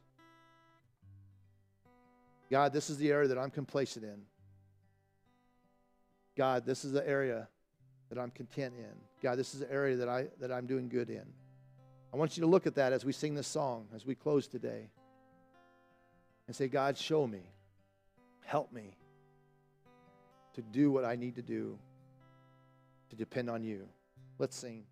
God, 2.50 2.72
this 2.72 2.90
is 2.90 2.98
the 2.98 3.12
area 3.12 3.28
that 3.28 3.38
I'm 3.38 3.50
complacent 3.50 4.04
in. 4.04 4.20
God, 6.36 6.66
this 6.66 6.84
is 6.84 6.90
the 6.90 7.08
area 7.08 7.46
that 8.08 8.18
I'm 8.18 8.32
content 8.32 8.74
in. 8.76 8.96
God, 9.22 9.38
this 9.38 9.54
is 9.54 9.60
the 9.60 9.72
area 9.72 9.94
that, 9.94 10.08
I, 10.08 10.26
that 10.40 10.50
I'm 10.50 10.66
doing 10.66 10.88
good 10.88 11.08
in. 11.08 11.26
I 12.12 12.16
want 12.16 12.36
you 12.36 12.42
to 12.42 12.46
look 12.46 12.66
at 12.66 12.74
that 12.76 12.92
as 12.92 13.04
we 13.04 13.12
sing 13.12 13.34
this 13.34 13.46
song, 13.46 13.86
as 13.94 14.06
we 14.06 14.14
close 14.14 14.48
today, 14.48 14.90
and 16.46 16.56
say, 16.56 16.68
God, 16.68 16.96
show 16.96 17.26
me, 17.26 17.42
help 18.44 18.72
me 18.72 18.96
to 20.54 20.62
do 20.62 20.90
what 20.90 21.04
I 21.04 21.16
need 21.16 21.36
to 21.36 21.42
do 21.42 21.78
to 23.10 23.16
depend 23.16 23.50
on 23.50 23.62
you. 23.62 23.86
Let's 24.38 24.56
sing. 24.56 24.84